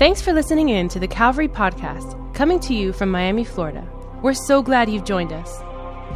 Thanks 0.00 0.22
for 0.22 0.32
listening 0.32 0.70
in 0.70 0.88
to 0.88 0.98
the 0.98 1.06
Calvary 1.06 1.46
Podcast, 1.46 2.16
coming 2.32 2.58
to 2.60 2.72
you 2.72 2.90
from 2.90 3.10
Miami, 3.10 3.44
Florida. 3.44 3.86
We're 4.22 4.32
so 4.32 4.62
glad 4.62 4.88
you've 4.88 5.04
joined 5.04 5.30
us. 5.30 5.60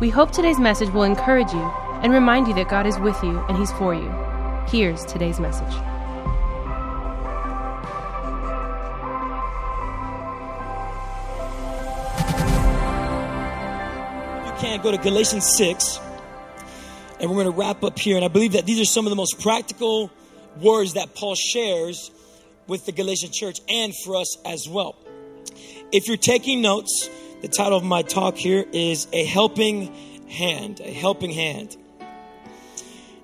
We 0.01 0.09
hope 0.09 0.31
today's 0.31 0.59
message 0.59 0.89
will 0.89 1.03
encourage 1.03 1.53
you 1.53 1.61
and 2.01 2.11
remind 2.11 2.49
you 2.49 2.55
that 2.55 2.71
God 2.71 2.87
is 2.87 2.99
with 2.99 3.23
you 3.23 3.39
and 3.41 3.59
He's 3.59 3.71
for 3.73 3.93
you. 3.93 4.11
Here's 4.69 5.05
today's 5.05 5.39
message. 5.39 5.71
you 14.47 14.61
can't 14.63 14.83
go 14.83 14.93
to 14.93 14.97
Galatians 14.97 15.59
6 15.59 16.01
and 17.21 17.29
we're 17.29 17.37
going 17.37 17.53
to 17.53 17.59
wrap 17.59 17.85
up 17.85 17.99
here 17.99 18.17
and 18.17 18.25
I 18.25 18.29
believe 18.29 18.53
that 18.53 18.65
these 18.65 18.81
are 18.81 18.87
some 18.87 19.05
of 19.05 19.11
the 19.11 19.17
most 19.17 19.43
practical 19.43 20.11
words 20.63 20.95
that 20.95 21.15
Paul 21.15 21.35
shares 21.35 22.11
with 22.67 22.87
the 22.87 22.93
Galatian 22.93 23.31
church 23.33 23.61
and 23.69 23.93
for 24.05 24.17
us 24.17 24.37
as 24.45 24.69
well. 24.69 24.97
If 25.93 26.09
you're 26.09 26.17
taking 26.17 26.63
notes, 26.63 27.09
the 27.43 27.49
title 27.49 27.79
of 27.79 27.85
my 27.85 28.03
talk 28.03 28.37
here 28.37 28.65
is 28.73 29.07
a 29.13 29.25
helping 29.25 29.95
hand, 30.29 30.81
a 30.81 30.93
helping 30.93 31.31
hand. 31.31 31.77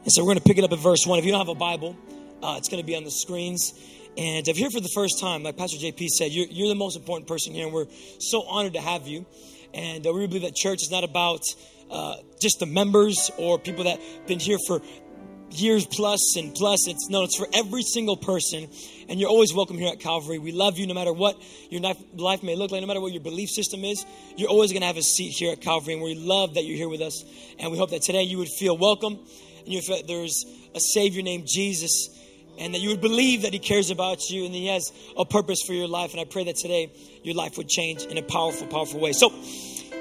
And 0.02 0.12
so 0.12 0.22
we're 0.22 0.28
going 0.28 0.38
to 0.38 0.44
pick 0.44 0.58
it 0.58 0.64
up 0.64 0.72
at 0.72 0.78
verse 0.78 1.06
1. 1.06 1.18
If 1.18 1.24
you 1.24 1.32
don't 1.32 1.40
have 1.40 1.48
a 1.48 1.54
Bible, 1.54 1.96
uh, 2.42 2.56
it's 2.58 2.68
going 2.68 2.82
to 2.82 2.86
be 2.86 2.96
on 2.96 3.04
the 3.04 3.10
screens. 3.10 3.72
And 4.16 4.46
if 4.48 4.58
you're 4.58 4.68
here 4.68 4.70
for 4.70 4.80
the 4.80 4.92
first 4.94 5.20
time, 5.20 5.42
like 5.42 5.56
Pastor 5.56 5.78
JP 5.78 6.06
said, 6.08 6.32
you're, 6.32 6.46
you're 6.50 6.68
the 6.68 6.74
most 6.74 6.96
important 6.96 7.28
person 7.28 7.54
here, 7.54 7.64
and 7.64 7.74
we're 7.74 7.86
so 8.18 8.42
honored 8.42 8.74
to 8.74 8.80
have 8.80 9.06
you. 9.06 9.26
And 9.72 10.06
uh, 10.06 10.12
we 10.12 10.26
believe 10.26 10.42
that 10.42 10.54
church 10.54 10.82
is 10.82 10.90
not 10.90 11.04
about 11.04 11.42
uh, 11.90 12.16
just 12.40 12.58
the 12.60 12.66
members 12.66 13.30
or 13.36 13.58
people 13.58 13.84
that 13.84 14.00
have 14.00 14.26
been 14.26 14.40
here 14.40 14.58
for 14.66 14.80
years 15.50 15.86
plus 15.86 16.36
and 16.36 16.54
plus. 16.54 16.86
It's 16.88 17.08
no, 17.08 17.24
it's 17.24 17.36
for 17.36 17.46
every 17.52 17.82
single 17.82 18.16
person. 18.16 18.68
And 19.08 19.18
you're 19.18 19.28
always 19.28 19.52
welcome 19.52 19.76
here 19.76 19.92
at 19.92 20.00
Calvary. 20.00 20.38
We 20.38 20.52
love 20.52 20.78
you 20.78 20.86
no 20.86 20.94
matter 20.94 21.12
what 21.12 21.40
your 21.68 21.80
life 22.14 22.42
may 22.42 22.54
look 22.54 22.70
like, 22.70 22.80
no 22.80 22.86
matter 22.86 23.00
what 23.00 23.12
your 23.12 23.22
belief 23.22 23.50
system 23.50 23.84
is. 23.84 24.04
You're 24.36 24.48
always 24.48 24.72
going 24.72 24.82
to 24.82 24.86
have 24.86 24.96
a 24.96 25.02
seat 25.02 25.32
here 25.36 25.52
at 25.52 25.60
Calvary. 25.60 25.94
And 25.94 26.02
we 26.02 26.14
love 26.14 26.54
that 26.54 26.64
you're 26.64 26.76
here 26.76 26.88
with 26.88 27.00
us. 27.00 27.24
And 27.58 27.72
we 27.72 27.78
hope 27.78 27.90
that 27.90 28.02
today 28.02 28.22
you 28.22 28.38
would 28.38 28.48
feel 28.48 28.76
welcome 28.76 29.18
and 29.64 29.68
you 29.68 29.80
feel 29.80 30.00
there's 30.06 30.44
a 30.74 30.80
Savior 30.80 31.22
named 31.22 31.46
Jesus 31.48 32.08
and 32.58 32.74
that 32.74 32.80
you 32.80 32.90
would 32.90 33.00
believe 33.00 33.42
that 33.42 33.52
He 33.52 33.58
cares 33.58 33.90
about 33.90 34.30
you 34.30 34.44
and 34.44 34.54
He 34.54 34.68
has 34.68 34.92
a 35.16 35.24
purpose 35.24 35.62
for 35.66 35.72
your 35.72 35.88
life. 35.88 36.12
And 36.12 36.20
I 36.20 36.24
pray 36.24 36.44
that 36.44 36.56
today 36.56 36.92
your 37.22 37.34
life 37.34 37.56
would 37.56 37.68
change 37.68 38.02
in 38.02 38.18
a 38.18 38.22
powerful, 38.22 38.66
powerful 38.66 39.00
way. 39.00 39.12
So, 39.12 39.30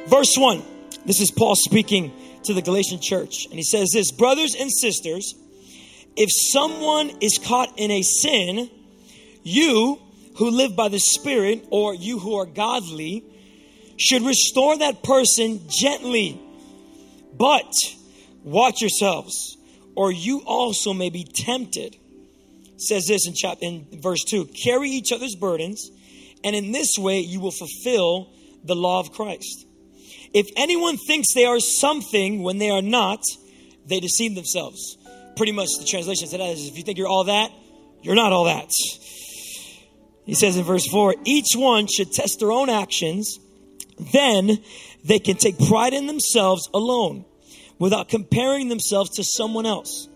verse 0.07 0.37
1, 0.37 0.63
this 1.05 1.21
is 1.21 1.31
Paul 1.31 1.55
speaking 1.55 2.11
to 2.43 2.53
the 2.53 2.61
Galatian 2.61 2.99
church. 3.01 3.45
And 3.45 3.55
he 3.55 3.63
says 3.63 3.89
this 3.93 4.11
Brothers 4.11 4.55
and 4.59 4.71
sisters, 4.71 5.33
if 6.19 6.29
someone 6.33 7.09
is 7.21 7.39
caught 7.41 7.79
in 7.79 7.91
a 7.91 8.01
sin, 8.01 8.69
you 9.41 9.97
who 10.35 10.51
live 10.51 10.75
by 10.75 10.89
the 10.89 10.99
Spirit, 10.99 11.65
or 11.71 11.95
you 11.95 12.19
who 12.19 12.35
are 12.35 12.45
godly, 12.45 13.23
should 13.97 14.23
restore 14.23 14.77
that 14.77 15.01
person 15.01 15.61
gently. 15.69 16.37
But 17.37 17.71
watch 18.43 18.81
yourselves, 18.81 19.57
or 19.95 20.11
you 20.11 20.43
also 20.45 20.91
may 20.91 21.09
be 21.09 21.23
tempted. 21.23 21.95
It 21.95 22.81
says 22.81 23.05
this 23.07 23.25
in 23.25 23.33
chapter 23.33 23.65
in 23.65 23.87
verse 24.01 24.25
2 24.25 24.49
carry 24.61 24.89
each 24.89 25.13
other's 25.13 25.35
burdens, 25.35 25.89
and 26.43 26.53
in 26.53 26.73
this 26.73 26.97
way 26.97 27.19
you 27.19 27.39
will 27.39 27.51
fulfill 27.51 28.29
the 28.65 28.75
law 28.75 28.99
of 28.99 29.13
Christ. 29.13 29.65
If 30.33 30.47
anyone 30.57 30.97
thinks 30.97 31.33
they 31.33 31.45
are 31.45 31.61
something 31.61 32.43
when 32.43 32.57
they 32.57 32.69
are 32.69 32.81
not, 32.81 33.21
they 33.85 34.01
deceive 34.01 34.35
themselves. 34.35 34.97
Pretty 35.35 35.51
much 35.51 35.69
the 35.79 35.85
translation 35.85 36.27
to 36.29 36.37
that 36.37 36.49
is 36.49 36.67
if 36.67 36.77
you 36.77 36.83
think 36.83 36.97
you're 36.97 37.07
all 37.07 37.25
that, 37.25 37.51
you're 38.01 38.15
not 38.15 38.33
all 38.33 38.45
that. 38.45 38.69
He 40.25 40.35
says 40.35 40.57
in 40.57 40.63
verse 40.63 40.87
4 40.87 41.15
each 41.25 41.55
one 41.55 41.87
should 41.87 42.11
test 42.11 42.39
their 42.39 42.51
own 42.51 42.69
actions, 42.69 43.39
then 44.13 44.59
they 45.03 45.19
can 45.19 45.37
take 45.37 45.57
pride 45.57 45.93
in 45.93 46.07
themselves 46.07 46.69
alone 46.73 47.25
without 47.79 48.09
comparing 48.09 48.69
themselves 48.69 49.11
to 49.15 49.23
someone 49.23 49.65
else. 49.65 50.07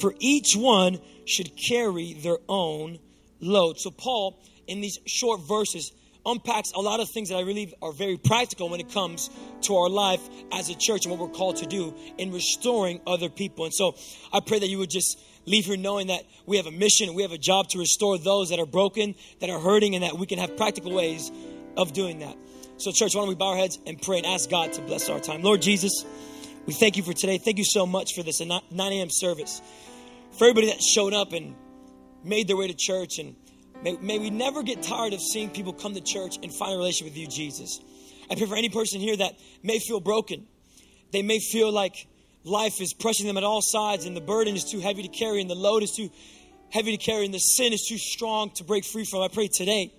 For 0.00 0.14
each 0.18 0.54
one 0.54 1.00
should 1.26 1.52
carry 1.56 2.14
their 2.14 2.38
own 2.48 2.98
load. 3.40 3.78
So, 3.78 3.90
Paul, 3.90 4.42
in 4.66 4.80
these 4.80 4.98
short 5.06 5.40
verses, 5.40 5.92
unpacks 6.28 6.72
a 6.72 6.80
lot 6.80 7.00
of 7.00 7.08
things 7.08 7.30
that 7.30 7.36
I 7.36 7.40
really 7.40 7.74
are 7.80 7.92
very 7.92 8.16
practical 8.16 8.68
when 8.68 8.80
it 8.80 8.92
comes 8.92 9.30
to 9.62 9.76
our 9.76 9.88
life 9.88 10.20
as 10.52 10.68
a 10.68 10.74
church 10.74 11.04
and 11.04 11.10
what 11.10 11.20
we're 11.20 11.34
called 11.34 11.56
to 11.56 11.66
do 11.66 11.94
in 12.18 12.32
restoring 12.32 13.00
other 13.06 13.28
people. 13.28 13.64
And 13.64 13.74
so 13.74 13.96
I 14.32 14.40
pray 14.40 14.58
that 14.58 14.68
you 14.68 14.78
would 14.78 14.90
just 14.90 15.18
leave 15.46 15.64
here 15.64 15.76
knowing 15.76 16.08
that 16.08 16.22
we 16.46 16.56
have 16.58 16.66
a 16.66 16.70
mission, 16.70 17.14
we 17.14 17.22
have 17.22 17.32
a 17.32 17.38
job 17.38 17.68
to 17.70 17.78
restore 17.78 18.18
those 18.18 18.50
that 18.50 18.58
are 18.58 18.66
broken, 18.66 19.14
that 19.40 19.50
are 19.50 19.58
hurting, 19.58 19.94
and 19.94 20.04
that 20.04 20.18
we 20.18 20.26
can 20.26 20.38
have 20.38 20.56
practical 20.56 20.92
ways 20.92 21.30
of 21.76 21.92
doing 21.92 22.18
that. 22.20 22.36
So, 22.76 22.92
church, 22.92 23.14
why 23.14 23.22
don't 23.22 23.28
we 23.28 23.34
bow 23.34 23.48
our 23.48 23.56
heads 23.56 23.78
and 23.86 24.00
pray 24.00 24.18
and 24.18 24.26
ask 24.26 24.48
God 24.48 24.72
to 24.74 24.82
bless 24.82 25.08
our 25.08 25.18
time? 25.18 25.42
Lord 25.42 25.62
Jesus, 25.62 26.04
we 26.66 26.74
thank 26.74 26.96
you 26.96 27.02
for 27.02 27.12
today. 27.12 27.38
Thank 27.38 27.58
you 27.58 27.64
so 27.64 27.86
much 27.86 28.14
for 28.14 28.22
this 28.22 28.40
9 28.40 28.60
a.m. 28.70 29.08
service. 29.10 29.60
For 30.32 30.44
everybody 30.44 30.68
that 30.68 30.82
showed 30.82 31.14
up 31.14 31.32
and 31.32 31.56
made 32.22 32.46
their 32.46 32.56
way 32.56 32.68
to 32.68 32.74
church 32.74 33.18
and 33.18 33.34
May, 33.82 33.96
may 34.00 34.18
we 34.18 34.30
never 34.30 34.62
get 34.62 34.82
tired 34.82 35.12
of 35.12 35.20
seeing 35.20 35.50
people 35.50 35.72
come 35.72 35.94
to 35.94 36.00
church 36.00 36.36
and 36.42 36.52
find 36.52 36.74
a 36.74 36.76
relationship 36.76 37.12
with 37.12 37.18
you, 37.18 37.28
Jesus. 37.28 37.80
I 38.30 38.34
pray 38.34 38.46
for 38.46 38.56
any 38.56 38.68
person 38.68 39.00
here 39.00 39.16
that 39.16 39.34
may 39.62 39.78
feel 39.78 40.00
broken. 40.00 40.46
They 41.12 41.22
may 41.22 41.38
feel 41.38 41.72
like 41.72 42.06
life 42.44 42.80
is 42.80 42.92
pressing 42.92 43.26
them 43.26 43.36
at 43.36 43.44
all 43.44 43.60
sides 43.62 44.04
and 44.04 44.16
the 44.16 44.20
burden 44.20 44.54
is 44.54 44.64
too 44.64 44.80
heavy 44.80 45.02
to 45.02 45.08
carry 45.08 45.40
and 45.40 45.48
the 45.48 45.54
load 45.54 45.82
is 45.82 45.92
too 45.92 46.10
heavy 46.70 46.96
to 46.96 47.02
carry 47.02 47.24
and 47.24 47.32
the 47.32 47.38
sin 47.38 47.72
is 47.72 47.86
too 47.88 47.98
strong 47.98 48.50
to 48.56 48.64
break 48.64 48.84
free 48.84 49.04
from. 49.04 49.22
I 49.22 49.28
pray 49.28 49.48
today 49.48 49.92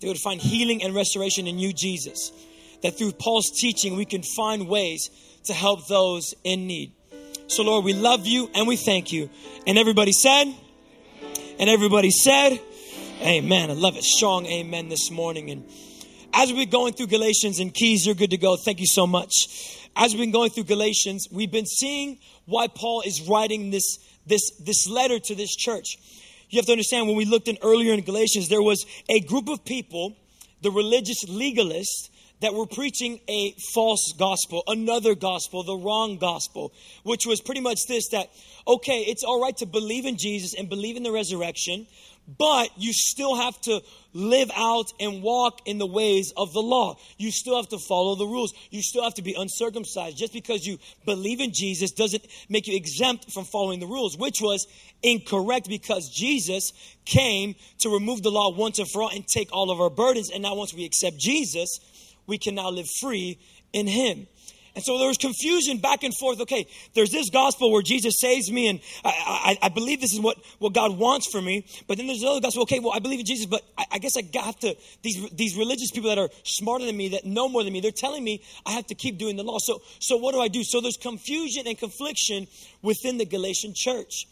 they 0.00 0.08
would 0.08 0.18
find 0.18 0.40
healing 0.40 0.82
and 0.82 0.94
restoration 0.94 1.46
in 1.46 1.58
you, 1.58 1.72
Jesus. 1.72 2.32
That 2.82 2.98
through 2.98 3.12
Paul's 3.12 3.50
teaching, 3.50 3.96
we 3.96 4.04
can 4.04 4.22
find 4.22 4.68
ways 4.68 5.10
to 5.44 5.54
help 5.54 5.86
those 5.86 6.34
in 6.42 6.66
need. 6.66 6.92
So, 7.46 7.62
Lord, 7.62 7.84
we 7.84 7.92
love 7.92 8.26
you 8.26 8.50
and 8.54 8.66
we 8.66 8.76
thank 8.76 9.12
you. 9.12 9.30
And 9.66 9.78
everybody 9.78 10.10
said, 10.10 10.52
and 11.60 11.70
everybody 11.70 12.10
said, 12.10 12.58
Amen. 13.22 13.70
I 13.70 13.74
love 13.74 13.96
it. 13.96 14.02
Strong 14.02 14.46
amen 14.46 14.88
this 14.88 15.08
morning. 15.08 15.52
And 15.52 15.64
as 16.34 16.52
we're 16.52 16.66
going 16.66 16.92
through 16.94 17.06
Galatians 17.06 17.60
and 17.60 17.72
Keys, 17.72 18.04
you're 18.04 18.16
good 18.16 18.30
to 18.30 18.36
go. 18.36 18.56
Thank 18.56 18.80
you 18.80 18.86
so 18.88 19.06
much. 19.06 19.88
As 19.94 20.12
we've 20.12 20.22
been 20.22 20.32
going 20.32 20.50
through 20.50 20.64
Galatians, 20.64 21.28
we've 21.30 21.52
been 21.52 21.66
seeing 21.66 22.18
why 22.46 22.66
Paul 22.66 23.02
is 23.06 23.20
writing 23.28 23.70
this, 23.70 23.98
this, 24.26 24.50
this 24.58 24.88
letter 24.88 25.20
to 25.20 25.36
this 25.36 25.54
church. 25.54 25.98
You 26.50 26.58
have 26.58 26.66
to 26.66 26.72
understand 26.72 27.06
when 27.06 27.16
we 27.16 27.24
looked 27.24 27.46
in 27.46 27.58
earlier 27.62 27.94
in 27.94 28.00
Galatians, 28.00 28.48
there 28.48 28.60
was 28.60 28.84
a 29.08 29.20
group 29.20 29.48
of 29.48 29.64
people, 29.64 30.16
the 30.62 30.72
religious 30.72 31.24
legalists, 31.26 32.10
that 32.42 32.54
were 32.54 32.66
preaching 32.66 33.20
a 33.28 33.54
false 33.72 34.12
gospel, 34.18 34.64
another 34.66 35.14
gospel, 35.14 35.62
the 35.62 35.76
wrong 35.76 36.18
gospel, 36.18 36.72
which 37.04 37.24
was 37.24 37.40
pretty 37.40 37.60
much 37.60 37.86
this 37.86 38.08
that, 38.08 38.30
okay, 38.66 39.04
it's 39.06 39.22
all 39.22 39.40
right 39.40 39.56
to 39.56 39.66
believe 39.66 40.06
in 40.06 40.16
Jesus 40.18 40.52
and 40.58 40.68
believe 40.68 40.96
in 40.96 41.04
the 41.04 41.12
resurrection, 41.12 41.86
but 42.26 42.70
you 42.76 42.92
still 42.92 43.36
have 43.36 43.60
to 43.62 43.80
live 44.12 44.50
out 44.54 44.92
and 45.00 45.22
walk 45.22 45.60
in 45.66 45.78
the 45.78 45.86
ways 45.86 46.32
of 46.36 46.52
the 46.52 46.60
law. 46.60 46.96
You 47.18 47.30
still 47.30 47.56
have 47.56 47.68
to 47.70 47.78
follow 47.78 48.14
the 48.14 48.26
rules. 48.26 48.52
You 48.70 48.82
still 48.82 49.02
have 49.02 49.14
to 49.14 49.22
be 49.22 49.34
uncircumcised. 49.34 50.16
Just 50.16 50.32
because 50.32 50.64
you 50.66 50.78
believe 51.04 51.40
in 51.40 51.52
Jesus 51.52 51.90
doesn't 51.90 52.26
make 52.48 52.66
you 52.66 52.76
exempt 52.76 53.32
from 53.32 53.44
following 53.44 53.80
the 53.80 53.86
rules, 53.86 54.16
which 54.16 54.40
was 54.40 54.66
incorrect 55.02 55.68
because 55.68 56.08
Jesus 56.08 56.72
came 57.04 57.54
to 57.78 57.90
remove 57.90 58.22
the 58.22 58.30
law 58.30 58.50
once 58.50 58.78
and 58.78 58.88
for 58.90 59.02
all 59.02 59.10
and 59.10 59.26
take 59.26 59.48
all 59.52 59.70
of 59.70 59.80
our 59.80 59.90
burdens. 59.90 60.30
And 60.30 60.42
now, 60.42 60.54
once 60.54 60.74
we 60.74 60.84
accept 60.84 61.18
Jesus, 61.18 61.80
we 62.26 62.38
can 62.38 62.54
now 62.54 62.70
live 62.70 62.88
free 63.00 63.38
in 63.72 63.86
Him. 63.86 64.26
And 64.74 64.82
so 64.82 64.98
there 64.98 65.08
was 65.08 65.18
confusion 65.18 65.78
back 65.78 66.02
and 66.02 66.14
forth. 66.16 66.40
Okay, 66.40 66.66
there's 66.94 67.10
this 67.10 67.28
gospel 67.28 67.70
where 67.70 67.82
Jesus 67.82 68.14
saves 68.18 68.50
me, 68.50 68.68
and 68.68 68.80
I, 69.04 69.56
I, 69.60 69.66
I, 69.66 69.68
believe 69.68 70.00
this 70.00 70.14
is 70.14 70.20
what, 70.20 70.38
what 70.60 70.72
God 70.72 70.96
wants 70.96 71.30
for 71.30 71.42
me. 71.42 71.66
But 71.86 71.98
then 71.98 72.06
there's 72.06 72.22
another 72.22 72.40
gospel. 72.40 72.62
Okay, 72.62 72.78
well, 72.78 72.92
I 72.94 72.98
believe 72.98 73.20
in 73.20 73.26
Jesus, 73.26 73.44
but 73.44 73.62
I, 73.76 73.84
I 73.92 73.98
guess 73.98 74.16
I 74.16 74.22
have 74.40 74.58
to, 74.60 74.74
these, 75.02 75.28
these 75.30 75.56
religious 75.56 75.90
people 75.90 76.08
that 76.08 76.18
are 76.18 76.30
smarter 76.44 76.86
than 76.86 76.96
me, 76.96 77.08
that 77.08 77.26
know 77.26 77.50
more 77.50 77.64
than 77.64 77.72
me, 77.72 77.80
they're 77.80 77.90
telling 77.90 78.24
me 78.24 78.42
I 78.64 78.72
have 78.72 78.86
to 78.86 78.94
keep 78.94 79.18
doing 79.18 79.36
the 79.36 79.42
law. 79.42 79.58
So, 79.58 79.82
so 79.98 80.16
what 80.16 80.32
do 80.32 80.40
I 80.40 80.48
do? 80.48 80.64
So 80.64 80.80
there's 80.80 80.96
confusion 80.96 81.66
and 81.66 81.76
confliction 81.76 82.46
within 82.80 83.18
the 83.18 83.26
Galatian 83.26 83.74
church. 83.76 84.26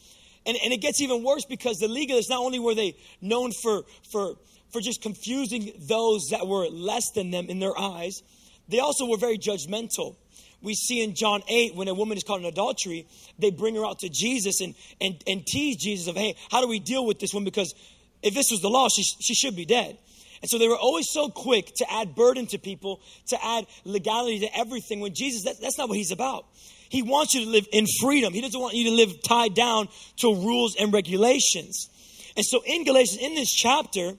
And, 0.47 0.57
and 0.63 0.73
it 0.73 0.77
gets 0.77 1.01
even 1.01 1.23
worse 1.23 1.45
because 1.45 1.77
the 1.77 1.87
legalists, 1.87 2.31
not 2.31 2.39
only 2.39 2.57
were 2.57 2.73
they 2.73 2.95
known 3.21 3.51
for, 3.51 3.83
for, 4.11 4.37
for 4.71 4.81
just 4.81 5.03
confusing 5.03 5.71
those 5.77 6.29
that 6.31 6.47
were 6.47 6.67
less 6.67 7.11
than 7.11 7.29
them 7.29 7.45
in 7.47 7.59
their 7.59 7.77
eyes, 7.77 8.23
they 8.67 8.79
also 8.79 9.05
were 9.05 9.17
very 9.17 9.37
judgmental 9.37 10.15
we 10.61 10.73
see 10.73 11.03
in 11.03 11.15
John 11.15 11.41
8 11.47 11.75
when 11.75 11.87
a 11.87 11.93
woman 11.93 12.17
is 12.17 12.23
caught 12.23 12.39
in 12.39 12.45
adultery, 12.45 13.07
they 13.39 13.51
bring 13.51 13.75
her 13.75 13.85
out 13.85 13.99
to 13.99 14.09
Jesus 14.09 14.61
and, 14.61 14.75
and, 14.99 15.21
and 15.27 15.45
tease 15.45 15.77
Jesus 15.77 16.07
of, 16.07 16.15
hey, 16.15 16.35
how 16.49 16.61
do 16.61 16.67
we 16.67 16.79
deal 16.79 17.05
with 17.05 17.19
this 17.19 17.33
one? 17.33 17.43
Because 17.43 17.73
if 18.21 18.33
this 18.33 18.51
was 18.51 18.61
the 18.61 18.69
law, 18.69 18.87
she, 18.89 19.03
she 19.03 19.33
should 19.33 19.55
be 19.55 19.65
dead. 19.65 19.97
And 20.41 20.49
so 20.49 20.57
they 20.57 20.67
were 20.67 20.77
always 20.77 21.07
so 21.09 21.29
quick 21.29 21.71
to 21.75 21.91
add 21.91 22.15
burden 22.15 22.47
to 22.47 22.57
people, 22.57 23.01
to 23.27 23.37
add 23.43 23.67
legality 23.85 24.39
to 24.39 24.57
everything 24.57 24.99
when 24.99 25.13
Jesus, 25.13 25.43
that, 25.43 25.61
that's 25.61 25.77
not 25.77 25.87
what 25.87 25.97
he's 25.97 26.11
about. 26.11 26.45
He 26.89 27.03
wants 27.03 27.33
you 27.33 27.45
to 27.45 27.49
live 27.49 27.67
in 27.71 27.85
freedom. 28.01 28.33
He 28.33 28.41
doesn't 28.41 28.59
want 28.59 28.75
you 28.75 28.85
to 28.85 28.95
live 28.95 29.23
tied 29.23 29.53
down 29.53 29.87
to 30.17 30.33
rules 30.33 30.75
and 30.77 30.91
regulations. 30.91 31.89
And 32.35 32.45
so 32.45 32.61
in 32.65 32.83
Galatians, 32.83 33.21
in 33.21 33.35
this 33.35 33.49
chapter, 33.49 34.13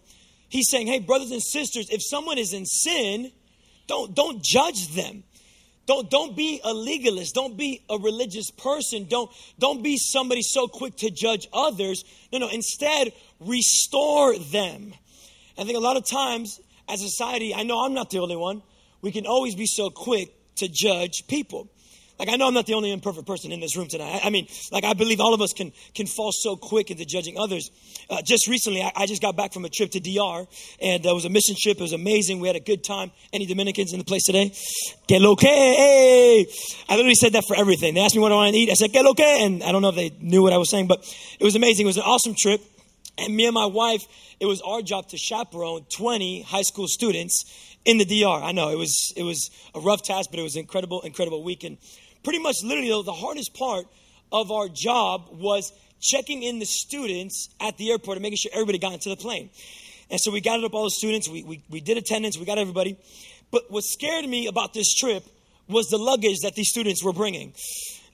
He's 0.53 0.69
saying, 0.69 0.87
hey, 0.87 0.99
brothers 0.99 1.31
and 1.31 1.43
sisters, 1.43 1.89
if 1.89 2.03
someone 2.05 2.37
is 2.37 2.53
in 2.53 2.67
sin, 2.67 3.33
don't, 3.87 4.15
don't 4.15 4.45
judge 4.45 4.89
them. 4.89 5.25
Don't, 5.87 6.09
don't 6.11 6.37
be 6.37 6.61
a 6.63 6.73
legalist. 6.73 7.35
Don't 7.35 7.57
be 7.57 7.83
a 7.91 7.99
religious 7.99 8.51
person. 8.51 9.07
Don't, 9.09 9.31
don't 9.59 9.83
be 9.83 9.97
somebody 9.97 10.43
so 10.43 10.69
quick 10.69 10.97
to 10.99 11.11
judge 11.11 11.49
others. 11.53 12.05
No, 12.33 12.39
no. 12.39 12.49
Instead, 12.49 13.13
restore 13.41 14.39
them. 14.39 14.95
I 15.59 15.65
think 15.65 15.77
a 15.77 15.81
lot 15.81 15.97
of 15.97 16.07
times 16.07 16.61
as 16.89 17.01
a 17.03 17.09
society, 17.09 17.55
I 17.55 17.63
know 17.65 17.85
I'm 17.85 17.95
not 17.95 18.11
the 18.11 18.21
only 18.21 18.37
one, 18.37 18.63
we 19.01 19.11
can 19.11 19.27
always 19.27 19.55
be 19.55 19.67
so 19.67 19.91
quick 19.91 20.33
to 20.57 20.69
judge 20.69 21.27
people. 21.27 21.69
Like 22.23 22.35
I 22.35 22.37
know 22.37 22.47
I'm 22.47 22.55
not 22.55 22.67
the 22.67 22.75
only 22.75 22.93
imperfect 22.93 23.27
person 23.27 23.51
in 23.51 23.59
this 23.59 23.77
room 23.77 23.89
tonight. 23.89 24.21
I, 24.23 24.29
I 24.29 24.31
mean, 24.31 24.47
like 24.71 24.85
I 24.85 24.93
believe 24.93 25.19
all 25.19 25.35
of 25.35 25.41
us 25.41 25.53
can 25.53 25.73
can 25.93 26.07
fall 26.07 26.31
so 26.31 26.55
quick 26.55 26.93
into 26.93 27.05
judging 27.05 27.37
others. 27.37 27.69
Uh, 28.09 28.23
just 28.23 28.47
recently, 28.47 28.81
I, 28.81 28.93
I, 28.95 29.07
just 29.07 29.21
got 29.21 29.37
back 29.37 29.53
from 29.53 29.65
a 29.65 29.69
trip 29.69 29.91
to 29.91 29.99
DR, 29.99 30.47
and 30.81 31.05
it 31.05 31.13
was 31.13 31.25
a 31.25 31.29
mission 31.29 31.57
trip. 31.61 31.79
It 31.79 31.83
was 31.83 31.93
amazing. 31.93 32.39
We 32.39 32.47
had 32.47 32.55
a 32.55 32.61
good 32.61 32.85
time. 32.85 33.11
Any 33.33 33.45
Dominicans 33.45 33.93
in 33.93 33.99
the 33.99 34.05
place 34.05 34.23
today? 34.23 34.53
Que 35.09 35.19
lo 35.19 35.35
que? 35.35 35.49
I 35.49 36.95
literally 36.95 37.17
said 37.17 37.33
that 37.33 37.43
for 37.45 37.57
everything. 37.57 37.95
They 37.95 38.01
asked 38.03 38.15
me 38.15 38.21
what 38.21 38.31
I 38.31 38.37
want 38.37 38.53
to 38.53 38.57
eat. 38.57 38.71
I 38.71 38.75
said 38.75 38.93
que 38.93 39.03
lo 39.03 39.15
que, 39.15 39.27
and 39.27 39.61
I 39.65 39.73
don't 39.73 39.83
know 39.83 39.89
if 39.89 39.97
they 39.97 40.13
knew 40.21 40.43
what 40.43 40.53
I 40.53 40.59
was 40.59 40.71
saying, 40.71 40.87
but 40.87 41.01
it 41.41 41.43
was 41.43 41.57
amazing. 41.57 41.87
It 41.87 41.89
was 41.89 41.97
an 41.97 42.05
awesome 42.05 42.37
trip, 42.39 42.61
and 43.19 43.35
me 43.35 43.47
and 43.47 43.55
my 43.55 43.67
wife. 43.67 44.03
It 44.39 44.47
was 44.47 44.61
our 44.61 44.81
job 44.81 45.09
to 45.09 45.17
chaperone 45.17 45.87
20 45.97 46.43
high 46.43 46.63
school 46.63 46.87
students 46.87 47.45
in 47.85 47.99
the 47.99 48.05
DR. 48.05 48.43
I 48.43 48.53
know 48.53 48.69
it 48.71 48.79
was 48.79 49.13
it 49.17 49.25
was 49.25 49.51
a 49.75 49.81
rough 49.81 50.03
task, 50.03 50.31
but 50.31 50.39
it 50.39 50.43
was 50.43 50.55
an 50.55 50.61
incredible, 50.61 51.01
incredible 51.01 51.43
weekend 51.43 51.79
pretty 52.25 52.39
much 52.39 52.57
literally 52.63 52.89
though, 52.89 53.03
the 53.03 53.13
hardest 53.13 53.55
part 53.55 53.87
of 54.31 54.51
our 54.51 54.69
job 54.69 55.29
was 55.33 55.73
checking 56.01 56.43
in 56.43 56.59
the 56.59 56.67
students 56.67 57.49
at 57.61 57.77
the 57.77 57.91
airport 57.91 58.17
and 58.17 58.23
making 58.23 58.37
sure 58.37 58.51
everybody 58.53 58.79
got 58.79 58.93
into 58.93 59.09
the 59.09 59.17
plane. 59.17 59.51
And 60.11 60.21
so 60.21 60.31
we 60.31 60.41
gathered 60.41 60.65
up 60.65 60.75
all 60.75 60.85
the 60.85 60.91
students, 60.91 61.29
we, 61.29 61.43
we, 61.43 61.63
we 61.71 61.81
did 61.81 61.97
attendance, 61.97 62.37
we 62.39 62.45
got 62.45 62.59
everybody. 62.59 62.97
But 63.51 63.71
what 63.71 63.85
scared 63.85 64.29
me 64.29 64.47
about 64.47 64.75
this 64.75 64.95
trip 64.95 65.25
was 65.69 65.89
the 65.89 65.99
luggage 65.99 66.41
that 66.43 66.55
these 66.55 66.69
students 66.69 67.03
were 67.03 67.13
bringing. 67.13 67.55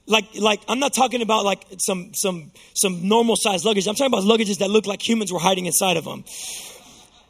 Like, 0.05 0.25
like 0.39 0.61
I'm 0.67 0.79
not 0.79 0.93
talking 0.93 1.21
about 1.21 1.45
like 1.45 1.65
some 1.77 2.11
some 2.15 2.51
some 2.73 3.07
normal 3.07 3.35
size 3.35 3.63
luggage. 3.63 3.87
I'm 3.87 3.95
talking 3.95 4.13
about 4.13 4.23
luggages 4.23 4.57
that 4.57 4.69
look 4.69 4.87
like 4.87 5.07
humans 5.07 5.31
were 5.31 5.39
hiding 5.39 5.65
inside 5.65 5.97
of 5.97 6.03
them. 6.03 6.23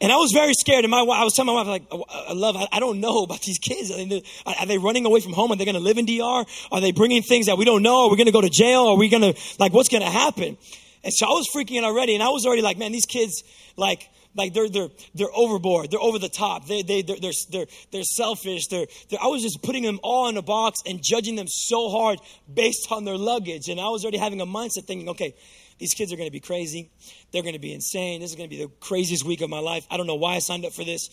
And 0.00 0.10
I 0.10 0.16
was 0.16 0.32
very 0.32 0.54
scared. 0.54 0.84
And 0.84 0.90
my 0.90 1.00
I 1.00 1.24
was 1.24 1.34
telling 1.34 1.54
my 1.54 1.60
wife, 1.60 1.66
like, 1.66 1.82
oh, 1.90 2.04
uh, 2.08 2.24
I 2.28 2.32
love, 2.32 2.56
I 2.72 2.80
don't 2.80 3.00
know 3.00 3.22
about 3.22 3.42
these 3.42 3.58
kids. 3.58 3.90
Are 3.90 4.66
they 4.66 4.78
running 4.78 5.04
away 5.04 5.20
from 5.20 5.34
home? 5.34 5.52
Are 5.52 5.56
they 5.56 5.66
going 5.66 5.74
to 5.74 5.80
live 5.80 5.98
in 5.98 6.06
DR? 6.06 6.44
Are 6.72 6.80
they 6.80 6.92
bringing 6.92 7.22
things 7.22 7.46
that 7.46 7.58
we 7.58 7.64
don't 7.64 7.82
know? 7.82 8.06
Are 8.06 8.10
we 8.10 8.16
going 8.16 8.26
to 8.26 8.32
go 8.32 8.40
to 8.40 8.48
jail? 8.48 8.86
Are 8.86 8.96
we 8.96 9.08
going 9.08 9.34
to, 9.34 9.40
like, 9.58 9.72
what's 9.72 9.90
going 9.90 10.02
to 10.02 10.10
happen? 10.10 10.56
And 11.04 11.12
so 11.12 11.26
I 11.26 11.30
was 11.30 11.48
freaking 11.54 11.78
out 11.78 11.84
already. 11.84 12.14
And 12.14 12.22
I 12.22 12.28
was 12.28 12.46
already 12.46 12.62
like, 12.62 12.78
man, 12.78 12.92
these 12.92 13.06
kids, 13.06 13.42
like, 13.76 14.08
like 14.36 14.54
they're 14.54 14.68
they're 14.68 14.88
they're 15.14 15.34
overboard. 15.34 15.90
They're 15.90 16.00
over 16.00 16.18
the 16.18 16.28
top. 16.28 16.66
They 16.66 16.82
they 16.82 17.02
they're 17.02 17.16
they're 17.20 17.32
they're, 17.50 17.66
they're 17.90 18.04
selfish. 18.04 18.68
They're, 18.68 18.86
they're 19.08 19.18
I 19.20 19.26
was 19.26 19.42
just 19.42 19.60
putting 19.62 19.82
them 19.82 19.98
all 20.02 20.28
in 20.28 20.36
a 20.36 20.42
box 20.42 20.78
and 20.86 21.00
judging 21.02 21.34
them 21.34 21.48
so 21.48 21.88
hard 21.88 22.20
based 22.52 22.86
on 22.92 23.04
their 23.04 23.16
luggage. 23.16 23.68
And 23.68 23.80
I 23.80 23.88
was 23.88 24.04
already 24.04 24.18
having 24.18 24.40
a 24.40 24.46
mindset 24.46 24.84
thinking, 24.86 25.08
okay, 25.08 25.34
these 25.80 25.94
kids 25.94 26.12
are 26.12 26.16
going 26.16 26.28
to 26.28 26.32
be 26.32 26.40
crazy. 26.40 26.90
They're 27.32 27.42
going 27.42 27.54
to 27.54 27.60
be 27.60 27.72
insane. 27.72 28.20
This 28.20 28.30
is 28.30 28.36
going 28.36 28.48
to 28.48 28.54
be 28.54 28.62
the 28.62 28.70
craziest 28.80 29.24
week 29.24 29.40
of 29.40 29.48
my 29.48 29.58
life. 29.58 29.86
I 29.90 29.96
don't 29.96 30.06
know 30.06 30.14
why 30.14 30.34
I 30.34 30.38
signed 30.38 30.66
up 30.66 30.72
for 30.72 30.84
this. 30.84 31.08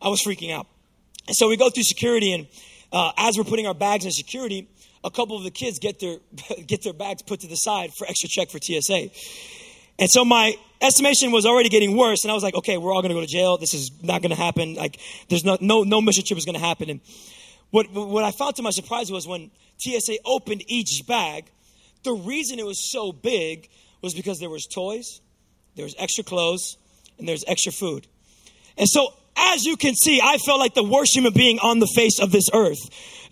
I 0.00 0.08
was 0.08 0.22
freaking 0.22 0.52
out. 0.52 0.66
And 1.26 1.34
so 1.34 1.48
we 1.48 1.56
go 1.56 1.70
through 1.70 1.84
security, 1.84 2.32
and 2.32 2.46
uh, 2.92 3.12
as 3.16 3.38
we're 3.38 3.44
putting 3.44 3.66
our 3.66 3.74
bags 3.74 4.04
in 4.04 4.10
security, 4.10 4.68
a 5.02 5.10
couple 5.10 5.36
of 5.36 5.44
the 5.44 5.50
kids 5.50 5.78
get 5.78 5.98
their 5.98 6.18
get 6.66 6.82
their 6.82 6.92
bags 6.92 7.22
put 7.22 7.40
to 7.40 7.48
the 7.48 7.56
side 7.56 7.90
for 7.94 8.06
extra 8.06 8.28
check 8.28 8.50
for 8.50 8.58
TSA. 8.58 9.08
And 9.98 10.10
so 10.10 10.24
my 10.24 10.56
estimation 10.82 11.32
was 11.32 11.46
already 11.46 11.70
getting 11.70 11.96
worse, 11.96 12.22
and 12.24 12.30
I 12.30 12.34
was 12.34 12.42
like, 12.42 12.54
okay, 12.54 12.76
we're 12.76 12.92
all 12.92 13.00
going 13.00 13.10
to 13.10 13.14
go 13.14 13.20
to 13.20 13.26
jail. 13.26 13.56
This 13.56 13.72
is 13.72 13.90
not 14.02 14.20
going 14.20 14.30
to 14.30 14.36
happen. 14.36 14.74
Like, 14.74 15.00
there's 15.30 15.44
no 15.44 15.56
no 15.60 15.84
no 15.84 16.02
mission 16.02 16.24
trip 16.24 16.36
is 16.36 16.44
going 16.44 16.58
to 16.58 16.64
happen. 16.64 16.90
And 16.90 17.00
what 17.70 17.90
what 17.92 18.24
I 18.24 18.30
found 18.30 18.56
to 18.56 18.62
my 18.62 18.70
surprise 18.70 19.10
was 19.10 19.26
when 19.26 19.50
TSA 19.78 20.18
opened 20.26 20.64
each 20.66 21.06
bag, 21.06 21.50
the 22.02 22.12
reason 22.12 22.58
it 22.58 22.66
was 22.66 22.90
so 22.90 23.12
big 23.12 23.70
was 24.02 24.14
because 24.14 24.40
there 24.40 24.50
was 24.50 24.66
toys, 24.66 25.20
there 25.76 25.84
was 25.84 25.94
extra 25.98 26.24
clothes, 26.24 26.76
and 27.18 27.28
there's 27.28 27.44
extra 27.46 27.72
food. 27.72 28.06
And 28.76 28.88
so, 28.88 29.14
as 29.36 29.64
you 29.64 29.76
can 29.76 29.94
see, 29.94 30.20
I 30.22 30.38
felt 30.38 30.58
like 30.58 30.74
the 30.74 30.84
worst 30.84 31.14
human 31.14 31.32
being 31.32 31.58
on 31.60 31.78
the 31.78 31.90
face 31.94 32.20
of 32.20 32.32
this 32.32 32.48
earth, 32.52 32.78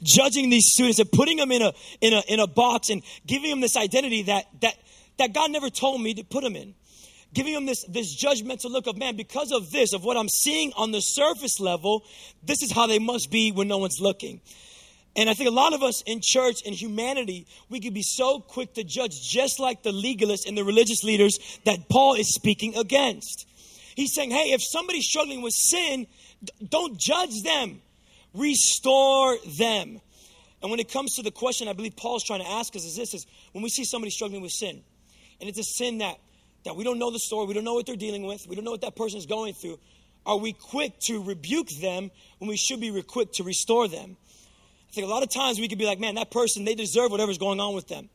judging 0.02 0.48
these 0.48 0.64
students 0.72 0.98
and 0.98 1.10
putting 1.10 1.36
them 1.36 1.52
in 1.52 1.62
a 1.62 1.72
in 2.00 2.14
a 2.14 2.22
in 2.28 2.40
a 2.40 2.46
box 2.46 2.88
and 2.88 3.02
giving 3.26 3.50
them 3.50 3.60
this 3.60 3.76
identity 3.76 4.22
that 4.22 4.46
that 4.60 4.74
that 5.18 5.34
God 5.34 5.50
never 5.50 5.68
told 5.68 6.00
me 6.00 6.14
to 6.14 6.24
put 6.24 6.42
them 6.42 6.56
in. 6.56 6.74
Giving 7.32 7.54
them 7.54 7.64
this, 7.64 7.84
this 7.84 8.20
judgmental 8.20 8.70
look 8.70 8.88
of 8.88 8.96
man, 8.96 9.14
because 9.16 9.52
of 9.52 9.70
this, 9.70 9.92
of 9.92 10.02
what 10.02 10.16
I'm 10.16 10.28
seeing 10.28 10.72
on 10.76 10.90
the 10.90 11.00
surface 11.00 11.60
level, 11.60 12.04
this 12.42 12.60
is 12.60 12.72
how 12.72 12.88
they 12.88 12.98
must 12.98 13.30
be 13.30 13.52
when 13.52 13.68
no 13.68 13.78
one's 13.78 13.98
looking. 14.00 14.40
And 15.16 15.28
I 15.28 15.34
think 15.34 15.48
a 15.48 15.52
lot 15.52 15.72
of 15.72 15.82
us 15.82 16.02
in 16.06 16.20
church 16.22 16.62
and 16.64 16.74
humanity, 16.74 17.46
we 17.68 17.80
could 17.80 17.94
be 17.94 18.02
so 18.02 18.38
quick 18.40 18.74
to 18.74 18.84
judge, 18.84 19.20
just 19.28 19.58
like 19.58 19.82
the 19.82 19.90
legalists 19.90 20.46
and 20.46 20.56
the 20.56 20.64
religious 20.64 21.02
leaders 21.02 21.38
that 21.64 21.88
Paul 21.88 22.14
is 22.14 22.32
speaking 22.32 22.76
against. 22.76 23.46
He's 23.96 24.14
saying, 24.14 24.30
hey, 24.30 24.52
if 24.52 24.62
somebody's 24.62 25.06
struggling 25.06 25.42
with 25.42 25.52
sin, 25.52 26.06
don't 26.68 26.98
judge 26.98 27.42
them, 27.42 27.82
restore 28.34 29.36
them. 29.58 30.00
And 30.62 30.70
when 30.70 30.78
it 30.78 30.92
comes 30.92 31.16
to 31.16 31.22
the 31.22 31.30
question 31.30 31.68
I 31.68 31.72
believe 31.72 31.96
Paul's 31.96 32.24
trying 32.24 32.40
to 32.40 32.48
ask 32.48 32.76
us 32.76 32.84
is 32.84 32.94
this 32.94 33.14
is 33.14 33.26
when 33.52 33.62
we 33.62 33.68
see 33.68 33.84
somebody 33.84 34.10
struggling 34.10 34.42
with 34.42 34.52
sin, 34.52 34.82
and 35.40 35.48
it's 35.48 35.58
a 35.58 35.64
sin 35.64 35.98
that, 35.98 36.18
that 36.64 36.76
we 36.76 36.84
don't 36.84 36.98
know 36.98 37.10
the 37.10 37.18
story, 37.18 37.46
we 37.46 37.54
don't 37.54 37.64
know 37.64 37.74
what 37.74 37.86
they're 37.86 37.96
dealing 37.96 38.24
with, 38.24 38.46
we 38.48 38.54
don't 38.54 38.64
know 38.64 38.70
what 38.70 38.82
that 38.82 38.94
person 38.94 39.18
is 39.18 39.26
going 39.26 39.54
through, 39.54 39.78
are 40.26 40.36
we 40.36 40.52
quick 40.52 40.98
to 41.00 41.22
rebuke 41.22 41.68
them 41.80 42.10
when 42.38 42.48
we 42.48 42.56
should 42.56 42.80
be 42.80 43.02
quick 43.02 43.32
to 43.32 43.42
restore 43.42 43.88
them? 43.88 44.16
I 44.90 44.92
think 44.92 45.06
a 45.06 45.10
lot 45.10 45.22
of 45.22 45.30
times 45.30 45.60
we 45.60 45.68
could 45.68 45.78
be 45.78 45.86
like, 45.86 46.00
man, 46.00 46.16
that 46.16 46.32
person, 46.32 46.64
they 46.64 46.74
deserve 46.74 47.12
whatever's 47.12 47.38
going 47.38 47.60
on 47.60 47.74
with 47.74 47.86
them. 47.86 48.08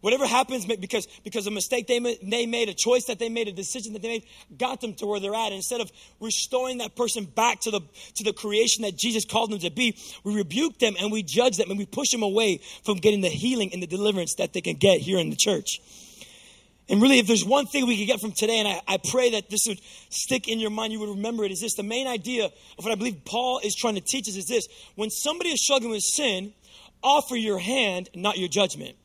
Whatever 0.00 0.26
happens 0.26 0.66
because, 0.66 1.06
because 1.22 1.46
a 1.46 1.50
mistake 1.50 1.86
they, 1.86 1.98
they 2.22 2.44
made, 2.44 2.68
a 2.68 2.74
choice 2.74 3.06
that 3.06 3.18
they 3.18 3.30
made, 3.30 3.48
a 3.48 3.52
decision 3.52 3.94
that 3.94 4.02
they 4.02 4.08
made, 4.08 4.24
got 4.58 4.80
them 4.80 4.92
to 4.94 5.06
where 5.06 5.18
they're 5.18 5.34
at. 5.34 5.46
And 5.46 5.54
instead 5.54 5.80
of 5.80 5.90
restoring 6.20 6.78
that 6.78 6.94
person 6.94 7.24
back 7.24 7.60
to 7.60 7.70
the, 7.70 7.80
to 8.16 8.24
the 8.24 8.34
creation 8.34 8.82
that 8.82 8.96
Jesus 8.96 9.24
called 9.24 9.50
them 9.50 9.60
to 9.60 9.70
be, 9.70 9.96
we 10.22 10.34
rebuke 10.34 10.78
them 10.78 10.94
and 11.00 11.10
we 11.10 11.22
judge 11.22 11.56
them 11.56 11.70
and 11.70 11.78
we 11.78 11.86
push 11.86 12.10
them 12.10 12.22
away 12.22 12.60
from 12.84 12.98
getting 12.98 13.22
the 13.22 13.30
healing 13.30 13.70
and 13.72 13.82
the 13.82 13.86
deliverance 13.86 14.34
that 14.34 14.52
they 14.52 14.60
can 14.60 14.76
get 14.76 15.00
here 15.00 15.18
in 15.18 15.30
the 15.30 15.36
church. 15.36 15.80
And 16.88 17.00
really, 17.00 17.18
if 17.18 17.26
there's 17.26 17.44
one 17.44 17.66
thing 17.66 17.86
we 17.86 17.96
could 17.96 18.06
get 18.06 18.20
from 18.20 18.32
today, 18.32 18.58
and 18.58 18.68
I, 18.68 18.80
I, 18.86 18.98
pray 19.10 19.30
that 19.30 19.48
this 19.48 19.60
would 19.66 19.80
stick 20.10 20.48
in 20.48 20.60
your 20.60 20.70
mind, 20.70 20.92
you 20.92 21.00
would 21.00 21.08
remember 21.08 21.44
it, 21.44 21.50
is 21.50 21.60
this. 21.60 21.74
The 21.74 21.82
main 21.82 22.06
idea 22.06 22.44
of 22.44 22.84
what 22.84 22.92
I 22.92 22.94
believe 22.94 23.24
Paul 23.24 23.60
is 23.64 23.74
trying 23.74 23.94
to 23.94 24.02
teach 24.02 24.28
us 24.28 24.36
is 24.36 24.46
this. 24.46 24.66
When 24.94 25.08
somebody 25.08 25.50
is 25.50 25.64
struggling 25.64 25.92
with 25.92 26.02
sin, 26.02 26.52
offer 27.02 27.36
your 27.36 27.58
hand, 27.58 28.10
not 28.14 28.36
your 28.36 28.48
judgment 28.48 28.96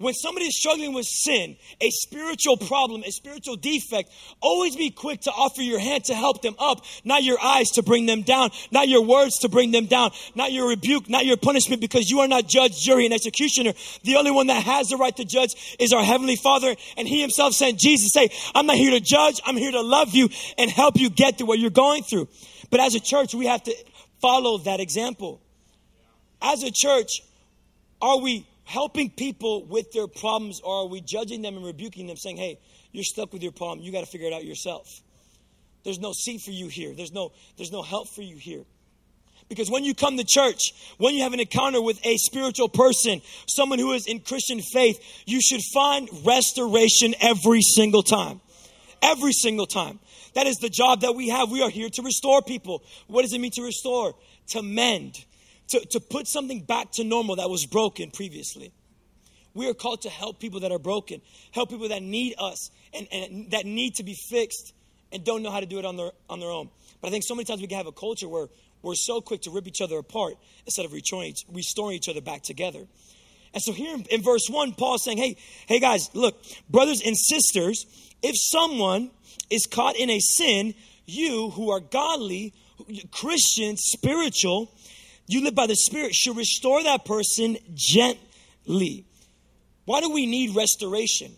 when 0.00 0.14
somebody 0.14 0.46
is 0.46 0.58
struggling 0.58 0.94
with 0.94 1.04
sin, 1.04 1.56
a 1.78 1.90
spiritual 1.90 2.56
problem, 2.56 3.02
a 3.04 3.10
spiritual 3.10 3.56
defect, 3.56 4.10
always 4.40 4.74
be 4.74 4.90
quick 4.90 5.20
to 5.20 5.30
offer 5.30 5.60
your 5.60 5.78
hand 5.78 6.04
to 6.04 6.14
help 6.14 6.40
them 6.40 6.54
up, 6.58 6.82
not 7.04 7.22
your 7.22 7.38
eyes 7.38 7.68
to 7.68 7.82
bring 7.82 8.06
them 8.06 8.22
down, 8.22 8.50
not 8.72 8.88
your 8.88 9.04
words 9.04 9.36
to 9.40 9.48
bring 9.50 9.72
them 9.72 9.84
down, 9.84 10.10
not 10.34 10.52
your 10.52 10.70
rebuke, 10.70 11.10
not 11.10 11.26
your 11.26 11.36
punishment, 11.36 11.82
because 11.82 12.10
you 12.10 12.20
are 12.20 12.28
not 12.28 12.48
judge, 12.48 12.80
jury, 12.80 13.04
and 13.04 13.12
executioner. 13.12 13.74
The 14.02 14.16
only 14.16 14.30
one 14.30 14.46
that 14.46 14.62
has 14.62 14.88
the 14.88 14.96
right 14.96 15.14
to 15.16 15.24
judge 15.26 15.76
is 15.78 15.92
our 15.92 16.02
Heavenly 16.02 16.36
Father, 16.36 16.74
and 16.96 17.06
He 17.06 17.20
Himself 17.20 17.52
sent 17.52 17.78
Jesus 17.78 18.10
say, 18.10 18.30
I'm 18.54 18.64
not 18.64 18.76
here 18.76 18.92
to 18.92 19.00
judge, 19.00 19.42
I'm 19.44 19.58
here 19.58 19.72
to 19.72 19.82
love 19.82 20.14
you 20.14 20.30
and 20.56 20.70
help 20.70 20.96
you 20.96 21.10
get 21.10 21.36
through 21.36 21.48
what 21.48 21.58
you're 21.58 21.68
going 21.68 22.04
through. 22.04 22.28
But 22.70 22.80
as 22.80 22.94
a 22.94 23.00
church, 23.00 23.34
we 23.34 23.46
have 23.46 23.62
to 23.64 23.74
follow 24.22 24.56
that 24.58 24.80
example. 24.80 25.42
As 26.40 26.62
a 26.62 26.70
church, 26.70 27.20
are 28.00 28.18
we 28.18 28.46
helping 28.70 29.10
people 29.10 29.66
with 29.66 29.90
their 29.92 30.06
problems 30.06 30.60
or 30.62 30.84
are 30.84 30.86
we 30.86 31.00
judging 31.00 31.42
them 31.42 31.56
and 31.56 31.64
rebuking 31.64 32.06
them 32.06 32.16
saying 32.16 32.36
hey 32.36 32.58
you're 32.92 33.04
stuck 33.04 33.32
with 33.32 33.42
your 33.42 33.52
problem. 33.52 33.80
You 33.80 33.92
got 33.92 34.00
to 34.00 34.10
figure 34.10 34.26
it 34.26 34.32
out 34.32 34.44
yourself. 34.44 34.86
There's 35.84 35.98
no 35.98 36.12
seat 36.12 36.40
for 36.42 36.50
you 36.50 36.68
here. 36.68 36.94
There's 36.94 37.12
no 37.12 37.32
there's 37.56 37.72
no 37.72 37.82
help 37.82 38.08
for 38.08 38.22
you 38.22 38.36
here. 38.36 38.64
Because 39.48 39.70
when 39.70 39.84
you 39.84 39.94
come 39.94 40.16
to 40.16 40.24
church 40.24 40.60
when 40.98 41.14
you 41.14 41.22
have 41.22 41.32
an 41.32 41.40
encounter 41.40 41.82
with 41.82 42.04
a 42.04 42.16
spiritual 42.18 42.68
person 42.68 43.20
someone 43.48 43.78
who 43.78 43.92
is 43.92 44.06
in 44.06 44.20
christian 44.20 44.60
faith 44.60 45.00
you 45.26 45.40
should 45.40 45.60
find 45.74 46.08
restoration 46.24 47.14
every 47.20 47.62
single 47.62 48.02
time. 48.02 48.40
Every 49.02 49.32
single 49.32 49.66
time. 49.66 49.98
That 50.34 50.46
is 50.46 50.56
the 50.56 50.68
job 50.68 51.00
that 51.00 51.14
we 51.16 51.30
have. 51.30 51.50
We 51.50 51.62
are 51.62 51.70
here 51.70 51.88
to 51.88 52.02
restore 52.02 52.42
people. 52.42 52.84
What 53.08 53.22
does 53.22 53.32
it 53.32 53.40
mean 53.40 53.50
to 53.52 53.62
restore? 53.62 54.14
To 54.50 54.62
mend 54.62 55.24
to, 55.70 55.80
to 55.86 56.00
put 56.00 56.26
something 56.26 56.62
back 56.62 56.92
to 56.92 57.04
normal 57.04 57.36
that 57.36 57.48
was 57.48 57.66
broken 57.66 58.10
previously. 58.10 58.72
We 59.54 59.68
are 59.68 59.74
called 59.74 60.02
to 60.02 60.10
help 60.10 60.38
people 60.38 60.60
that 60.60 60.72
are 60.72 60.78
broken, 60.78 61.20
help 61.50 61.70
people 61.70 61.88
that 61.88 62.02
need 62.02 62.34
us 62.38 62.70
and, 62.94 63.08
and 63.10 63.50
that 63.50 63.66
need 63.66 63.96
to 63.96 64.04
be 64.04 64.14
fixed 64.14 64.72
and 65.12 65.24
don't 65.24 65.42
know 65.42 65.50
how 65.50 65.60
to 65.60 65.66
do 65.66 65.78
it 65.78 65.84
on 65.84 65.96
their, 65.96 66.10
on 66.28 66.38
their 66.40 66.50
own. 66.50 66.70
But 67.00 67.08
I 67.08 67.10
think 67.10 67.24
so 67.24 67.34
many 67.34 67.44
times 67.44 67.60
we 67.60 67.66
can 67.66 67.76
have 67.76 67.86
a 67.86 67.92
culture 67.92 68.28
where 68.28 68.48
we're 68.82 68.94
so 68.94 69.20
quick 69.20 69.42
to 69.42 69.50
rip 69.50 69.66
each 69.66 69.80
other 69.80 69.98
apart 69.98 70.34
instead 70.66 70.84
of 70.84 70.92
restoring, 70.92 71.34
restoring 71.52 71.96
each 71.96 72.08
other 72.08 72.20
back 72.20 72.42
together. 72.42 72.86
And 73.52 73.62
so 73.62 73.72
here 73.72 73.96
in, 74.10 74.22
verse 74.22 74.46
1, 74.48 74.74
Paul's 74.74 75.02
saying, 75.04 75.18
hey, 75.18 75.36
hey 75.66 75.80
guys, 75.80 76.08
look, 76.14 76.40
brothers 76.68 77.02
and 77.04 77.16
sisters, 77.16 77.84
if 78.22 78.34
someone 78.36 79.10
is 79.50 79.66
caught 79.66 79.96
in 79.96 80.08
a 80.08 80.20
sin, 80.20 80.74
you 81.06 81.50
who 81.50 81.70
are 81.70 81.80
godly, 81.80 82.54
Christian, 83.10 83.76
spiritual, 83.76 84.70
you 85.32 85.44
live 85.44 85.54
by 85.54 85.66
the 85.66 85.76
Spirit, 85.76 86.14
should 86.14 86.36
restore 86.36 86.82
that 86.82 87.04
person 87.04 87.56
gently. 87.74 89.04
Why 89.84 90.00
do 90.00 90.10
we 90.10 90.26
need 90.26 90.54
restoration? 90.54 91.32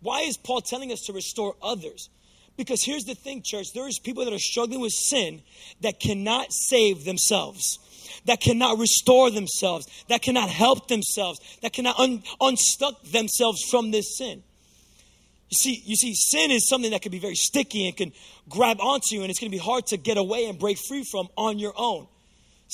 Why 0.00 0.22
is 0.22 0.36
Paul 0.36 0.60
telling 0.60 0.92
us 0.92 1.02
to 1.06 1.12
restore 1.12 1.54
others? 1.62 2.08
Because 2.56 2.82
here's 2.82 3.04
the 3.04 3.14
thing, 3.14 3.42
church 3.44 3.72
there 3.74 3.88
is 3.88 3.98
people 3.98 4.24
that 4.24 4.32
are 4.32 4.38
struggling 4.38 4.80
with 4.80 4.92
sin 4.92 5.42
that 5.80 6.00
cannot 6.00 6.46
save 6.50 7.04
themselves 7.04 7.78
that 8.26 8.40
cannot 8.40 8.78
restore 8.78 9.30
themselves, 9.30 9.86
that 10.08 10.22
cannot 10.22 10.48
help 10.48 10.88
themselves, 10.88 11.40
that 11.62 11.72
cannot 11.72 11.98
un- 11.98 12.22
unstuck 12.40 13.02
themselves 13.04 13.62
from 13.70 13.90
this 13.90 14.16
sin. 14.16 14.42
You 15.50 15.56
see, 15.56 15.82
you 15.84 15.96
see, 15.96 16.14
sin 16.14 16.50
is 16.50 16.68
something 16.68 16.92
that 16.92 17.02
can 17.02 17.12
be 17.12 17.18
very 17.18 17.34
sticky 17.34 17.86
and 17.86 17.96
can 17.96 18.12
grab 18.48 18.80
onto 18.80 19.14
you, 19.14 19.22
and 19.22 19.30
it's 19.30 19.38
going 19.38 19.50
to 19.50 19.56
be 19.56 19.62
hard 19.62 19.86
to 19.88 19.96
get 19.96 20.16
away 20.16 20.46
and 20.46 20.58
break 20.58 20.78
free 20.78 21.04
from 21.04 21.28
on 21.36 21.58
your 21.58 21.74
own. 21.76 22.06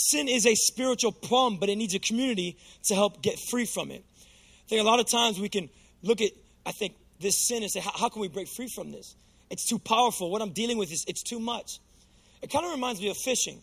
Sin 0.00 0.28
is 0.28 0.46
a 0.46 0.54
spiritual 0.54 1.10
problem, 1.10 1.58
but 1.58 1.68
it 1.68 1.76
needs 1.76 1.92
a 1.92 1.98
community 1.98 2.56
to 2.84 2.94
help 2.94 3.20
get 3.20 3.36
free 3.50 3.66
from 3.66 3.90
it. 3.90 4.04
I 4.14 4.68
think 4.68 4.80
a 4.80 4.84
lot 4.84 5.00
of 5.00 5.10
times 5.10 5.40
we 5.40 5.48
can 5.48 5.68
look 6.02 6.20
at, 6.20 6.30
I 6.64 6.70
think, 6.70 6.94
this 7.20 7.48
sin 7.48 7.64
and 7.64 7.72
say, 7.72 7.80
how, 7.80 8.08
can 8.08 8.22
we 8.22 8.28
break 8.28 8.46
free 8.46 8.68
from 8.72 8.92
this? 8.92 9.16
It's 9.50 9.68
too 9.68 9.80
powerful. 9.80 10.30
What 10.30 10.40
I'm 10.40 10.52
dealing 10.52 10.78
with 10.78 10.92
is 10.92 11.04
it's 11.08 11.24
too 11.24 11.40
much. 11.40 11.80
It 12.42 12.52
kind 12.52 12.64
of 12.64 12.70
reminds 12.70 13.00
me 13.00 13.10
of 13.10 13.16
fishing. 13.16 13.60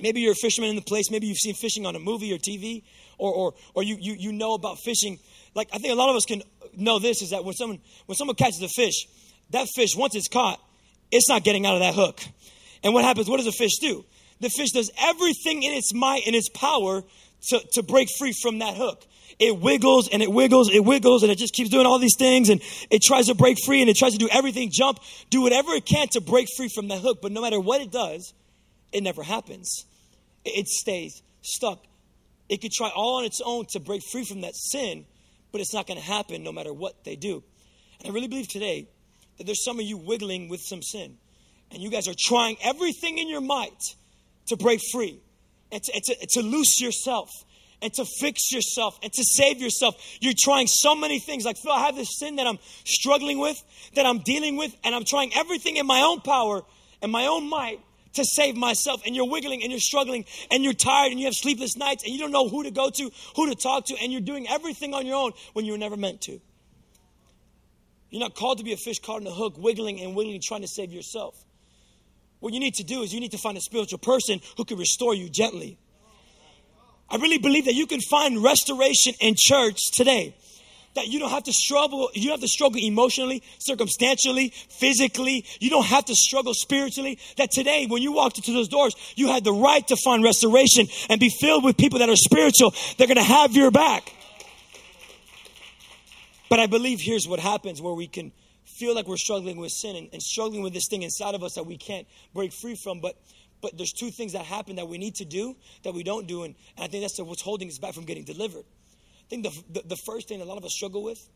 Maybe 0.00 0.20
you're 0.20 0.32
a 0.32 0.36
fisherman 0.36 0.70
in 0.70 0.76
the 0.76 0.82
place. 0.82 1.10
Maybe 1.10 1.26
you've 1.26 1.36
seen 1.36 1.54
fishing 1.54 1.84
on 1.84 1.94
a 1.94 1.98
movie 1.98 2.32
or 2.32 2.38
TV, 2.38 2.82
or, 3.18 3.34
or, 3.34 3.54
or 3.74 3.82
you, 3.82 3.98
you, 4.00 4.14
you 4.14 4.32
know 4.32 4.54
about 4.54 4.78
fishing. 4.78 5.18
Like, 5.54 5.68
I 5.74 5.78
think 5.78 5.92
a 5.92 5.96
lot 5.96 6.08
of 6.08 6.16
us 6.16 6.24
can 6.24 6.42
know 6.74 6.98
this 6.98 7.20
is 7.20 7.30
that 7.30 7.44
when 7.44 7.54
someone, 7.54 7.80
when 8.06 8.16
someone 8.16 8.36
catches 8.36 8.62
a 8.62 8.68
fish, 8.68 9.06
that 9.50 9.68
fish, 9.74 9.94
once 9.94 10.14
it's 10.14 10.28
caught, 10.28 10.58
it's 11.10 11.28
not 11.28 11.44
getting 11.44 11.66
out 11.66 11.74
of 11.74 11.80
that 11.80 11.94
hook. 11.94 12.22
And 12.82 12.94
what 12.94 13.04
happens? 13.04 13.28
What 13.28 13.36
does 13.36 13.46
a 13.46 13.52
fish 13.52 13.76
do? 13.78 14.06
The 14.40 14.50
fish 14.50 14.70
does 14.72 14.90
everything 14.98 15.62
in 15.62 15.72
its 15.72 15.94
might 15.94 16.22
and 16.26 16.34
its 16.34 16.48
power 16.48 17.02
to, 17.48 17.60
to 17.72 17.82
break 17.82 18.08
free 18.18 18.32
from 18.32 18.58
that 18.58 18.74
hook. 18.74 19.06
It 19.38 19.58
wiggles 19.58 20.08
and 20.08 20.22
it 20.22 20.32
wiggles, 20.32 20.70
it 20.72 20.84
wiggles, 20.84 21.22
and 21.22 21.30
it 21.30 21.36
just 21.36 21.54
keeps 21.54 21.68
doing 21.68 21.86
all 21.86 21.98
these 21.98 22.16
things. 22.16 22.48
And 22.48 22.60
it 22.90 23.02
tries 23.02 23.26
to 23.26 23.34
break 23.34 23.58
free 23.64 23.80
and 23.80 23.90
it 23.90 23.96
tries 23.96 24.12
to 24.12 24.18
do 24.18 24.28
everything, 24.30 24.70
jump, 24.72 24.98
do 25.30 25.42
whatever 25.42 25.72
it 25.72 25.84
can 25.84 26.08
to 26.08 26.20
break 26.20 26.48
free 26.56 26.68
from 26.68 26.88
the 26.88 26.96
hook. 26.96 27.18
But 27.20 27.32
no 27.32 27.40
matter 27.40 27.60
what 27.60 27.80
it 27.80 27.90
does, 27.90 28.32
it 28.92 29.02
never 29.02 29.22
happens. 29.22 29.84
It 30.44 30.68
stays 30.68 31.22
stuck. 31.42 31.84
It 32.48 32.62
could 32.62 32.72
try 32.72 32.90
all 32.94 33.18
on 33.18 33.24
its 33.24 33.40
own 33.44 33.66
to 33.72 33.80
break 33.80 34.02
free 34.10 34.24
from 34.24 34.42
that 34.42 34.54
sin, 34.54 35.04
but 35.52 35.60
it's 35.60 35.74
not 35.74 35.86
going 35.86 35.98
to 35.98 36.06
happen 36.06 36.42
no 36.42 36.52
matter 36.52 36.72
what 36.72 37.04
they 37.04 37.16
do. 37.16 37.42
And 37.98 38.08
I 38.08 38.14
really 38.14 38.28
believe 38.28 38.48
today 38.48 38.88
that 39.36 39.44
there's 39.44 39.64
some 39.64 39.78
of 39.78 39.84
you 39.84 39.96
wiggling 39.96 40.48
with 40.48 40.60
some 40.60 40.82
sin, 40.82 41.18
and 41.70 41.82
you 41.82 41.90
guys 41.90 42.06
are 42.08 42.14
trying 42.16 42.56
everything 42.62 43.18
in 43.18 43.28
your 43.28 43.40
might 43.40 43.96
to 44.46 44.56
break 44.56 44.80
free 44.92 45.20
and 45.72 45.82
to, 45.82 45.94
and 45.94 46.02
to, 46.04 46.26
to 46.30 46.42
loose 46.42 46.80
yourself 46.80 47.30
and 47.82 47.92
to 47.94 48.04
fix 48.04 48.52
yourself 48.52 48.98
and 49.02 49.12
to 49.12 49.22
save 49.22 49.60
yourself. 49.60 49.96
You're 50.20 50.34
trying 50.38 50.66
so 50.66 50.94
many 50.94 51.18
things. 51.18 51.44
Like, 51.44 51.56
Phil, 51.58 51.72
I 51.72 51.86
have 51.86 51.96
this 51.96 52.18
sin 52.18 52.36
that 52.36 52.46
I'm 52.46 52.58
struggling 52.84 53.38
with, 53.38 53.62
that 53.94 54.06
I'm 54.06 54.20
dealing 54.20 54.56
with, 54.56 54.74
and 54.84 54.94
I'm 54.94 55.04
trying 55.04 55.34
everything 55.34 55.76
in 55.76 55.86
my 55.86 56.00
own 56.00 56.20
power 56.20 56.62
and 57.02 57.12
my 57.12 57.26
own 57.26 57.48
might 57.48 57.80
to 58.14 58.24
save 58.24 58.56
myself 58.56 59.02
and 59.04 59.14
you're 59.14 59.28
wiggling 59.28 59.62
and 59.62 59.70
you're 59.70 59.78
struggling 59.78 60.24
and 60.50 60.64
you're 60.64 60.72
tired 60.72 61.10
and 61.10 61.20
you 61.20 61.26
have 61.26 61.34
sleepless 61.34 61.76
nights 61.76 62.02
and 62.02 62.12
you 62.12 62.18
don't 62.18 62.32
know 62.32 62.48
who 62.48 62.62
to 62.64 62.70
go 62.70 62.88
to, 62.90 63.10
who 63.36 63.48
to 63.48 63.54
talk 63.54 63.86
to, 63.86 63.96
and 64.02 64.10
you're 64.10 64.22
doing 64.22 64.48
everything 64.48 64.94
on 64.94 65.06
your 65.06 65.16
own 65.16 65.32
when 65.52 65.64
you 65.64 65.72
were 65.72 65.78
never 65.78 65.96
meant 65.96 66.22
to. 66.22 66.40
You're 68.10 68.20
not 68.20 68.34
called 68.34 68.58
to 68.58 68.64
be 68.64 68.72
a 68.72 68.76
fish 68.76 69.00
caught 69.00 69.20
in 69.20 69.26
a 69.26 69.32
hook, 69.32 69.54
wiggling 69.58 70.00
and 70.00 70.16
wiggling, 70.16 70.40
trying 70.42 70.62
to 70.62 70.68
save 70.68 70.92
yourself. 70.92 71.36
What 72.40 72.52
you 72.52 72.60
need 72.60 72.74
to 72.74 72.84
do 72.84 73.02
is 73.02 73.12
you 73.12 73.20
need 73.20 73.32
to 73.32 73.38
find 73.38 73.56
a 73.56 73.60
spiritual 73.60 73.98
person 73.98 74.40
who 74.56 74.64
can 74.64 74.78
restore 74.78 75.14
you 75.14 75.28
gently. 75.28 75.78
I 77.08 77.16
really 77.16 77.38
believe 77.38 77.66
that 77.66 77.74
you 77.74 77.86
can 77.86 78.00
find 78.00 78.42
restoration 78.42 79.14
in 79.20 79.34
church 79.38 79.78
today. 79.92 80.34
That 80.94 81.08
you 81.08 81.18
don't 81.18 81.30
have 81.30 81.44
to 81.44 81.52
struggle 81.52 82.10
you 82.14 82.30
have 82.30 82.40
to 82.40 82.48
struggle 82.48 82.80
emotionally 82.82 83.42
circumstantially 83.58 84.52
physically. 84.70 85.44
You 85.60 85.68
don't 85.68 85.84
have 85.84 86.06
to 86.06 86.14
struggle 86.14 86.54
spiritually. 86.54 87.18
That 87.36 87.50
today 87.50 87.86
when 87.86 88.00
you 88.02 88.12
walked 88.12 88.38
into 88.38 88.52
those 88.52 88.68
doors 88.68 88.94
you 89.14 89.28
had 89.28 89.44
the 89.44 89.52
right 89.52 89.86
to 89.88 89.96
find 89.96 90.24
restoration 90.24 90.88
and 91.10 91.20
be 91.20 91.28
filled 91.28 91.64
with 91.64 91.76
people 91.76 91.98
that 91.98 92.08
are 92.08 92.16
spiritual 92.16 92.74
they're 92.96 93.06
going 93.06 93.18
to 93.18 93.22
have 93.22 93.52
your 93.52 93.70
back. 93.70 94.10
But 96.48 96.60
i 96.60 96.66
believe 96.66 97.00
here's 97.00 97.28
what 97.28 97.40
happens 97.40 97.80
where 97.82 97.94
we 97.94 98.06
can 98.06 98.32
feel 98.76 98.94
like 98.94 99.06
we're 99.06 99.16
struggling 99.16 99.56
with 99.56 99.72
sin 99.72 99.96
and, 99.96 100.08
and 100.12 100.22
struggling 100.22 100.62
with 100.62 100.72
this 100.72 100.88
thing 100.88 101.02
inside 101.02 101.34
of 101.34 101.42
us 101.42 101.54
that 101.54 101.66
we 101.66 101.76
can't 101.76 102.06
break 102.34 102.52
free 102.52 102.74
from 102.74 103.00
but 103.00 103.16
but 103.62 103.76
there's 103.76 103.92
two 103.92 104.10
things 104.10 104.32
that 104.32 104.44
happen 104.44 104.76
that 104.76 104.86
we 104.86 104.98
need 104.98 105.14
to 105.14 105.24
do 105.24 105.56
that 105.82 105.94
we 105.94 106.02
don't 106.02 106.26
do 106.26 106.42
and, 106.44 106.54
and 106.76 106.84
i 106.84 106.88
think 106.88 107.02
that's 107.02 107.18
what's 107.20 107.42
holding 107.42 107.68
us 107.68 107.78
back 107.78 107.94
from 107.94 108.04
getting 108.04 108.24
delivered 108.24 108.64
I 109.26 109.28
think 109.28 109.42
the, 109.42 109.62
the, 109.72 109.88
the 109.88 109.96
first 109.96 110.28
thing 110.28 110.40
a 110.40 110.44
lot 110.44 110.56
of 110.56 110.64
us 110.64 110.72
struggle 110.72 111.02
with 111.02 111.28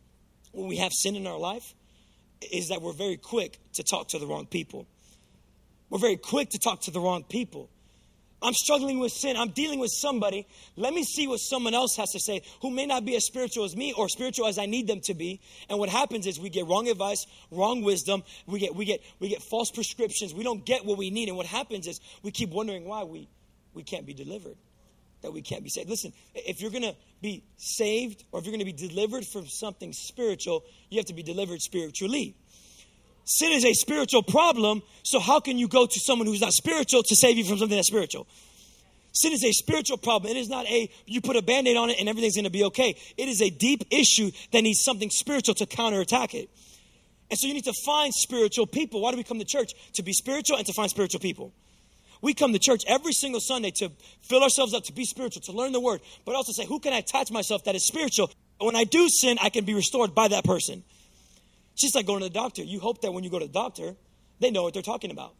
when 0.52 0.68
we 0.68 0.76
have 0.76 0.92
sin 0.92 1.16
in 1.16 1.26
our 1.26 1.38
life 1.38 1.75
is 2.52 2.68
that 2.68 2.80
we're 2.80 2.92
very 2.92 3.16
quick 3.16 3.59
to 3.75 3.82
talk 3.82 4.09
to 4.09 4.18
the 4.18 4.26
wrong 4.26 4.47
people. 4.47 4.87
We're 5.88 5.99
very 5.99 6.16
quick 6.16 6.50
to 6.50 6.59
talk 6.59 6.82
to 6.82 6.92
the 6.92 7.00
wrong 7.00 7.25
people. 7.25 7.68
I'm 8.42 8.54
struggling 8.54 8.99
with 9.00 9.12
sin. 9.12 9.37
I'm 9.37 9.50
dealing 9.50 9.78
with 9.78 9.90
somebody. 9.92 10.47
Let 10.76 10.94
me 10.94 11.04
see 11.04 11.26
what 11.28 11.38
someone 11.38 11.75
else 11.75 11.97
has 11.97 12.11
to 12.12 12.20
say 12.20 12.42
who 12.62 12.70
may 12.70 12.87
not 12.87 13.04
be 13.04 13.16
as 13.16 13.26
spiritual 13.26 13.64
as 13.64 13.76
me 13.76 13.92
or 13.92 14.09
spiritual 14.09 14.47
as 14.47 14.59
I 14.59 14.66
need 14.66 14.87
them 14.87 15.00
to 15.04 15.14
be. 15.14 15.40
And 15.68 15.78
what 15.78 15.88
happens 15.88 16.26
is 16.26 16.40
we 16.40 16.49
get 16.49 16.66
wrong 16.66 16.88
advice, 16.88 17.26
wrong 17.50 17.82
wisdom. 17.82 18.23
We 18.47 18.59
get 18.59 18.75
we 18.75 18.85
get 18.85 19.00
we 19.18 19.28
get 19.28 19.42
false 19.42 19.70
prescriptions. 19.70 20.32
We 20.32 20.44
don't 20.44 20.64
get 20.64 20.85
what 20.85 20.97
we 20.97 21.11
need. 21.11 21.28
And 21.28 21.37
what 21.37 21.47
happens 21.47 21.87
is 21.87 22.00
we 22.23 22.30
keep 22.30 22.50
wondering 22.50 22.87
why 22.87 23.04
we 23.04 23.28
we 23.75 23.82
can't 23.82 24.06
be 24.06 24.14
delivered 24.14 24.56
that 25.23 25.32
we 25.32 25.42
can't 25.42 25.62
be 25.62 25.68
saved. 25.68 25.88
Listen, 25.88 26.12
if 26.35 26.61
you're 26.61 26.70
going 26.70 26.82
to 26.82 26.94
be 27.20 27.44
saved 27.56 28.25
or 28.32 28.40
if 28.40 28.47
you're 28.47 28.52
going 28.52 28.64
to 28.64 28.73
be 28.73 28.88
delivered 28.88 29.26
from 29.26 29.47
something 29.47 29.92
spiritual, 29.92 30.64
you 30.88 30.99
have 30.99 31.06
to 31.06 31.14
be 31.14 31.23
delivered 31.23 31.61
spiritually. 31.61 32.37
Sin 33.30 33.52
is 33.52 33.64
a 33.64 33.72
spiritual 33.75 34.25
problem, 34.25 34.82
so 35.04 35.20
how 35.20 35.38
can 35.38 35.56
you 35.56 35.68
go 35.68 35.87
to 35.87 36.00
someone 36.00 36.26
who's 36.26 36.40
not 36.40 36.52
spiritual 36.52 37.04
to 37.04 37.14
save 37.14 37.38
you 37.38 37.44
from 37.44 37.58
something 37.58 37.76
that's 37.76 37.87
spiritual? 37.87 38.26
Sin 39.12 39.30
is 39.30 39.44
a 39.44 39.52
spiritual 39.52 39.99
problem. 39.99 40.32
It 40.32 40.37
is 40.37 40.49
not 40.49 40.66
a, 40.66 40.90
you 41.06 41.20
put 41.20 41.37
a 41.37 41.42
band 41.42 41.68
aid 41.68 41.76
on 41.76 41.90
it 41.90 42.00
and 42.00 42.08
everything's 42.08 42.34
going 42.34 42.44
to 42.44 42.50
be 42.50 42.64
okay. 42.64 42.96
It 43.16 43.28
is 43.28 43.40
a 43.40 43.49
deep 43.49 43.84
issue 43.92 44.32
that 44.50 44.62
needs 44.62 44.80
something 44.80 45.10
spiritual 45.10 45.54
to 45.54 45.66
counterattack 45.66 46.34
it. 46.34 46.50
And 47.30 47.38
so 47.38 47.46
you 47.46 47.54
need 47.54 47.66
to 47.66 47.72
find 47.84 48.12
spiritual 48.12 48.66
people. 48.66 49.00
Why 49.00 49.12
do 49.12 49.16
we 49.16 49.22
come 49.22 49.38
to 49.38 49.44
church? 49.44 49.75
To 49.94 50.02
be 50.02 50.12
spiritual 50.12 50.56
and 50.56 50.66
to 50.66 50.72
find 50.72 50.90
spiritual 50.90 51.20
people. 51.20 51.52
We 52.22 52.34
come 52.34 52.52
to 52.52 52.58
church 52.58 52.82
every 52.88 53.12
single 53.12 53.40
Sunday 53.40 53.70
to 53.76 53.92
fill 54.22 54.42
ourselves 54.42 54.75
up, 54.75 54.82
to 54.87 54.92
be 54.92 55.04
spiritual, 55.04 55.42
to 55.42 55.52
learn 55.52 55.70
the 55.70 55.80
word, 55.80 56.00
but 56.25 56.34
also 56.34 56.50
say, 56.50 56.66
who 56.66 56.80
can 56.80 56.92
I 56.92 56.99
attach 56.99 57.30
myself 57.30 57.62
that 57.64 57.76
is 57.76 57.87
spiritual? 57.87 58.32
When 58.58 58.75
I 58.75 58.82
do 58.82 59.08
sin, 59.08 59.38
I 59.40 59.50
can 59.50 59.64
be 59.64 59.75
restored 59.75 60.16
by 60.16 60.26
that 60.28 60.42
person. 60.42 60.82
It's 61.72 61.82
just 61.82 61.94
like 61.94 62.06
going 62.06 62.20
to 62.20 62.26
the 62.26 62.34
doctor. 62.34 62.62
You 62.62 62.80
hope 62.80 63.02
that 63.02 63.12
when 63.12 63.24
you 63.24 63.30
go 63.30 63.38
to 63.38 63.46
the 63.46 63.52
doctor, 63.52 63.94
they 64.38 64.50
know 64.50 64.62
what 64.62 64.74
they're 64.74 64.82
talking 64.82 65.10
about. 65.10 65.34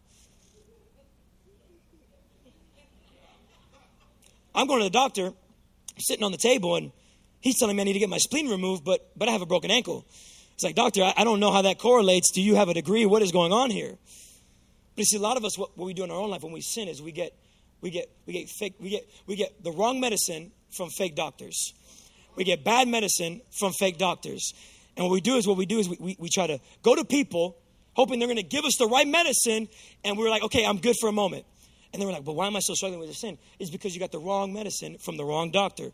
I'm 4.54 4.66
going 4.66 4.80
to 4.80 4.84
the 4.84 4.90
doctor, 4.90 5.32
sitting 5.99 6.25
on 6.25 6.32
the 6.32 6.38
table, 6.38 6.76
and 6.76 6.92
he's 7.40 7.58
telling 7.58 7.76
me 7.76 7.82
I 7.82 7.84
need 7.84 7.92
to 7.94 7.99
get 7.99 8.08
my 8.08 8.18
spleen 8.18 8.49
removed, 8.49 8.84
but, 8.84 9.10
but 9.16 9.28
I 9.28 9.32
have 9.32 9.42
a 9.42 9.46
broken 9.46 9.70
ankle. 9.70 10.04
It's 10.54 10.64
like, 10.64 10.75
doctor, 10.75 11.02
I, 11.02 11.14
I 11.16 11.25
don't 11.25 11.40
know 11.40 11.52
how 11.52 11.62
that 11.62 11.78
correlates. 11.78 12.32
Do 12.32 12.42
you 12.42 12.56
have 12.56 12.68
a 12.68 12.75
degree? 12.75 13.06
What 13.06 13.22
is 13.22 13.32
going 13.32 13.52
on 13.52 13.70
here? 13.70 13.96
But 14.94 14.99
you 14.99 15.04
see, 15.04 15.16
a 15.16 15.20
lot 15.20 15.37
of 15.37 15.44
us, 15.44 15.56
what, 15.56 15.76
what 15.78 15.87
we 15.87 15.94
do 15.94 16.04
in 16.04 16.10
our 16.10 16.18
own 16.18 16.30
life 16.30 16.42
when 16.42 16.52
we 16.52 16.60
sin 16.60 16.88
is 16.88 17.00
we 17.00 17.12
get, 17.12 17.32
we 17.80 17.90
get, 17.90 18.10
we 18.26 18.32
get 18.32 18.49
fake, 18.49 18.75
we 18.80 18.90
get, 18.90 19.08
we 19.26 19.37
get 19.37 19.62
the 19.62 19.72
wrong 19.72 20.00
medicine 20.00 20.52
from 20.70 20.90
fake 20.90 21.14
doctors. 21.16 21.72
We 22.37 22.44
get 22.44 22.64
bad 22.64 22.88
medicine 22.88 23.40
from 23.58 23.72
fake 23.72 23.99
doctors. 23.99 24.52
And 25.00 25.09
what 25.09 25.14
we 25.14 25.23
do 25.23 25.37
is, 25.37 25.49
what 25.49 25.57
we 25.57 25.64
do 25.64 25.78
is 25.78 25.88
we, 25.88 25.97
we, 25.99 26.16
we 26.19 26.28
try 26.28 26.47
to 26.47 26.61
go 26.83 26.95
to 26.95 27.07
people 27.07 27.57
hoping 27.95 28.19
they're 28.19 28.28
going 28.28 28.37
to 28.37 28.42
give 28.42 28.66
us 28.66 28.76
the 28.76 28.87
right 28.87 29.09
medicine. 29.09 29.66
And 30.04 30.19
we're 30.19 30.28
like, 30.28 30.42
okay, 30.42 30.66
I'm 30.66 30.76
good 30.76 30.95
for 31.00 31.09
a 31.09 31.12
moment. 31.12 31.47
And 31.95 32.02
then 32.02 32.07
we're 32.07 32.12
like, 32.12 32.26
but 32.26 32.35
why 32.35 32.47
am 32.47 32.54
I 32.54 32.59
still 32.59 32.76
struggling 32.76 33.00
with 33.00 33.09
this 33.09 33.19
sin? 33.19 33.38
It's 33.59 33.71
because 33.71 33.95
you 33.95 33.99
got 33.99 34.12
the 34.12 34.19
wrong 34.19 34.52
medicine 34.52 34.99
from 34.99 35.16
the 35.16 35.25
wrong 35.25 35.52
doctor. 35.52 35.90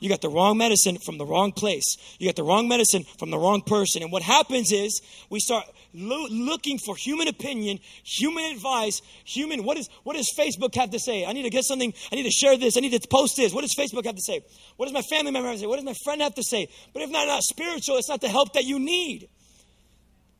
You 0.00 0.08
got 0.08 0.22
the 0.22 0.30
wrong 0.30 0.56
medicine 0.56 0.96
from 0.96 1.18
the 1.18 1.26
wrong 1.26 1.52
place. 1.52 1.96
You 2.18 2.26
got 2.26 2.36
the 2.36 2.42
wrong 2.42 2.68
medicine 2.68 3.04
from 3.18 3.30
the 3.30 3.38
wrong 3.38 3.60
person. 3.60 4.02
And 4.02 4.10
what 4.10 4.22
happens 4.22 4.72
is 4.72 5.02
we 5.28 5.40
start 5.40 5.66
lo- 5.92 6.26
looking 6.30 6.78
for 6.78 6.96
human 6.96 7.28
opinion, 7.28 7.78
human 8.02 8.46
advice, 8.46 9.02
human. 9.24 9.62
What, 9.62 9.76
is, 9.76 9.90
what 10.02 10.16
does 10.16 10.32
Facebook 10.36 10.74
have 10.74 10.90
to 10.92 10.98
say? 10.98 11.26
I 11.26 11.34
need 11.34 11.42
to 11.42 11.50
get 11.50 11.64
something. 11.64 11.92
I 12.10 12.16
need 12.16 12.22
to 12.22 12.30
share 12.30 12.56
this. 12.56 12.78
I 12.78 12.80
need 12.80 12.98
to 12.98 13.08
post 13.08 13.36
this. 13.36 13.52
What 13.52 13.60
does 13.60 13.74
Facebook 13.74 14.06
have 14.06 14.16
to 14.16 14.22
say? 14.22 14.40
What 14.78 14.86
does 14.86 14.94
my 14.94 15.02
family 15.02 15.32
member 15.32 15.48
have 15.48 15.56
to 15.56 15.60
say? 15.60 15.66
What 15.66 15.76
does 15.76 15.84
my 15.84 15.96
friend 16.02 16.22
have 16.22 16.34
to 16.36 16.42
say? 16.42 16.68
But 16.94 17.02
if 17.02 17.10
not, 17.10 17.26
not 17.26 17.42
spiritual, 17.42 17.98
it's 17.98 18.08
not 18.08 18.22
the 18.22 18.28
help 18.30 18.54
that 18.54 18.64
you 18.64 18.78
need. 18.78 19.28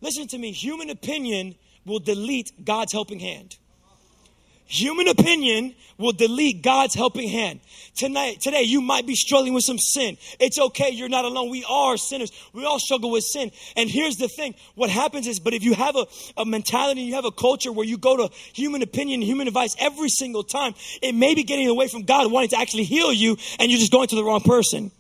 Listen 0.00 0.26
to 0.29 0.38
me. 0.38 0.52
Human 0.52 0.88
opinion 0.88 1.55
will 1.85 1.99
delete 1.99 2.64
God's 2.64 2.93
helping 2.93 3.21
hand. 3.21 3.57
Human 4.71 5.09
opinion 5.09 5.75
will 5.99 6.12
delete 6.12 6.62
God's 6.62 6.95
helping 6.95 7.29
hand. 7.29 7.59
Tonight, 7.97 8.41
today, 8.41 8.62
you 8.62 8.81
might 8.81 9.05
be 9.05 9.17
struggling 9.17 9.53
with 9.53 9.65
some 9.65 9.79
sin. 9.79 10.17
It's 10.39 10.61
okay. 10.61 10.91
You're 10.91 11.09
not 11.09 11.25
alone. 11.25 11.50
We 11.50 11.65
are 11.69 11.97
sinners. 11.97 12.31
We 12.53 12.65
all 12.65 12.79
struggle 12.79 13.11
with 13.11 13.25
sin. 13.25 13.50
And 13.77 13.91
here's 13.91 14.15
the 14.15 14.29
thing. 14.29 14.55
What 14.77 14.89
happens 14.89 15.27
is, 15.27 15.41
but 15.41 15.55
if 15.55 15.65
you 15.65 15.75
have 15.75 15.97
a, 15.97 16.07
a 16.37 16.47
mentality, 16.47 17.00
you 17.00 17.17
have 17.17 17.25
a 17.25 17.33
culture 17.33 17.73
where 17.73 17.85
you 17.85 17.99
go 17.99 18.17
to 18.17 18.33
human 18.53 18.83
opinion, 18.83 19.23
human 19.23 19.49
advice 19.49 19.75
every 19.81 20.09
single 20.09 20.45
time, 20.45 20.75
it 21.03 21.17
may 21.17 21.35
be 21.35 21.43
getting 21.43 21.67
away 21.67 21.89
from 21.89 22.05
God 22.05 22.31
wanting 22.31 22.50
to 22.50 22.59
actually 22.59 22.85
heal 22.85 23.12
you 23.12 23.37
and 23.59 23.73
you're 23.73 23.81
just 23.81 23.91
going 23.91 24.07
to 24.07 24.15
the 24.15 24.23
wrong 24.23 24.41
person. 24.41 24.93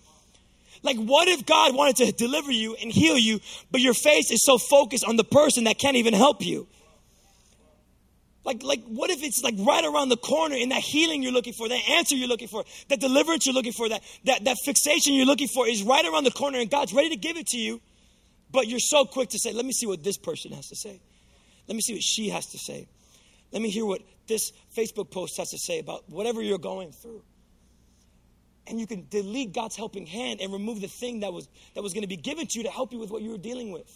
Like, 0.82 0.96
what 0.96 1.28
if 1.28 1.46
God 1.46 1.76
wanted 1.76 1.96
to 2.06 2.10
deliver 2.10 2.50
you 2.50 2.74
and 2.74 2.90
heal 2.90 3.16
you, 3.16 3.38
but 3.70 3.80
your 3.80 3.94
face 3.94 4.32
is 4.32 4.42
so 4.44 4.58
focused 4.58 5.04
on 5.04 5.14
the 5.14 5.24
person 5.24 5.64
that 5.64 5.78
can't 5.78 5.96
even 5.96 6.12
help 6.12 6.44
you? 6.44 6.66
Like, 8.44 8.62
like, 8.62 8.82
what 8.84 9.10
if 9.10 9.22
it's 9.22 9.42
like 9.42 9.54
right 9.58 9.84
around 9.84 10.08
the 10.08 10.16
corner 10.16 10.56
in 10.56 10.70
that 10.70 10.80
healing 10.80 11.22
you're 11.22 11.32
looking 11.32 11.52
for, 11.52 11.68
that 11.68 11.80
answer 11.90 12.16
you're 12.16 12.28
looking 12.28 12.48
for, 12.48 12.64
that 12.88 12.98
deliverance 12.98 13.44
you're 13.44 13.54
looking 13.54 13.72
for, 13.72 13.88
that, 13.88 14.02
that, 14.24 14.44
that 14.44 14.56
fixation 14.64 15.12
you're 15.12 15.26
looking 15.26 15.48
for 15.48 15.68
is 15.68 15.82
right 15.82 16.04
around 16.06 16.24
the 16.24 16.30
corner 16.30 16.58
and 16.58 16.70
God's 16.70 16.94
ready 16.94 17.10
to 17.10 17.16
give 17.16 17.36
it 17.36 17.46
to 17.48 17.58
you, 17.58 17.80
but 18.50 18.66
you're 18.66 18.80
so 18.80 19.04
quick 19.04 19.28
to 19.30 19.38
say, 19.38 19.52
let 19.52 19.66
me 19.66 19.72
see 19.72 19.86
what 19.86 20.02
this 20.02 20.16
person 20.16 20.52
has 20.52 20.68
to 20.68 20.76
say. 20.76 21.00
Let 21.68 21.74
me 21.74 21.82
see 21.82 21.92
what 21.92 22.02
she 22.02 22.30
has 22.30 22.46
to 22.46 22.58
say. 22.58 22.88
Let 23.52 23.60
me 23.60 23.68
hear 23.68 23.84
what 23.84 24.00
this 24.26 24.52
Facebook 24.76 25.10
post 25.10 25.36
has 25.36 25.50
to 25.50 25.58
say 25.58 25.78
about 25.78 26.08
whatever 26.08 26.40
you're 26.40 26.58
going 26.58 26.92
through. 26.92 27.22
And 28.66 28.80
you 28.80 28.86
can 28.86 29.06
delete 29.10 29.52
God's 29.52 29.76
helping 29.76 30.06
hand 30.06 30.40
and 30.40 30.52
remove 30.52 30.80
the 30.80 30.88
thing 30.88 31.20
that 31.20 31.32
was, 31.32 31.48
that 31.74 31.82
was 31.82 31.92
going 31.92 32.02
to 32.02 32.08
be 32.08 32.16
given 32.16 32.46
to 32.46 32.58
you 32.58 32.64
to 32.64 32.70
help 32.70 32.92
you 32.92 32.98
with 32.98 33.10
what 33.10 33.22
you 33.22 33.30
were 33.30 33.38
dealing 33.38 33.70
with. 33.72 33.90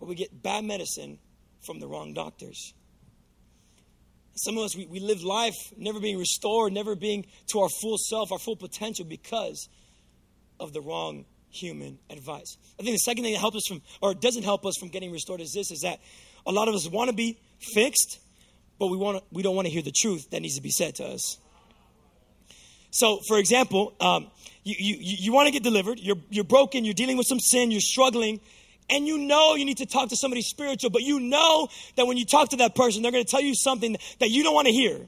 But 0.00 0.08
we 0.08 0.14
get 0.14 0.42
bad 0.42 0.64
medicine 0.64 1.18
from 1.60 1.80
the 1.80 1.86
wrong 1.86 2.14
doctors. 2.14 2.72
Some 4.36 4.58
of 4.58 4.64
us, 4.64 4.76
we, 4.76 4.86
we 4.86 5.00
live 5.00 5.22
life 5.22 5.54
never 5.76 6.00
being 6.00 6.18
restored, 6.18 6.72
never 6.72 6.96
being 6.96 7.26
to 7.52 7.60
our 7.60 7.68
full 7.80 7.96
self, 7.98 8.32
our 8.32 8.38
full 8.38 8.56
potential 8.56 9.04
because 9.04 9.68
of 10.58 10.72
the 10.72 10.80
wrong 10.80 11.24
human 11.50 11.98
advice. 12.10 12.56
I 12.78 12.82
think 12.82 12.94
the 12.94 12.98
second 12.98 13.24
thing 13.24 13.32
that 13.32 13.40
helps 13.40 13.56
us 13.56 13.66
from, 13.68 13.82
or 14.00 14.14
doesn't 14.14 14.42
help 14.42 14.66
us 14.66 14.74
from 14.78 14.88
getting 14.88 15.12
restored 15.12 15.40
is 15.40 15.52
this, 15.52 15.70
is 15.70 15.80
that 15.80 16.00
a 16.46 16.52
lot 16.52 16.68
of 16.68 16.74
us 16.74 16.88
want 16.88 17.10
to 17.10 17.16
be 17.16 17.38
fixed, 17.60 18.18
but 18.78 18.88
we, 18.88 18.96
want 18.96 19.18
to, 19.18 19.24
we 19.30 19.42
don't 19.42 19.54
want 19.54 19.66
to 19.66 19.72
hear 19.72 19.82
the 19.82 19.92
truth 19.92 20.30
that 20.30 20.40
needs 20.40 20.56
to 20.56 20.62
be 20.62 20.70
said 20.70 20.96
to 20.96 21.04
us. 21.04 21.38
So, 22.90 23.20
for 23.26 23.38
example, 23.38 23.94
um, 24.00 24.30
you, 24.62 24.74
you, 24.78 24.96
you 24.98 25.32
want 25.32 25.46
to 25.46 25.52
get 25.52 25.62
delivered, 25.62 25.98
you're, 26.00 26.16
you're 26.30 26.44
broken, 26.44 26.84
you're 26.84 26.94
dealing 26.94 27.16
with 27.16 27.26
some 27.26 27.40
sin, 27.40 27.70
you're 27.70 27.80
struggling, 27.80 28.40
and 28.90 29.06
you 29.06 29.18
know 29.18 29.54
you 29.54 29.64
need 29.64 29.78
to 29.78 29.86
talk 29.86 30.10
to 30.10 30.16
somebody 30.16 30.42
spiritual, 30.42 30.90
but 30.90 31.02
you 31.02 31.20
know 31.20 31.68
that 31.96 32.06
when 32.06 32.16
you 32.16 32.24
talk 32.24 32.50
to 32.50 32.56
that 32.56 32.74
person, 32.74 33.02
they're 33.02 33.12
going 33.12 33.24
to 33.24 33.30
tell 33.30 33.40
you 33.40 33.54
something 33.54 33.96
that 34.20 34.30
you 34.30 34.42
don't 34.42 34.54
want 34.54 34.66
to 34.66 34.72
hear. 34.72 34.98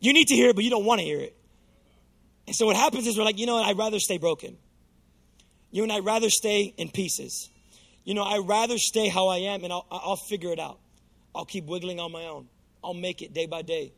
You 0.00 0.12
need 0.12 0.28
to 0.28 0.34
hear 0.34 0.50
it, 0.50 0.54
but 0.54 0.64
you 0.64 0.70
don't 0.70 0.84
want 0.84 1.00
to 1.00 1.04
hear 1.04 1.20
it. 1.20 1.36
And 2.46 2.56
so 2.56 2.66
what 2.66 2.76
happens 2.76 3.06
is 3.06 3.16
we're 3.16 3.24
like, 3.24 3.38
you 3.38 3.46
know 3.46 3.54
what, 3.54 3.66
I'd 3.66 3.78
rather 3.78 3.98
stay 3.98 4.18
broken. 4.18 4.56
You 5.70 5.84
and 5.84 5.92
I'd 5.92 6.04
rather 6.04 6.28
stay 6.28 6.74
in 6.76 6.90
pieces. 6.90 7.48
You 8.04 8.14
know, 8.14 8.24
I'd 8.24 8.46
rather 8.46 8.78
stay 8.78 9.08
how 9.08 9.28
I 9.28 9.38
am 9.38 9.64
and 9.64 9.72
I'll, 9.72 9.86
I'll 9.90 10.16
figure 10.16 10.52
it 10.52 10.58
out. 10.58 10.78
I'll 11.34 11.44
keep 11.44 11.66
wiggling 11.66 12.00
on 12.00 12.12
my 12.12 12.24
own. 12.24 12.48
I'll 12.84 12.94
make 12.94 13.22
it 13.22 13.32
day 13.32 13.46
by 13.46 13.62
day. 13.62 13.92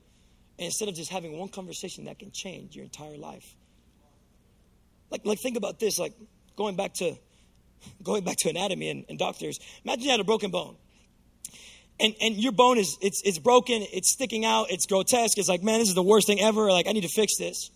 And 0.58 0.66
instead 0.66 0.88
of 0.88 0.94
just 0.94 1.10
having 1.10 1.36
one 1.38 1.48
conversation 1.48 2.04
that 2.04 2.18
can 2.18 2.30
change 2.30 2.76
your 2.76 2.84
entire 2.84 3.16
life. 3.16 3.56
Like, 5.10 5.24
like 5.24 5.40
think 5.40 5.56
about 5.56 5.80
this, 5.80 5.98
like 5.98 6.12
going 6.56 6.76
back 6.76 6.94
to 6.94 7.16
going 8.02 8.24
back 8.24 8.36
to 8.38 8.50
anatomy 8.50 8.90
and, 8.90 9.04
and 9.08 9.18
doctors, 9.18 9.58
imagine 9.84 10.04
you 10.04 10.10
had 10.10 10.20
a 10.20 10.24
broken 10.24 10.50
bone. 10.50 10.76
And, 12.00 12.14
and 12.20 12.34
your 12.36 12.52
bone 12.52 12.78
is 12.78 12.96
it's, 13.00 13.22
it's 13.24 13.38
broken, 13.38 13.84
it's 13.92 14.10
sticking 14.10 14.44
out, 14.44 14.66
it's 14.70 14.86
grotesque. 14.86 15.38
It's 15.38 15.48
like, 15.48 15.62
man, 15.62 15.78
this 15.78 15.88
is 15.88 15.94
the 15.94 16.02
worst 16.02 16.26
thing 16.26 16.40
ever. 16.40 16.70
Like, 16.70 16.88
I 16.88 16.92
need 16.92 17.02
to 17.02 17.08
fix 17.08 17.38
this. 17.38 17.70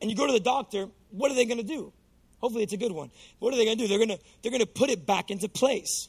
And 0.00 0.10
you 0.10 0.16
go 0.16 0.26
to 0.26 0.32
the 0.32 0.40
doctor, 0.40 0.88
what 1.10 1.30
are 1.30 1.34
they 1.34 1.44
going 1.44 1.58
to 1.58 1.66
do? 1.66 1.92
Hopefully, 2.40 2.62
it's 2.62 2.72
a 2.72 2.76
good 2.76 2.92
one. 2.92 3.10
What 3.38 3.52
are 3.52 3.56
they 3.56 3.64
going 3.64 3.78
to 3.78 3.84
do? 3.84 3.88
They're 3.88 3.98
going 3.98 4.16
to 4.16 4.24
they're 4.42 4.52
going 4.52 4.60
to 4.60 4.66
put 4.66 4.90
it 4.90 5.06
back 5.06 5.30
into 5.30 5.48
place. 5.48 6.08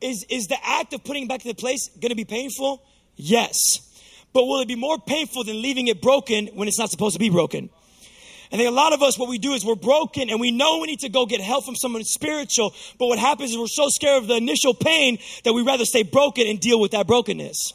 Is 0.00 0.24
is 0.30 0.46
the 0.46 0.56
act 0.62 0.92
of 0.94 1.04
putting 1.04 1.24
it 1.24 1.28
back 1.28 1.44
into 1.44 1.54
place 1.54 1.90
going 2.00 2.10
to 2.10 2.16
be 2.16 2.24
painful? 2.24 2.82
Yes. 3.16 3.56
But 4.32 4.44
will 4.44 4.60
it 4.60 4.68
be 4.68 4.76
more 4.76 4.98
painful 4.98 5.44
than 5.44 5.60
leaving 5.60 5.88
it 5.88 6.00
broken 6.00 6.48
when 6.54 6.68
it's 6.68 6.78
not 6.78 6.90
supposed 6.90 7.14
to 7.14 7.18
be 7.18 7.30
broken? 7.30 7.70
Think 8.50 8.68
a 8.68 8.72
lot 8.72 8.92
of 8.92 9.02
us, 9.02 9.18
what 9.18 9.28
we 9.28 9.38
do 9.38 9.52
is 9.52 9.64
we're 9.64 9.74
broken 9.74 10.30
and 10.30 10.40
we 10.40 10.50
know 10.50 10.78
we 10.78 10.86
need 10.86 11.00
to 11.00 11.08
go 11.08 11.26
get 11.26 11.40
help 11.40 11.64
from 11.64 11.76
someone 11.76 12.02
spiritual. 12.04 12.74
But 12.98 13.06
what 13.06 13.18
happens 13.18 13.50
is 13.50 13.58
we're 13.58 13.66
so 13.66 13.88
scared 13.88 14.22
of 14.22 14.28
the 14.28 14.36
initial 14.36 14.74
pain 14.74 15.18
that 15.44 15.52
we 15.52 15.62
rather 15.62 15.84
stay 15.84 16.02
broken 16.02 16.46
and 16.46 16.58
deal 16.58 16.80
with 16.80 16.92
that 16.92 17.06
brokenness. 17.06 17.72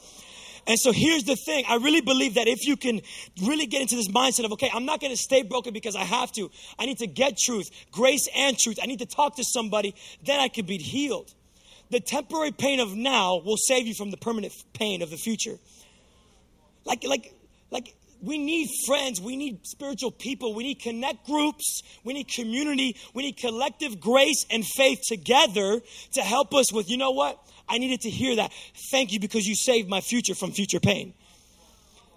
And 0.65 0.79
so 0.79 0.91
here's 0.91 1.25
the 1.25 1.35
thing. 1.35 1.65
I 1.67 1.75
really 1.75 2.01
believe 2.01 2.35
that 2.35 2.47
if 2.47 2.65
you 2.65 2.77
can 2.77 3.01
really 3.43 3.65
get 3.65 3.81
into 3.81 3.95
this 3.95 4.07
mindset 4.07 4.45
of, 4.45 4.53
okay, 4.53 4.71
I'm 4.73 4.85
not 4.85 5.01
going 5.01 5.11
to 5.11 5.17
stay 5.17 5.43
broken 5.43 5.73
because 5.73 5.95
I 5.95 6.03
have 6.03 6.31
to. 6.33 6.49
I 6.79 6.85
need 6.85 6.99
to 6.99 7.07
get 7.07 7.37
truth, 7.37 7.69
grace 7.91 8.29
and 8.35 8.57
truth. 8.57 8.79
I 8.81 8.85
need 8.85 8.99
to 8.99 9.05
talk 9.05 9.35
to 9.37 9.43
somebody, 9.43 9.93
then 10.25 10.39
I 10.39 10.47
can 10.47 10.65
be 10.65 10.77
healed. 10.77 11.33
The 11.91 11.99
temporary 11.99 12.51
pain 12.51 12.79
of 12.79 12.95
now 12.95 13.41
will 13.43 13.57
save 13.57 13.87
you 13.87 13.93
from 13.93 14.09
the 14.09 14.17
permanent 14.17 14.53
pain 14.73 15.01
of 15.01 15.09
the 15.09 15.17
future. 15.17 15.57
Like, 16.85 17.03
like, 17.03 17.33
like 17.69 17.93
we 18.23 18.37
need 18.37 18.69
friends. 18.85 19.19
We 19.19 19.35
need 19.35 19.67
spiritual 19.67 20.11
people. 20.11 20.55
We 20.55 20.63
need 20.63 20.79
connect 20.79 21.25
groups. 21.25 21.83
We 22.05 22.13
need 22.13 22.29
community. 22.29 22.95
We 23.13 23.23
need 23.23 23.37
collective 23.37 23.99
grace 23.99 24.45
and 24.49 24.65
faith 24.65 25.01
together 25.05 25.81
to 26.13 26.21
help 26.21 26.55
us 26.55 26.71
with, 26.71 26.89
you 26.89 26.95
know 26.95 27.11
what? 27.11 27.37
I 27.67 27.79
needed 27.79 28.01
to 28.01 28.09
hear 28.09 28.37
that. 28.37 28.53
Thank 28.91 29.11
you 29.11 29.19
because 29.19 29.45
you 29.45 29.55
saved 29.55 29.89
my 29.89 29.99
future 29.99 30.35
from 30.35 30.53
future 30.53 30.79
pain. 30.79 31.13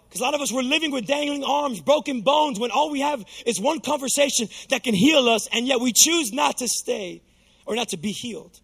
Because 0.08 0.20
a 0.20 0.24
lot 0.24 0.34
of 0.34 0.40
us, 0.40 0.52
we're 0.52 0.62
living 0.62 0.92
with 0.92 1.08
dangling 1.08 1.42
arms, 1.42 1.80
broken 1.80 2.20
bones, 2.20 2.60
when 2.60 2.70
all 2.70 2.90
we 2.90 3.00
have 3.00 3.24
is 3.44 3.60
one 3.60 3.80
conversation 3.80 4.48
that 4.70 4.84
can 4.84 4.94
heal 4.94 5.28
us, 5.28 5.48
and 5.52 5.66
yet 5.66 5.80
we 5.80 5.92
choose 5.92 6.32
not 6.32 6.58
to 6.58 6.68
stay 6.68 7.20
or 7.66 7.74
not 7.74 7.88
to 7.88 7.96
be 7.96 8.12
healed. 8.12 8.60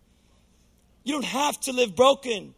You 1.03 1.15
don't 1.15 1.25
have 1.25 1.59
to 1.63 1.73
live 1.73 1.97
broken 1.97 2.55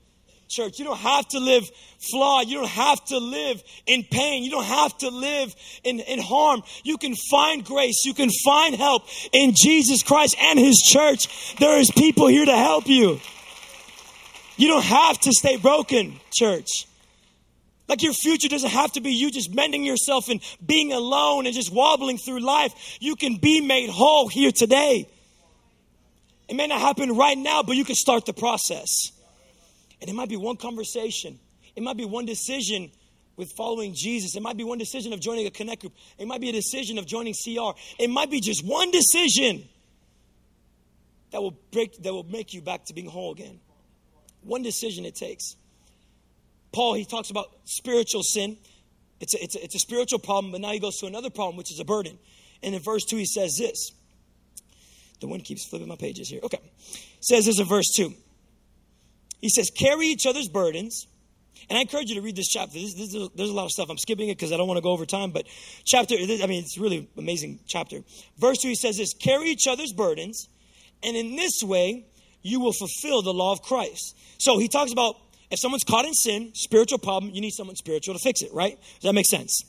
church. 0.49 0.79
You 0.79 0.85
don't 0.85 0.99
have 0.99 1.29
to 1.29 1.39
live 1.39 1.69
flawed. 2.11 2.49
You 2.49 2.59
don't 2.59 2.69
have 2.69 3.05
to 3.07 3.19
live 3.19 3.63
in 3.87 4.05
pain. 4.05 4.45
You 4.45 4.51
don't 4.51 4.65
have 4.65 4.97
to 4.99 5.09
live 5.09 5.55
in, 5.83 6.01
in 6.01 6.21
harm. 6.21 6.63
You 6.83 6.99
can 6.99 7.15
find 7.31 7.65
grace. 7.65 8.05
You 8.05 8.15
can 8.15 8.31
find 8.45 8.75
help 8.75 9.05
in 9.33 9.55
Jesus 9.55 10.03
Christ 10.03 10.37
and 10.41 10.59
His 10.59 10.77
church. 10.79 11.57
There 11.57 11.79
is 11.79 11.91
people 11.91 12.27
here 12.27 12.45
to 12.45 12.57
help 12.57 12.87
you. 12.87 13.21
You 14.57 14.69
don't 14.69 14.85
have 14.85 15.19
to 15.21 15.33
stay 15.33 15.57
broken, 15.57 16.21
church. 16.33 16.87
Like 17.89 18.03
your 18.03 18.15
future 18.15 18.49
doesn't 18.49 18.71
have 18.71 18.93
to 18.93 19.01
be 19.01 19.13
you 19.13 19.31
just 19.31 19.55
mending 19.55 19.85
yourself 19.85 20.29
and 20.29 20.41
being 20.65 20.93
alone 20.93 21.47
and 21.47 21.55
just 21.55 21.73
wobbling 21.73 22.17
through 22.19 22.41
life. 22.41 22.73
You 23.01 23.15
can 23.15 23.37
be 23.37 23.61
made 23.61 23.91
whole 23.91 24.29
here 24.29 24.53
today. 24.53 25.09
It 26.49 26.57
may 26.57 26.67
not 26.67 26.81
happen 26.81 27.17
right 27.17 27.37
now, 27.37 27.63
but 27.63 27.77
you 27.77 27.85
can 27.85 27.95
start 27.95 28.27
the 28.27 28.33
process. 28.33 28.89
And 30.05 30.11
it 30.11 30.15
might 30.15 30.29
be 30.29 30.37
one 30.37 30.59
conversation, 30.59 31.41
it 31.75 31.83
might 31.83 31.97
be 31.97 32.05
one 32.05 32.27
decision 32.27 32.91
with 33.37 33.51
following 33.57 33.95
Jesus. 33.97 34.37
It 34.37 34.43
might 34.43 34.59
be 34.59 34.63
one 34.63 34.77
decision 34.77 35.15
of 35.15 35.21
joining 35.21 35.47
a 35.47 35.51
connect 35.51 35.81
group. 35.81 35.95
It 36.19 36.29
might 36.29 36.43
be 36.43 36.51
a 36.51 36.53
decision 36.53 36.99
of 36.99 37.07
joining 37.07 37.33
CR. 37.33 37.71
It 37.99 38.11
might 38.11 38.31
be 38.31 38.39
just 38.39 38.63
one 38.63 38.91
decision 38.91 39.67
that 41.31 41.41
will 41.41 41.59
break 41.73 42.03
that 42.03 42.13
will 42.13 42.25
make 42.25 42.53
you 42.53 42.61
back 42.61 42.85
to 42.85 42.93
being 42.93 43.09
whole 43.09 43.33
again. 43.33 43.61
One 44.43 44.63
decision 44.63 45.07
it 45.07 45.15
takes. 45.15 45.57
Paul, 46.71 46.93
he 46.93 47.07
talks 47.07 47.31
about 47.31 47.47
spiritual 47.65 48.23
sin. 48.25 48.59
It's 49.21 49.33
a, 49.33 49.43
it's, 49.43 49.57
a, 49.57 49.65
it's 49.65 49.75
a 49.75 49.79
spiritual 49.79 50.19
problem, 50.19 50.53
but 50.53 50.61
now 50.61 50.73
he 50.73 50.81
goes 50.81 50.99
to 50.99 51.07
another 51.07 51.31
problem, 51.31 51.57
which 51.57 51.73
is 51.73 51.81
a 51.81 51.85
burden. 51.85 52.19
And 52.63 52.75
in 52.75 52.83
verse 52.83 53.07
2, 53.07 53.17
he 53.17 53.25
says 53.25 53.57
this. 53.57 53.91
The 55.21 55.29
one 55.29 55.41
keeps 55.41 55.65
flipping 55.65 55.89
my 55.89 55.97
pages 55.97 56.29
here. 56.29 56.41
Okay. 56.43 56.61
says 57.21 57.47
this 57.47 57.59
in 57.59 57.65
verse 57.65 57.91
2. 57.97 58.13
He 59.45 59.51
says, 59.51 59.69
carry 59.69 60.07
each 60.07 60.27
other's 60.27 60.49
burdens. 60.49 61.07
And 61.69 61.77
I 61.77 61.83
encourage 61.83 62.09
you 62.09 62.15
to 62.15 62.23
read 62.23 62.35
this 62.35 62.49
chapter. 62.49 62.79
This, 62.79 62.95
this, 62.95 63.29
there's 63.35 63.51
a 63.51 63.53
lot 63.53 63.67
of 63.67 63.73
stuff. 63.73 63.91
I'm 63.91 63.99
skipping 63.99 64.31
it 64.31 64.39
because 64.39 64.53
I 64.53 64.57
don't 64.57 64.67
want 64.67 64.79
to 64.79 64.83
go 64.83 64.93
over 64.93 65.05
time. 65.05 65.33
But 65.33 65.45
chapter, 65.85 66.15
I 66.15 66.47
mean, 66.47 66.63
it's 66.63 66.79
really 66.79 67.11
amazing 67.19 67.61
chapter. 67.67 67.99
Verse 68.39 68.57
2, 68.63 68.69
he 68.69 68.75
says 68.75 68.97
this 68.97 69.13
carry 69.13 69.51
each 69.51 69.69
other's 69.69 69.93
burdens, 69.93 70.49
and 71.03 71.15
in 71.15 71.37
this 71.37 71.63
way, 71.63 72.07
you 72.41 72.59
will 72.59 72.73
fulfill 72.73 73.21
the 73.21 73.35
law 73.35 73.53
of 73.53 73.61
Christ. 73.61 74.17
So 74.39 74.59
he 74.59 74.67
talks 74.67 74.93
about 74.93 75.17
if 75.51 75.61
someone's 75.61 75.85
caught 75.85 76.07
in 76.07 76.15
sin, 76.15 76.53
spiritual 76.55 76.99
problem, 76.99 77.35
you 77.35 77.43
need 77.43 77.53
someone 77.53 77.77
spiritual 77.77 78.15
to 78.15 78.21
fix 78.21 78.41
it, 78.41 78.51
right? 78.55 78.81
Does 78.81 79.03
that 79.03 79.13
make 79.13 79.27
sense? 79.27 79.63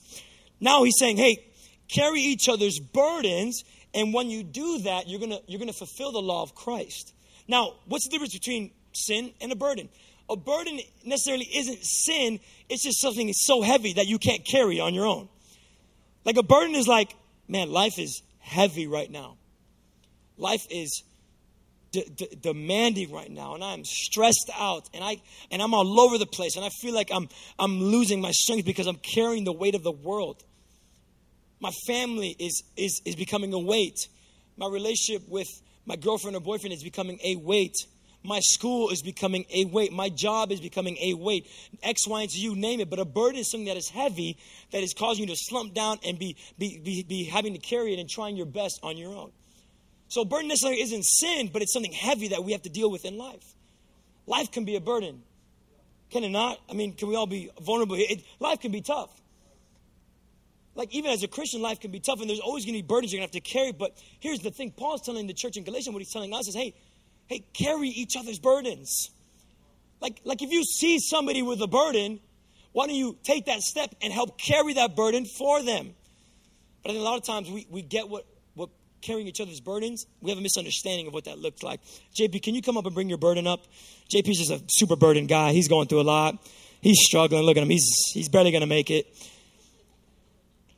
Now 0.61 0.85
he's 0.85 0.97
saying, 0.97 1.17
hey, 1.17 1.51
carry 1.93 2.21
each 2.21 2.47
other's 2.47 2.79
burdens, 2.79 3.65
and 3.93 4.13
when 4.13 4.29
you 4.29 4.41
do 4.41 4.79
that, 4.83 5.09
you're 5.09 5.19
gonna 5.19 5.39
you're 5.47 5.59
gonna 5.59 5.73
fulfill 5.73 6.13
the 6.13 6.21
law 6.21 6.43
of 6.43 6.55
Christ. 6.55 7.13
Now, 7.45 7.73
what's 7.87 8.05
the 8.05 8.11
difference 8.11 8.33
between 8.33 8.71
sin 8.95 9.31
and 9.41 9.51
a 9.51 9.55
burden. 9.55 9.89
A 10.29 10.35
burden 10.35 10.79
necessarily 11.03 11.45
isn't 11.45 11.83
sin, 11.83 12.39
it's 12.69 12.83
just 12.83 12.99
something 12.99 13.27
that's 13.27 13.45
so 13.45 13.61
heavy 13.61 13.93
that 13.93 14.07
you 14.07 14.17
can't 14.17 14.43
carry 14.45 14.79
on 14.79 14.93
your 14.93 15.05
own. 15.05 15.29
Like 16.23 16.37
a 16.37 16.43
burden 16.43 16.75
is 16.75 16.87
like, 16.87 17.15
man, 17.47 17.71
life 17.71 17.99
is 17.99 18.23
heavy 18.39 18.87
right 18.87 19.09
now. 19.09 19.37
Life 20.37 20.65
is 20.69 21.03
demanding 22.41 23.11
right 23.11 23.31
now 23.31 23.55
and 23.55 23.63
I'm 23.63 23.85
stressed 23.85 24.49
out 24.53 24.89
and 24.93 25.03
I 25.03 25.21
and 25.49 25.61
I'm 25.61 25.73
all 25.73 25.99
over 26.01 26.17
the 26.17 26.25
place 26.25 26.55
and 26.55 26.65
I 26.65 26.69
feel 26.69 26.93
like 26.93 27.09
I'm 27.11 27.29
I'm 27.57 27.79
losing 27.79 28.19
my 28.21 28.31
strength 28.31 28.65
because 28.65 28.87
I'm 28.87 28.97
carrying 28.97 29.43
the 29.43 29.53
weight 29.53 29.75
of 29.75 29.83
the 29.83 29.91
world. 29.91 30.43
My 31.59 31.71
family 31.87 32.35
is 32.37 32.63
is 32.75 33.01
is 33.05 33.15
becoming 33.15 33.53
a 33.53 33.59
weight. 33.59 33.97
My 34.57 34.67
relationship 34.67 35.27
with 35.29 35.47
my 35.85 35.95
girlfriend 35.95 36.35
or 36.35 36.39
boyfriend 36.39 36.73
is 36.73 36.83
becoming 36.83 37.19
a 37.23 37.35
weight. 37.37 37.75
My 38.25 38.39
school 38.39 38.89
is 38.89 39.01
becoming 39.01 39.45
a 39.51 39.65
weight. 39.65 39.93
My 39.93 40.09
job 40.09 40.51
is 40.51 40.59
becoming 40.59 40.97
a 40.99 41.13
weight. 41.13 41.47
X, 41.83 42.07
Y, 42.07 42.21
and 42.21 42.31
Z, 42.31 42.39
you 42.39 42.55
name 42.55 42.79
it. 42.79 42.89
But 42.89 42.99
a 42.99 43.05
burden 43.05 43.39
is 43.39 43.51
something 43.51 43.67
that 43.67 43.77
is 43.77 43.89
heavy, 43.89 44.37
that 44.71 44.83
is 44.83 44.93
causing 44.93 45.27
you 45.27 45.35
to 45.35 45.39
slump 45.39 45.73
down 45.73 45.99
and 46.05 46.17
be, 46.17 46.35
be, 46.57 46.79
be, 46.79 47.03
be 47.03 47.23
having 47.25 47.53
to 47.53 47.59
carry 47.59 47.93
it 47.93 47.99
and 47.99 48.09
trying 48.09 48.35
your 48.35 48.45
best 48.45 48.79
on 48.83 48.97
your 48.97 49.15
own. 49.15 49.31
So, 50.07 50.25
burden 50.25 50.47
necessarily 50.47 50.81
isn't 50.81 51.05
sin, 51.05 51.49
but 51.51 51.61
it's 51.61 51.73
something 51.73 51.91
heavy 51.91 52.29
that 52.29 52.43
we 52.43 52.51
have 52.51 52.61
to 52.63 52.69
deal 52.69 52.91
with 52.91 53.05
in 53.05 53.17
life. 53.17 53.55
Life 54.27 54.51
can 54.51 54.65
be 54.65 54.75
a 54.75 54.81
burden. 54.81 55.23
Can 56.11 56.23
it 56.23 56.29
not? 56.29 56.59
I 56.69 56.73
mean, 56.73 56.93
can 56.93 57.07
we 57.07 57.15
all 57.15 57.27
be 57.27 57.49
vulnerable? 57.61 57.95
It, 57.97 58.23
life 58.39 58.59
can 58.59 58.71
be 58.71 58.81
tough. 58.81 59.09
Like, 60.75 60.93
even 60.93 61.11
as 61.11 61.23
a 61.23 61.27
Christian, 61.27 61.61
life 61.61 61.79
can 61.79 61.91
be 61.91 61.99
tough, 62.01 62.19
and 62.19 62.29
there's 62.29 62.41
always 62.41 62.65
going 62.65 62.75
to 62.75 62.83
be 62.83 62.87
burdens 62.87 63.13
you're 63.13 63.19
going 63.19 63.29
to 63.29 63.35
have 63.35 63.43
to 63.43 63.49
carry. 63.49 63.71
But 63.71 63.97
here's 64.19 64.39
the 64.39 64.51
thing 64.51 64.71
Paul's 64.71 65.01
telling 65.01 65.25
the 65.25 65.33
church 65.33 65.57
in 65.57 65.63
Galatians, 65.63 65.93
what 65.93 65.99
he's 65.99 66.11
telling 66.11 66.33
us 66.33 66.47
is, 66.47 66.55
hey, 66.55 66.73
hey, 67.27 67.45
carry 67.53 67.89
each 67.89 68.15
other's 68.17 68.39
burdens. 68.39 69.09
Like, 70.01 70.21
like 70.23 70.41
if 70.41 70.51
you 70.51 70.63
see 70.63 70.99
somebody 70.99 71.41
with 71.41 71.61
a 71.61 71.67
burden, 71.67 72.19
why 72.71 72.87
don't 72.87 72.95
you 72.95 73.17
take 73.23 73.45
that 73.45 73.61
step 73.61 73.95
and 74.01 74.11
help 74.11 74.37
carry 74.37 74.73
that 74.73 74.95
burden 74.95 75.25
for 75.25 75.63
them? 75.63 75.93
But 76.83 76.89
I 76.89 76.93
think 76.93 77.01
a 77.01 77.05
lot 77.05 77.17
of 77.17 77.23
times 77.23 77.49
we, 77.49 77.65
we 77.69 77.81
get 77.81 78.09
what, 78.09 78.25
what 78.53 78.69
carrying 79.01 79.27
each 79.27 79.41
other's 79.41 79.59
burdens, 79.59 80.05
we 80.21 80.29
have 80.29 80.37
a 80.37 80.41
misunderstanding 80.41 81.07
of 81.07 81.13
what 81.13 81.25
that 81.25 81.39
looks 81.39 81.63
like. 81.63 81.79
JP, 82.15 82.43
can 82.43 82.53
you 82.53 82.61
come 82.61 82.77
up 82.77 82.85
and 82.85 82.93
bring 82.93 83.09
your 83.09 83.17
burden 83.17 83.47
up? 83.47 83.61
JP's 84.13 84.37
just 84.37 84.51
a 84.51 84.61
super 84.67 84.95
burden 84.95 85.25
guy. 85.25 85.53
He's 85.53 85.67
going 85.67 85.87
through 85.87 86.01
a 86.01 86.03
lot. 86.03 86.37
He's 86.81 86.99
struggling. 87.01 87.43
Look 87.43 87.57
at 87.57 87.63
him. 87.63 87.69
He's, 87.69 87.89
he's 88.13 88.29
barely 88.29 88.51
going 88.51 88.61
to 88.61 88.67
make 88.67 88.91
it. 88.91 89.07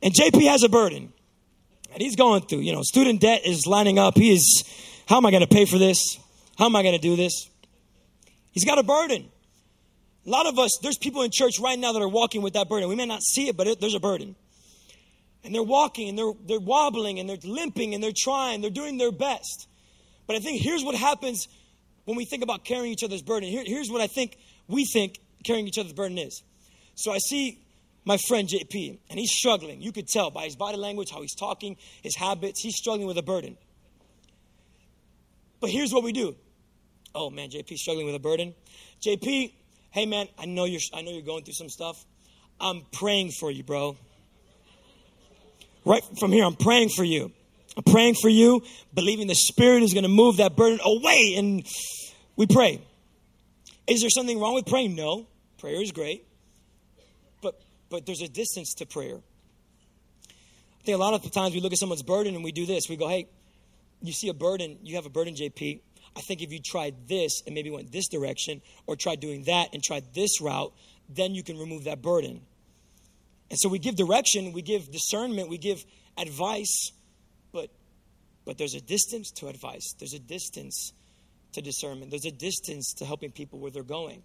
And 0.02 0.14
JP 0.14 0.48
has 0.48 0.62
a 0.62 0.68
burden. 0.68 1.12
And 1.92 2.02
he's 2.02 2.16
going 2.16 2.42
through, 2.42 2.60
you 2.60 2.72
know, 2.72 2.82
student 2.82 3.20
debt 3.20 3.42
is 3.44 3.66
lining 3.66 3.98
up. 3.98 4.16
He 4.16 4.32
is, 4.32 4.64
how 5.08 5.16
am 5.16 5.26
I 5.26 5.30
going 5.30 5.42
to 5.42 5.48
pay 5.48 5.64
for 5.64 5.78
this? 5.78 6.18
How 6.58 6.66
am 6.66 6.74
I 6.74 6.82
going 6.82 6.94
to 6.94 7.00
do 7.00 7.14
this? 7.14 7.48
He's 8.50 8.64
got 8.64 8.78
a 8.78 8.82
burden. 8.82 9.30
A 10.26 10.30
lot 10.30 10.46
of 10.46 10.58
us, 10.58 10.76
there's 10.82 10.98
people 10.98 11.22
in 11.22 11.30
church 11.32 11.60
right 11.60 11.78
now 11.78 11.92
that 11.92 12.02
are 12.02 12.08
walking 12.08 12.42
with 12.42 12.54
that 12.54 12.68
burden. 12.68 12.88
We 12.88 12.96
may 12.96 13.06
not 13.06 13.22
see 13.22 13.48
it, 13.48 13.56
but 13.56 13.68
it, 13.68 13.80
there's 13.80 13.94
a 13.94 14.00
burden. 14.00 14.34
And 15.44 15.54
they're 15.54 15.62
walking 15.62 16.08
and 16.08 16.18
they're, 16.18 16.32
they're 16.46 16.58
wobbling 16.58 17.20
and 17.20 17.28
they're 17.28 17.38
limping 17.44 17.94
and 17.94 18.02
they're 18.02 18.10
trying, 18.14 18.60
they're 18.60 18.70
doing 18.70 18.98
their 18.98 19.12
best. 19.12 19.68
But 20.26 20.34
I 20.34 20.40
think 20.40 20.60
here's 20.60 20.82
what 20.82 20.96
happens 20.96 21.46
when 22.04 22.16
we 22.16 22.24
think 22.24 22.42
about 22.42 22.64
carrying 22.64 22.92
each 22.92 23.04
other's 23.04 23.22
burden. 23.22 23.48
Here, 23.48 23.62
here's 23.64 23.90
what 23.90 24.00
I 24.00 24.08
think 24.08 24.36
we 24.66 24.84
think 24.84 25.20
carrying 25.44 25.68
each 25.68 25.78
other's 25.78 25.92
burden 25.92 26.18
is. 26.18 26.42
So 26.96 27.12
I 27.12 27.18
see 27.18 27.60
my 28.04 28.18
friend 28.26 28.48
JP, 28.48 28.98
and 29.08 29.18
he's 29.18 29.32
struggling. 29.32 29.80
You 29.80 29.92
could 29.92 30.08
tell 30.08 30.30
by 30.30 30.44
his 30.44 30.56
body 30.56 30.76
language, 30.76 31.10
how 31.10 31.20
he's 31.22 31.34
talking, 31.34 31.76
his 32.02 32.16
habits, 32.16 32.60
he's 32.60 32.74
struggling 32.74 33.06
with 33.06 33.18
a 33.18 33.22
burden. 33.22 33.56
But 35.60 35.70
here's 35.70 35.92
what 35.92 36.02
we 36.02 36.12
do. 36.12 36.34
Oh 37.14 37.30
man, 37.30 37.50
JP 37.50 37.74
struggling 37.76 38.06
with 38.06 38.14
a 38.14 38.20
burden. 38.20 38.54
JP, 39.04 39.52
hey 39.90 40.06
man, 40.06 40.28
I 40.38 40.46
know 40.46 40.64
you're 40.64 40.80
I 40.94 41.02
know 41.02 41.10
you're 41.10 41.22
going 41.22 41.44
through 41.44 41.54
some 41.54 41.68
stuff. 41.68 42.04
I'm 42.60 42.82
praying 42.92 43.32
for 43.38 43.50
you, 43.50 43.62
bro. 43.62 43.96
Right 45.84 46.02
from 46.18 46.32
here, 46.32 46.44
I'm 46.44 46.56
praying 46.56 46.90
for 46.90 47.04
you. 47.04 47.32
I'm 47.76 47.84
praying 47.84 48.16
for 48.20 48.28
you, 48.28 48.62
believing 48.92 49.28
the 49.28 49.34
Spirit 49.34 49.82
is 49.82 49.92
going 49.92 50.02
to 50.02 50.08
move 50.08 50.38
that 50.38 50.56
burden 50.56 50.80
away, 50.84 51.34
and 51.36 51.64
we 52.34 52.46
pray. 52.46 52.80
Is 53.86 54.00
there 54.00 54.10
something 54.10 54.38
wrong 54.40 54.54
with 54.54 54.66
praying? 54.66 54.96
No. 54.96 55.26
Prayer 55.58 55.80
is 55.80 55.92
great. 55.92 56.26
But 57.40 57.60
but 57.88 58.04
there's 58.04 58.20
a 58.20 58.28
distance 58.28 58.74
to 58.74 58.86
prayer. 58.86 59.16
I 59.16 60.84
think 60.84 60.96
a 60.96 60.98
lot 60.98 61.14
of 61.14 61.30
times 61.32 61.54
we 61.54 61.60
look 61.60 61.72
at 61.72 61.78
someone's 61.78 62.02
burden 62.02 62.34
and 62.34 62.44
we 62.44 62.52
do 62.52 62.66
this. 62.66 62.84
We 62.88 62.96
go, 62.96 63.08
hey, 63.08 63.28
you 64.02 64.12
see 64.12 64.28
a 64.28 64.34
burden, 64.34 64.78
you 64.82 64.96
have 64.96 65.06
a 65.06 65.10
burden, 65.10 65.34
JP. 65.34 65.80
I 66.18 66.20
think 66.20 66.42
if 66.42 66.50
you 66.50 66.58
tried 66.58 67.06
this 67.06 67.42
and 67.46 67.54
maybe 67.54 67.70
went 67.70 67.92
this 67.92 68.08
direction, 68.08 68.60
or 68.88 68.96
tried 68.96 69.20
doing 69.20 69.44
that 69.44 69.68
and 69.72 69.80
tried 69.80 70.12
this 70.14 70.40
route, 70.40 70.72
then 71.08 71.32
you 71.32 71.44
can 71.44 71.56
remove 71.56 71.84
that 71.84 72.02
burden. 72.02 72.40
And 73.50 73.58
so 73.58 73.68
we 73.68 73.78
give 73.78 73.94
direction, 73.94 74.52
we 74.52 74.60
give 74.60 74.90
discernment, 74.90 75.48
we 75.48 75.58
give 75.58 75.84
advice, 76.18 76.90
but 77.52 77.70
but 78.44 78.58
there's 78.58 78.74
a 78.74 78.80
distance 78.80 79.30
to 79.36 79.46
advice. 79.46 79.94
There's 79.98 80.12
a 80.12 80.18
distance 80.18 80.92
to 81.52 81.62
discernment. 81.62 82.10
There's 82.10 82.26
a 82.26 82.32
distance 82.32 82.94
to 82.94 83.04
helping 83.04 83.30
people 83.30 83.60
where 83.60 83.70
they're 83.70 83.84
going. 83.84 84.22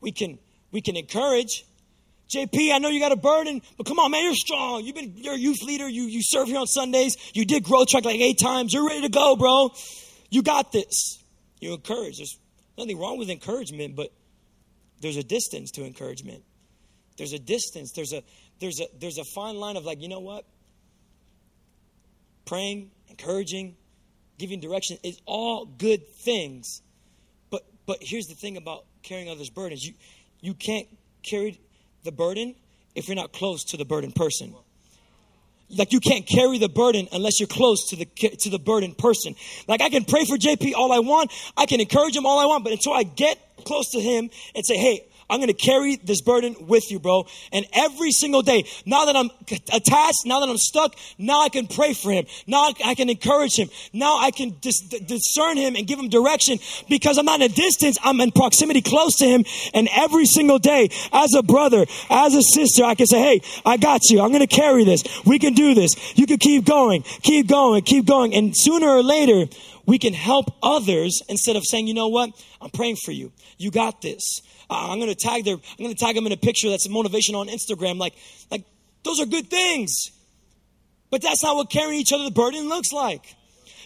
We 0.00 0.12
can 0.12 0.38
we 0.72 0.80
can 0.80 0.96
encourage. 0.96 1.66
JP, 2.34 2.72
I 2.72 2.78
know 2.78 2.88
you 2.88 3.00
got 3.00 3.10
a 3.10 3.16
burden, 3.16 3.60
but 3.76 3.86
come 3.86 3.98
on, 3.98 4.12
man, 4.12 4.22
you're 4.22 4.34
strong. 4.34 4.84
You've 4.84 4.94
been 4.94 5.12
you're 5.16 5.34
a 5.34 5.38
youth 5.38 5.62
leader. 5.62 5.86
You 5.86 6.04
you 6.04 6.22
serve 6.22 6.48
here 6.48 6.58
on 6.58 6.66
Sundays. 6.66 7.16
You 7.34 7.44
did 7.44 7.64
growth 7.64 7.88
track 7.88 8.06
like 8.06 8.20
eight 8.20 8.38
times. 8.40 8.72
You're 8.72 8.86
ready 8.86 9.02
to 9.02 9.10
go, 9.10 9.36
bro. 9.36 9.72
You 10.30 10.42
got 10.42 10.72
this. 10.72 11.22
You 11.60 11.74
encourage. 11.74 12.16
There's 12.16 12.38
nothing 12.78 12.98
wrong 12.98 13.18
with 13.18 13.28
encouragement, 13.28 13.96
but 13.96 14.12
there's 15.00 15.16
a 15.16 15.24
distance 15.24 15.72
to 15.72 15.84
encouragement. 15.84 16.42
There's 17.18 17.32
a 17.32 17.38
distance. 17.38 17.92
There's 17.92 18.12
a 18.12 18.22
there's 18.60 18.80
a 18.80 18.86
there's 18.98 19.18
a 19.18 19.24
fine 19.34 19.56
line 19.56 19.76
of 19.76 19.84
like, 19.84 20.00
you 20.00 20.08
know 20.08 20.20
what? 20.20 20.46
Praying, 22.46 22.90
encouraging, 23.08 23.76
giving 24.38 24.60
direction 24.60 24.98
is 25.04 25.20
all 25.26 25.66
good 25.66 26.08
things. 26.08 26.82
But 27.50 27.62
but 27.86 27.98
here's 28.00 28.26
the 28.26 28.34
thing 28.34 28.56
about 28.56 28.84
carrying 29.02 29.28
others' 29.28 29.50
burdens. 29.50 29.84
You 29.84 29.94
you 30.40 30.54
can't 30.54 30.86
carry 31.28 31.60
the 32.04 32.12
burden 32.12 32.54
if 32.94 33.08
you're 33.08 33.16
not 33.16 33.32
close 33.32 33.64
to 33.64 33.76
the 33.76 33.84
burden 33.84 34.12
person 34.12 34.54
like 35.76 35.92
you 35.92 36.00
can't 36.00 36.26
carry 36.26 36.58
the 36.58 36.68
burden 36.68 37.08
unless 37.12 37.40
you're 37.40 37.46
close 37.46 37.88
to 37.88 37.96
the 37.96 38.04
to 38.04 38.50
the 38.50 38.58
burden 38.58 38.94
person. 38.94 39.34
Like 39.68 39.80
i 39.80 39.88
can 39.88 40.04
pray 40.04 40.24
for 40.24 40.36
jp 40.36 40.74
all 40.74 40.92
i 40.92 40.98
want. 40.98 41.32
I 41.56 41.66
can 41.66 41.80
encourage 41.80 42.16
him 42.16 42.26
all 42.26 42.38
i 42.38 42.46
want. 42.46 42.64
But 42.64 42.72
until 42.72 42.92
i 42.92 43.02
get 43.02 43.38
close 43.64 43.90
to 43.90 44.00
him 44.00 44.30
and 44.54 44.64
say 44.64 44.76
hey 44.76 45.09
I'm 45.30 45.38
going 45.38 45.48
to 45.48 45.54
carry 45.54 45.96
this 45.96 46.20
burden 46.20 46.56
with 46.60 46.90
you, 46.90 46.98
bro. 46.98 47.26
And 47.52 47.66
every 47.72 48.10
single 48.10 48.42
day, 48.42 48.64
now 48.84 49.04
that 49.04 49.16
I'm 49.16 49.30
attached, 49.72 50.26
now 50.26 50.40
that 50.40 50.48
I'm 50.48 50.58
stuck, 50.58 50.96
now 51.18 51.40
I 51.40 51.48
can 51.48 51.66
pray 51.66 51.94
for 51.94 52.10
him. 52.10 52.26
Now 52.46 52.72
I 52.84 52.94
can 52.94 53.08
encourage 53.08 53.56
him. 53.56 53.70
Now 53.92 54.18
I 54.18 54.30
can 54.30 54.56
dis- 54.60 54.80
discern 54.80 55.56
him 55.56 55.76
and 55.76 55.86
give 55.86 55.98
him 55.98 56.08
direction 56.08 56.58
because 56.88 57.16
I'm 57.16 57.24
not 57.24 57.40
in 57.40 57.50
a 57.50 57.54
distance. 57.54 57.96
I'm 58.02 58.20
in 58.20 58.32
proximity 58.32 58.82
close 58.82 59.16
to 59.18 59.26
him. 59.26 59.44
And 59.72 59.88
every 59.92 60.26
single 60.26 60.58
day, 60.58 60.90
as 61.12 61.32
a 61.34 61.42
brother, 61.42 61.86
as 62.10 62.34
a 62.34 62.42
sister, 62.42 62.84
I 62.84 62.94
can 62.94 63.06
say, 63.06 63.20
Hey, 63.20 63.40
I 63.64 63.76
got 63.76 64.10
you. 64.10 64.20
I'm 64.20 64.30
going 64.30 64.46
to 64.46 64.54
carry 64.54 64.84
this. 64.84 65.04
We 65.24 65.38
can 65.38 65.54
do 65.54 65.74
this. 65.74 66.18
You 66.18 66.26
can 66.26 66.38
keep 66.38 66.64
going, 66.64 67.02
keep 67.22 67.46
going, 67.46 67.82
keep 67.82 68.06
going. 68.06 68.34
And 68.34 68.56
sooner 68.56 68.88
or 68.88 69.02
later, 69.02 69.46
we 69.86 69.98
can 69.98 70.14
help 70.14 70.54
others 70.62 71.20
instead 71.28 71.56
of 71.56 71.64
saying, 71.64 71.86
you 71.86 71.94
know 71.94 72.08
what? 72.08 72.30
I'm 72.60 72.70
praying 72.70 72.96
for 73.04 73.12
you. 73.12 73.32
You 73.58 73.70
got 73.70 74.02
this. 74.02 74.22
Uh, 74.70 74.92
I'm 74.92 75.00
going 75.00 75.12
to 75.12 75.16
tag 75.16 75.44
their, 75.44 75.54
I'm 75.54 75.84
going 75.84 75.94
to 75.94 76.04
tag 76.04 76.14
them 76.14 76.26
in 76.26 76.32
a 76.32 76.36
picture 76.36 76.70
that's 76.70 76.88
motivation 76.88 77.34
on 77.34 77.48
Instagram. 77.48 77.98
Like, 77.98 78.14
like 78.50 78.64
those 79.02 79.20
are 79.20 79.26
good 79.26 79.50
things. 79.50 79.92
But 81.10 81.22
that's 81.22 81.42
not 81.42 81.56
what 81.56 81.70
carrying 81.70 82.00
each 82.00 82.12
other 82.12 82.24
the 82.24 82.30
burden 82.30 82.68
looks 82.68 82.92
like. 82.92 83.34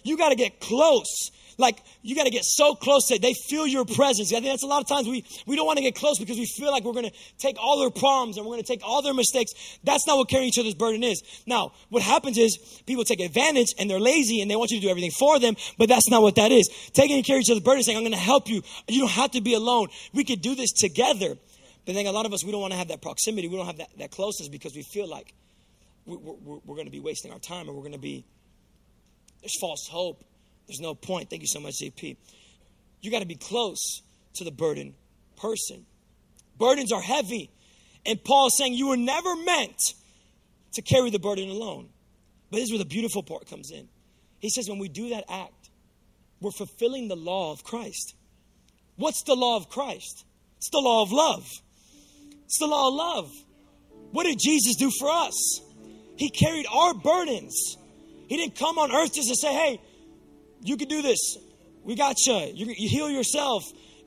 You 0.03 0.19
got 0.19 0.29
to 0.29 0.35
get 0.35 0.61
close 0.61 1.31
like 1.59 1.83
you 2.03 2.15
got 2.15 2.25
to 2.25 2.31
get 2.31 2.45
so 2.45 2.75
close 2.75 3.09
that 3.09 3.23
they 3.23 3.35
feel 3.49 3.67
your 3.67 3.85
presence. 3.85 4.33
I 4.33 4.37
think 4.37 4.47
that's 4.47 4.63
a 4.63 4.67
lot 4.67 4.83
of 4.83 4.89
times 4.89 5.09
we, 5.09 5.25
we 5.47 5.57
don't 5.57 5.67
want 5.67 5.79
to 5.79 5.83
get 5.83 5.95
close 5.95 6.19
because 6.19 6.37
we 6.37 6.47
feel 6.47 6.71
like 6.71 6.85
we're 6.85 6.93
going 6.93 7.09
to 7.09 7.17
take 7.39 7.57
all 7.59 7.81
their 7.81 7.91
problems 7.91 8.37
and 8.37 8.47
we're 8.47 8.53
going 8.53 8.63
to 8.63 8.67
take 8.67 8.83
all 8.85 9.03
their 9.03 9.15
mistakes. 9.15 9.53
That's 9.85 10.07
not 10.07 10.17
what 10.17 10.29
carrying 10.29 10.49
each 10.49 10.59
other's 10.59 10.75
burden 10.75 11.03
is. 11.03 11.23
Now, 11.47 11.73
what 11.91 12.03
happens 12.03 12.39
is 12.39 12.59
people 12.87 13.05
take 13.05 13.21
advantage 13.21 13.69
and 13.79 13.89
they're 13.89 14.01
lazy 14.01 14.41
and 14.41 14.51
they 14.51 14.57
want 14.57 14.71
you 14.71 14.79
to 14.79 14.87
do 14.87 14.91
everything 14.91 15.13
for 15.19 15.39
them, 15.39 15.57
but 15.79 15.89
that's 15.89 16.09
not 16.09 16.23
what 16.23 16.37
that 16.37 16.53
is. 16.53 16.69
Taking 16.93 17.17
and 17.17 17.25
carrying 17.25 17.43
each 17.43 17.51
other's 17.51 17.63
burden 17.63 17.81
is 17.81 17.87
saying, 17.87 17.99
I'm 17.99 18.05
going 18.05 18.13
to 18.13 18.19
help 18.19 18.49
you. 18.49 18.63
You 18.89 19.01
don't 19.01 19.11
have 19.11 19.33
to 19.33 19.41
be 19.41 19.55
alone. 19.55 19.89
We 20.13 20.25
could 20.25 20.43
do 20.43 20.55
this 20.55 20.73
together. 20.73 21.37
But 21.87 21.95
then 21.95 22.07
a 22.07 22.13
lot 22.13 22.27
of 22.27 22.33
us, 22.33 22.45
we 22.45 22.51
don't 22.51 22.61
want 22.61 22.73
to 22.73 22.79
have 22.79 22.89
that 22.89 23.03
proximity. 23.03 23.49
We 23.49 23.57
don't 23.57 23.67
have 23.67 23.79
that, 23.79 23.91
that 23.99 24.11
closeness 24.11 24.49
because 24.49 24.75
we 24.75 24.83
feel 24.83 25.09
like 25.09 25.35
we're, 26.07 26.17
we're, 26.17 26.59
we're 26.65 26.77
going 26.77 26.87
to 26.87 26.93
be 26.93 27.01
wasting 27.01 27.33
our 27.33 27.39
time 27.39 27.69
and 27.69 27.77
we're 27.77 27.83
going 27.83 27.93
to 27.93 27.99
be, 27.99 28.25
there's 29.43 29.59
false 29.61 29.87
hope 29.91 30.25
there's 30.67 30.81
no 30.81 30.95
point. 30.95 31.31
Thank 31.31 31.43
you 31.43 31.49
so 31.49 31.61
much, 31.61 31.75
JP. 31.83 32.17
You 33.01 33.11
got 33.11 33.21
to 33.21 33.27
be 33.27 33.37
close 33.37 34.03
to 34.35 34.45
the 34.45 34.51
burden 34.51 34.95
person. 35.37 35.87
Burdens 36.59 36.93
are 36.93 37.03
heavy. 37.03 37.51
And 38.07 38.23
Paul's 38.23 38.57
saying 38.57 38.75
you 38.75 38.89
were 38.89 38.97
never 38.97 39.35
meant 39.37 39.81
to 40.73 40.83
carry 40.83 41.11
the 41.11 41.19
burden 41.19 41.49
alone. 41.49 41.89
But 42.51 42.59
this 42.59 42.65
is 42.65 42.71
where 42.71 42.79
the 42.79 42.85
beautiful 42.85 43.23
part 43.23 43.49
comes 43.49 43.71
in. 43.71 43.89
He 44.41 44.51
says, 44.51 44.69
when 44.69 44.79
we 44.79 44.89
do 44.89 45.11
that 45.11 45.25
act, 45.29 45.71
we're 46.41 46.51
fulfilling 46.51 47.09
the 47.09 47.17
law 47.17 47.53
of 47.53 47.65
Christ. 47.65 48.15
What's 48.97 49.23
the 49.25 49.35
law 49.35 49.57
of 49.57 49.69
Christ? 49.69 50.25
It's 50.59 50.71
the 50.71 50.81
law 50.81 51.03
of 51.03 51.13
love. 51.13 51.47
It's 52.45 52.59
the 52.59 52.67
law 52.67 52.89
of 52.89 52.95
love. 52.95 53.31
What 54.13 54.25
did 54.25 54.39
Jesus 54.39 54.77
do 54.77 54.91
for 54.99 55.11
us? 55.11 55.61
He 56.17 56.31
carried 56.31 56.67
our 56.73 56.95
burdens. 56.95 57.77
He 58.29 58.37
didn't 58.37 58.57
come 58.57 58.79
on 58.79 58.95
earth 58.95 59.15
just 59.15 59.29
to 59.29 59.35
say, 59.35 59.53
hey, 59.53 59.81
you 60.65 60.77
can 60.79 60.89
do 60.89 61.03
this. 61.03 61.37
we 61.85 61.95
got 61.95 62.17
you. 62.27 62.51
You 62.55 62.89
heal 62.89 63.11
yourself. 63.11 63.65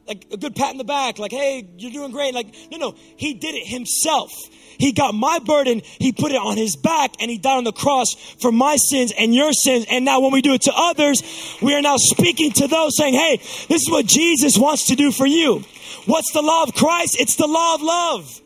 Like 0.08 0.26
a 0.32 0.38
good 0.38 0.56
pat 0.56 0.72
in 0.72 0.78
the 0.78 0.86
back, 0.86 1.20
like, 1.20 1.34
hey, 1.34 1.68
you're 1.78 1.92
doing 1.92 2.12
great. 2.12 2.34
Like, 2.34 2.56
no, 2.72 2.78
no, 2.78 2.96
he 3.18 3.34
did 3.34 3.56
it 3.56 3.68
himself. 3.68 4.32
He 4.80 4.94
got 4.94 5.14
my 5.14 5.40
burden, 5.40 5.82
he 6.00 6.14
put 6.14 6.32
it 6.32 6.38
on 6.38 6.56
his 6.56 6.78
back, 6.78 7.16
and 7.20 7.30
he 7.30 7.38
died 7.38 7.58
on 7.58 7.64
the 7.66 7.74
cross 7.74 8.14
for 8.40 8.52
my 8.52 8.78
sins 8.78 9.12
and 9.20 9.36
your 9.36 9.52
sins. 9.52 9.86
And 9.90 10.06
now, 10.06 10.22
when 10.22 10.32
we 10.32 10.42
do 10.42 10.54
it 10.54 10.62
to 10.62 10.74
others, 10.74 11.22
we 11.62 11.74
are 11.76 11.82
now 11.82 11.98
speaking 11.98 12.52
to 12.54 12.68
those 12.68 12.96
saying, 12.96 13.16
hey, 13.16 13.38
this 13.68 13.82
is 13.82 13.90
what 13.92 14.06
Jesus 14.06 14.58
wants 14.58 14.88
to 14.88 14.96
do 14.96 15.12
for 15.12 15.26
you. 15.26 15.64
What's 16.06 16.32
the 16.32 16.42
law 16.42 16.64
of 16.64 16.74
Christ? 16.74 17.18
It's 17.20 17.36
the 17.36 17.48
law 17.48 17.76
of 17.76 17.82
love. 17.82 18.42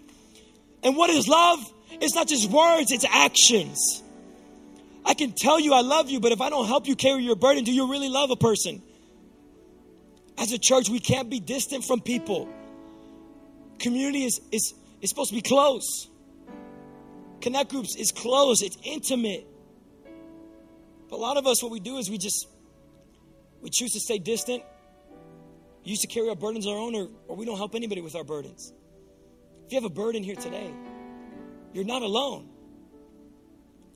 And 0.84 0.98
what 0.98 1.12
is 1.12 1.28
love? 1.28 1.60
It's 1.92 2.16
not 2.16 2.28
just 2.28 2.50
words, 2.50 2.92
it's 2.92 3.06
actions. 3.06 4.02
I 5.06 5.14
can 5.14 5.34
tell 5.34 5.60
you 5.60 5.74
I 5.74 5.82
love 5.82 6.10
you, 6.10 6.20
but 6.20 6.32
if 6.32 6.42
I 6.42 6.50
don't 6.50 6.68
help 6.68 6.88
you 6.88 6.96
carry 6.96 7.24
your 7.24 7.36
burden, 7.36 7.64
do 7.64 7.72
you 7.72 7.92
really 7.92 8.10
love 8.10 8.32
a 8.32 8.36
person? 8.36 8.82
As 10.38 10.52
a 10.52 10.58
church, 10.58 10.90
we 10.90 11.00
can't 11.00 11.30
be 11.30 11.40
distant 11.40 11.84
from 11.84 12.02
people. 12.02 12.50
Community 13.80 14.26
is, 14.26 14.40
is, 14.52 14.74
is 15.02 15.10
supposed 15.10 15.30
to 15.30 15.36
be 15.36 15.42
close. 15.42 16.08
Connect 17.42 17.72
groups 17.72 17.96
is 17.96 18.12
close, 18.12 18.62
it's 18.62 18.78
intimate. 18.84 19.48
But 21.10 21.16
a 21.16 21.22
lot 21.22 21.38
of 21.38 21.48
us, 21.48 21.62
what 21.64 21.72
we 21.72 21.80
do 21.80 21.98
is 21.98 22.10
we 22.10 22.18
just 22.18 22.48
we 23.62 23.70
choose 23.70 23.92
to 23.92 24.00
stay 24.00 24.18
distant. 24.18 24.64
We 25.84 25.92
used 25.92 26.02
to 26.02 26.08
carry 26.08 26.30
our 26.30 26.36
burdens 26.36 26.68
our 26.68 26.78
own, 26.78 26.96
or, 26.96 27.10
or 27.28 27.36
we 27.36 27.46
don't 27.46 27.58
help 27.58 27.76
anybody 27.76 28.02
with 28.02 28.16
our 28.16 28.24
burdens. 28.24 28.72
If 29.66 29.72
you 29.72 29.78
have 29.78 29.90
a 29.90 29.94
burden 29.94 30.24
here 30.24 30.36
today, 30.36 30.72
you're 31.74 31.86
not 31.86 32.02
alone. 32.02 32.51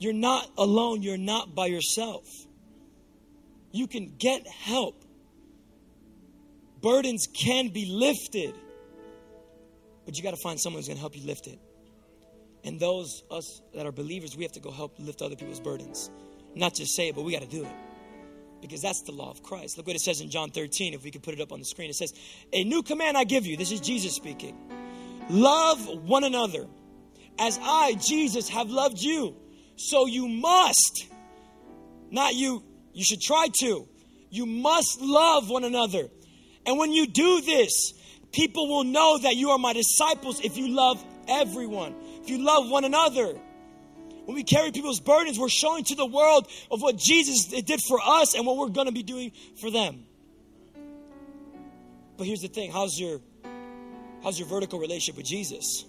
You're 0.05 0.13
not 0.13 0.51
alone. 0.55 1.01
You're 1.01 1.17
not 1.17 1.55
by 1.55 1.65
yourself. 1.65 2.27
You 3.71 3.87
can 3.87 4.13
get 4.19 4.47
help. 4.47 5.03
Burdens 6.79 7.25
can 7.25 7.69
be 7.69 7.87
lifted, 7.87 8.53
but 10.05 10.15
you 10.15 10.21
got 10.21 10.35
to 10.35 10.39
find 10.43 10.59
someone 10.59 10.77
who's 10.77 10.87
going 10.87 10.97
to 10.97 11.01
help 11.01 11.17
you 11.17 11.25
lift 11.25 11.47
it. 11.47 11.57
And 12.63 12.79
those, 12.79 13.23
us 13.31 13.63
that 13.73 13.87
are 13.87 13.91
believers, 13.91 14.37
we 14.37 14.43
have 14.43 14.51
to 14.51 14.59
go 14.59 14.69
help 14.69 14.93
lift 14.99 15.23
other 15.23 15.35
people's 15.35 15.59
burdens. 15.59 16.11
Not 16.53 16.75
just 16.75 16.95
say 16.95 17.07
it, 17.07 17.15
but 17.15 17.23
we 17.23 17.33
got 17.33 17.41
to 17.41 17.47
do 17.47 17.63
it. 17.63 17.75
Because 18.61 18.83
that's 18.83 19.01
the 19.07 19.11
law 19.11 19.31
of 19.31 19.41
Christ. 19.41 19.75
Look 19.75 19.87
what 19.87 19.95
it 19.95 20.01
says 20.03 20.21
in 20.21 20.29
John 20.29 20.51
13, 20.51 20.93
if 20.93 21.03
we 21.03 21.09
could 21.09 21.23
put 21.23 21.33
it 21.33 21.41
up 21.41 21.51
on 21.51 21.57
the 21.57 21.65
screen. 21.65 21.89
It 21.89 21.95
says, 21.95 22.13
A 22.53 22.63
new 22.63 22.83
command 22.83 23.17
I 23.17 23.23
give 23.23 23.47
you. 23.47 23.57
This 23.57 23.71
is 23.71 23.81
Jesus 23.81 24.13
speaking. 24.13 24.55
Love 25.31 25.79
one 26.03 26.23
another 26.23 26.67
as 27.39 27.57
I, 27.59 27.95
Jesus, 27.95 28.49
have 28.49 28.69
loved 28.69 28.99
you. 28.99 29.35
So 29.77 30.05
you 30.05 30.27
must, 30.27 31.07
not 32.11 32.35
you, 32.35 32.63
you 32.93 33.03
should 33.03 33.21
try 33.21 33.47
to. 33.59 33.87
You 34.29 34.45
must 34.45 35.01
love 35.01 35.49
one 35.49 35.63
another. 35.63 36.09
And 36.65 36.77
when 36.77 36.91
you 36.91 37.07
do 37.07 37.41
this, 37.41 37.93
people 38.31 38.67
will 38.67 38.83
know 38.83 39.19
that 39.19 39.35
you 39.35 39.51
are 39.51 39.57
my 39.57 39.73
disciples 39.73 40.39
if 40.43 40.57
you 40.57 40.69
love 40.69 41.03
everyone, 41.27 41.95
if 42.21 42.29
you 42.29 42.43
love 42.43 42.69
one 42.69 42.85
another. 42.85 43.39
When 44.25 44.35
we 44.35 44.43
carry 44.43 44.71
people's 44.71 44.99
burdens, 44.99 45.37
we're 45.37 45.49
showing 45.49 45.83
to 45.85 45.95
the 45.95 46.05
world 46.05 46.47
of 46.71 46.81
what 46.81 46.97
Jesus 46.97 47.45
did 47.45 47.79
for 47.87 47.99
us 48.03 48.33
and 48.33 48.45
what 48.45 48.57
we're 48.57 48.69
going 48.69 48.87
to 48.87 48.93
be 48.93 49.03
doing 49.03 49.31
for 49.61 49.69
them. 49.69 50.03
But 52.17 52.25
here's 52.25 52.41
the 52.41 52.47
thing, 52.47 52.71
how's 52.71 52.97
your 52.99 53.19
how's 54.23 54.39
your 54.39 54.47
vertical 54.47 54.79
relationship 54.79 55.17
with 55.17 55.25
Jesus? 55.25 55.85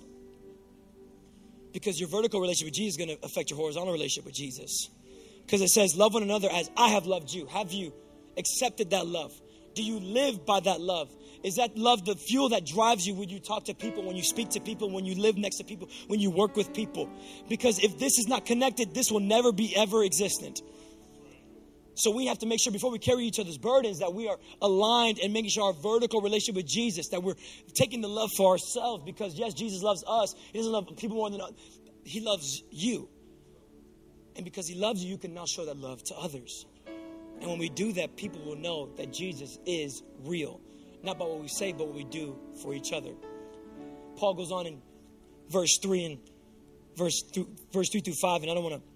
Because 1.72 2.00
your 2.00 2.08
vertical 2.08 2.40
relationship 2.40 2.66
with 2.66 2.74
Jesus 2.74 2.94
is 2.94 3.06
going 3.06 3.16
to 3.16 3.24
affect 3.24 3.50
your 3.50 3.58
horizontal 3.58 3.92
relationship 3.92 4.24
with 4.24 4.34
Jesus. 4.34 4.88
Because 5.44 5.60
it 5.60 5.68
says, 5.68 5.96
Love 5.96 6.14
one 6.14 6.22
another 6.22 6.48
as 6.50 6.70
I 6.76 6.88
have 6.88 7.06
loved 7.06 7.30
you. 7.30 7.46
Have 7.46 7.72
you 7.72 7.92
accepted 8.36 8.90
that 8.90 9.06
love? 9.06 9.32
Do 9.74 9.82
you 9.82 10.00
live 10.00 10.46
by 10.46 10.60
that 10.60 10.80
love? 10.80 11.10
Is 11.44 11.56
that 11.56 11.76
love 11.76 12.04
the 12.04 12.16
fuel 12.16 12.48
that 12.48 12.64
drives 12.64 13.06
you 13.06 13.14
when 13.14 13.28
you 13.28 13.38
talk 13.38 13.66
to 13.66 13.74
people, 13.74 14.02
when 14.02 14.16
you 14.16 14.22
speak 14.22 14.50
to 14.50 14.60
people, 14.60 14.90
when 14.90 15.04
you 15.04 15.14
live 15.14 15.36
next 15.36 15.58
to 15.58 15.64
people, 15.64 15.88
when 16.08 16.18
you 16.18 16.30
work 16.30 16.56
with 16.56 16.72
people? 16.72 17.10
Because 17.48 17.78
if 17.78 17.98
this 17.98 18.18
is 18.18 18.26
not 18.26 18.46
connected, 18.46 18.94
this 18.94 19.12
will 19.12 19.20
never 19.20 19.52
be 19.52 19.76
ever 19.76 20.02
existent. 20.02 20.60
So 21.96 22.10
we 22.10 22.26
have 22.26 22.38
to 22.40 22.46
make 22.46 22.60
sure 22.60 22.72
before 22.72 22.90
we 22.90 22.98
carry 22.98 23.24
each 23.24 23.40
other's 23.40 23.56
burdens 23.56 24.00
that 24.00 24.12
we 24.12 24.28
are 24.28 24.36
aligned 24.60 25.18
and 25.18 25.32
making 25.32 25.50
sure 25.50 25.64
our 25.64 25.72
vertical 25.72 26.20
relationship 26.20 26.56
with 26.56 26.66
Jesus, 26.66 27.08
that 27.08 27.22
we're 27.22 27.36
taking 27.74 28.02
the 28.02 28.08
love 28.08 28.28
for 28.36 28.52
ourselves 28.52 29.02
because 29.04 29.34
yes, 29.34 29.54
Jesus 29.54 29.82
loves 29.82 30.04
us. 30.06 30.34
He 30.52 30.58
doesn't 30.58 30.72
love 30.72 30.86
people 30.98 31.16
more 31.16 31.30
than 31.30 31.40
us. 31.40 31.52
He 32.04 32.20
loves 32.20 32.62
you. 32.70 33.08
And 34.36 34.44
because 34.44 34.68
he 34.68 34.74
loves 34.74 35.02
you, 35.02 35.10
you 35.10 35.16
can 35.16 35.32
now 35.32 35.46
show 35.46 35.64
that 35.64 35.78
love 35.78 36.02
to 36.04 36.14
others. 36.16 36.66
And 37.40 37.48
when 37.48 37.58
we 37.58 37.70
do 37.70 37.92
that, 37.94 38.16
people 38.16 38.42
will 38.44 38.56
know 38.56 38.90
that 38.96 39.12
Jesus 39.12 39.58
is 39.64 40.02
real. 40.24 40.60
Not 41.02 41.18
by 41.18 41.24
what 41.24 41.40
we 41.40 41.48
say, 41.48 41.72
but 41.72 41.86
what 41.86 41.96
we 41.96 42.04
do 42.04 42.36
for 42.62 42.74
each 42.74 42.92
other. 42.92 43.12
Paul 44.16 44.34
goes 44.34 44.52
on 44.52 44.66
in 44.66 44.82
verse 45.48 45.78
3 45.82 46.04
and 46.04 46.18
verse, 46.96 47.22
verse 47.72 47.88
3 47.90 48.00
through 48.00 48.14
5, 48.20 48.42
and 48.42 48.50
I 48.50 48.54
don't 48.54 48.64
want 48.64 48.82
to 48.82 48.95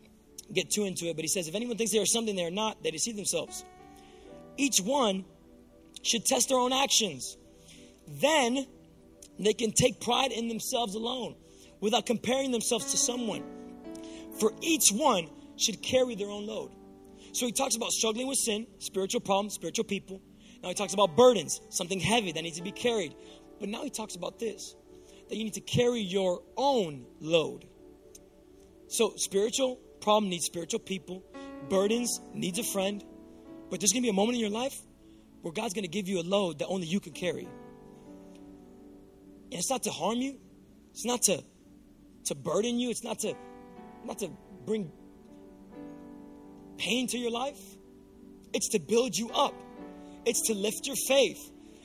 get 0.52 0.70
too 0.70 0.84
into 0.84 1.06
it, 1.06 1.16
but 1.16 1.22
he 1.22 1.28
says, 1.28 1.48
if 1.48 1.54
anyone 1.54 1.76
thinks 1.76 1.92
they 1.92 1.98
are 1.98 2.06
something 2.06 2.36
they 2.36 2.44
are 2.44 2.50
not, 2.50 2.82
they 2.82 2.90
deceive 2.90 3.16
themselves. 3.16 3.64
Each 4.56 4.80
one 4.80 5.24
should 6.02 6.24
test 6.24 6.48
their 6.48 6.58
own 6.58 6.72
actions. 6.72 7.36
Then 8.08 8.66
they 9.38 9.52
can 9.52 9.72
take 9.72 10.00
pride 10.00 10.32
in 10.32 10.48
themselves 10.48 10.94
alone 10.94 11.36
without 11.80 12.06
comparing 12.06 12.50
themselves 12.50 12.90
to 12.90 12.96
someone. 12.96 13.44
For 14.38 14.52
each 14.60 14.90
one 14.90 15.28
should 15.56 15.82
carry 15.82 16.14
their 16.14 16.28
own 16.28 16.46
load. 16.46 16.72
So 17.32 17.46
he 17.46 17.52
talks 17.52 17.76
about 17.76 17.90
struggling 17.90 18.26
with 18.26 18.38
sin, 18.38 18.66
spiritual 18.78 19.20
problems, 19.20 19.54
spiritual 19.54 19.84
people. 19.84 20.20
Now 20.62 20.68
he 20.68 20.74
talks 20.74 20.94
about 20.94 21.16
burdens, 21.16 21.60
something 21.70 22.00
heavy 22.00 22.32
that 22.32 22.42
needs 22.42 22.56
to 22.58 22.62
be 22.62 22.72
carried. 22.72 23.14
But 23.60 23.68
now 23.68 23.82
he 23.82 23.90
talks 23.90 24.14
about 24.14 24.38
this 24.38 24.74
that 25.28 25.36
you 25.36 25.44
need 25.44 25.54
to 25.54 25.60
carry 25.60 26.00
your 26.00 26.42
own 26.56 27.06
load. 27.20 27.64
So 28.88 29.14
spiritual 29.16 29.78
problem 30.00 30.30
needs 30.30 30.46
spiritual 30.46 30.80
people, 30.80 31.22
burdens 31.68 32.20
needs 32.34 32.58
a 32.58 32.64
friend. 32.64 33.04
But 33.70 33.80
there's 33.80 33.92
going 33.92 34.02
to 34.02 34.06
be 34.06 34.10
a 34.10 34.14
moment 34.14 34.34
in 34.34 34.40
your 34.40 34.50
life 34.50 34.76
where 35.42 35.52
God's 35.52 35.74
going 35.74 35.84
to 35.84 35.90
give 35.90 36.08
you 36.08 36.20
a 36.20 36.26
load 36.26 36.58
that 36.58 36.66
only 36.66 36.86
you 36.86 37.00
can 37.00 37.12
carry. 37.12 37.44
And 39.44 39.58
it's 39.58 39.70
not 39.70 39.84
to 39.84 39.90
harm 39.90 40.18
you. 40.18 40.38
It's 40.92 41.04
not 41.04 41.22
to 41.22 41.42
to 42.26 42.34
burden 42.34 42.78
you. 42.78 42.90
It's 42.90 43.04
not 43.04 43.18
to 43.20 43.34
not 44.04 44.18
to 44.18 44.30
bring 44.66 44.90
pain 46.78 47.06
to 47.08 47.18
your 47.18 47.30
life. 47.30 47.60
It's 48.52 48.68
to 48.70 48.80
build 48.80 49.16
you 49.16 49.30
up. 49.30 49.54
It's 50.26 50.46
to 50.48 50.54
lift 50.54 50.86
your 50.86 50.96
faith. 51.08 51.38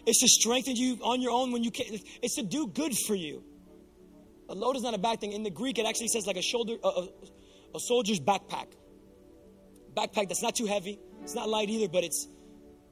It's 0.06 0.22
to 0.22 0.28
strengthen 0.28 0.76
you 0.76 1.00
on 1.04 1.22
your 1.22 1.32
own 1.32 1.52
when 1.52 1.64
you 1.64 1.72
can't. 1.72 2.02
It's 2.22 2.36
to 2.36 2.44
do 2.44 2.68
good 2.68 2.94
for 3.08 3.16
you. 3.16 3.44
A 4.50 4.54
load 4.54 4.76
is 4.76 4.84
not 4.84 4.94
a 4.94 5.00
bad 5.00 5.20
thing. 5.20 5.32
In 5.32 5.44
the 5.44 5.50
Greek, 5.50 5.80
it 5.80 5.86
actually 5.86 6.10
says 6.10 6.28
like 6.28 6.38
a 6.38 6.42
shoulder, 6.42 6.76
a, 6.84 7.08
a 7.76 7.80
soldier's 7.80 8.20
backpack. 8.20 8.68
Backpack 9.96 10.28
that's 10.28 10.42
not 10.42 10.56
too 10.56 10.66
heavy, 10.66 11.00
it's 11.24 11.36
not 11.36 11.50
light 11.50 11.70
either, 11.70 11.88
but 11.88 12.04
it's 12.04 12.28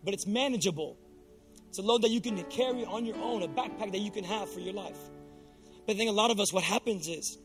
but 0.03 0.13
it's 0.13 0.27
manageable. 0.27 0.97
It's 1.69 1.79
a 1.79 1.81
load 1.81 2.03
that 2.03 2.11
you 2.11 2.21
can 2.21 2.37
carry 2.45 2.85
on 2.85 3.05
your 3.05 3.15
own, 3.17 3.41
a 3.41 3.47
backpack 3.47 3.93
that 3.93 3.99
you 3.99 4.11
can 4.11 4.23
have 4.23 4.51
for 4.51 4.59
your 4.59 4.73
life. 4.73 4.97
But 5.87 5.95
I 5.95 5.97
think 5.97 6.09
a 6.09 6.13
lot 6.13 6.29
of 6.29 6.39
us, 6.39 6.53
what 6.53 6.63
happens 6.63 7.07
is 7.07 7.37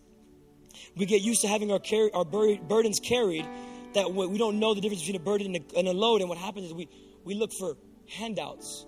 we 0.97 1.07
get 1.07 1.23
used 1.23 1.43
to 1.43 1.49
having 1.49 1.73
our, 1.73 1.79
carry, 1.79 2.13
our 2.13 2.25
burdens 2.25 3.01
carried 3.01 3.47
that 3.95 4.13
we 4.13 4.37
don't 4.37 4.59
know 4.59 4.75
the 4.75 4.81
difference 4.81 5.03
between 5.03 5.21
a 5.21 5.25
burden 5.25 5.55
and 5.55 5.65
a, 5.73 5.79
and 5.79 5.89
a 5.89 5.93
load. 5.93 6.21
And 6.21 6.29
what 6.29 6.39
happens 6.39 6.67
is 6.67 6.75
we, 6.75 6.89
we 7.25 7.35
look 7.35 7.53
for 7.53 7.77
handouts 8.07 8.85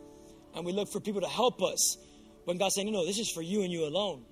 and 0.54 0.66
we 0.66 0.72
look 0.72 0.90
for 0.90 1.00
people 1.00 1.22
to 1.22 1.28
help 1.28 1.62
us 1.62 1.96
when 2.44 2.58
God's 2.58 2.74
saying, 2.74 2.92
no, 2.92 3.00
know, 3.00 3.06
this 3.06 3.18
is 3.18 3.30
for 3.30 3.42
you 3.42 3.62
and 3.62 3.72
you 3.72 3.86
alone. 3.86 4.24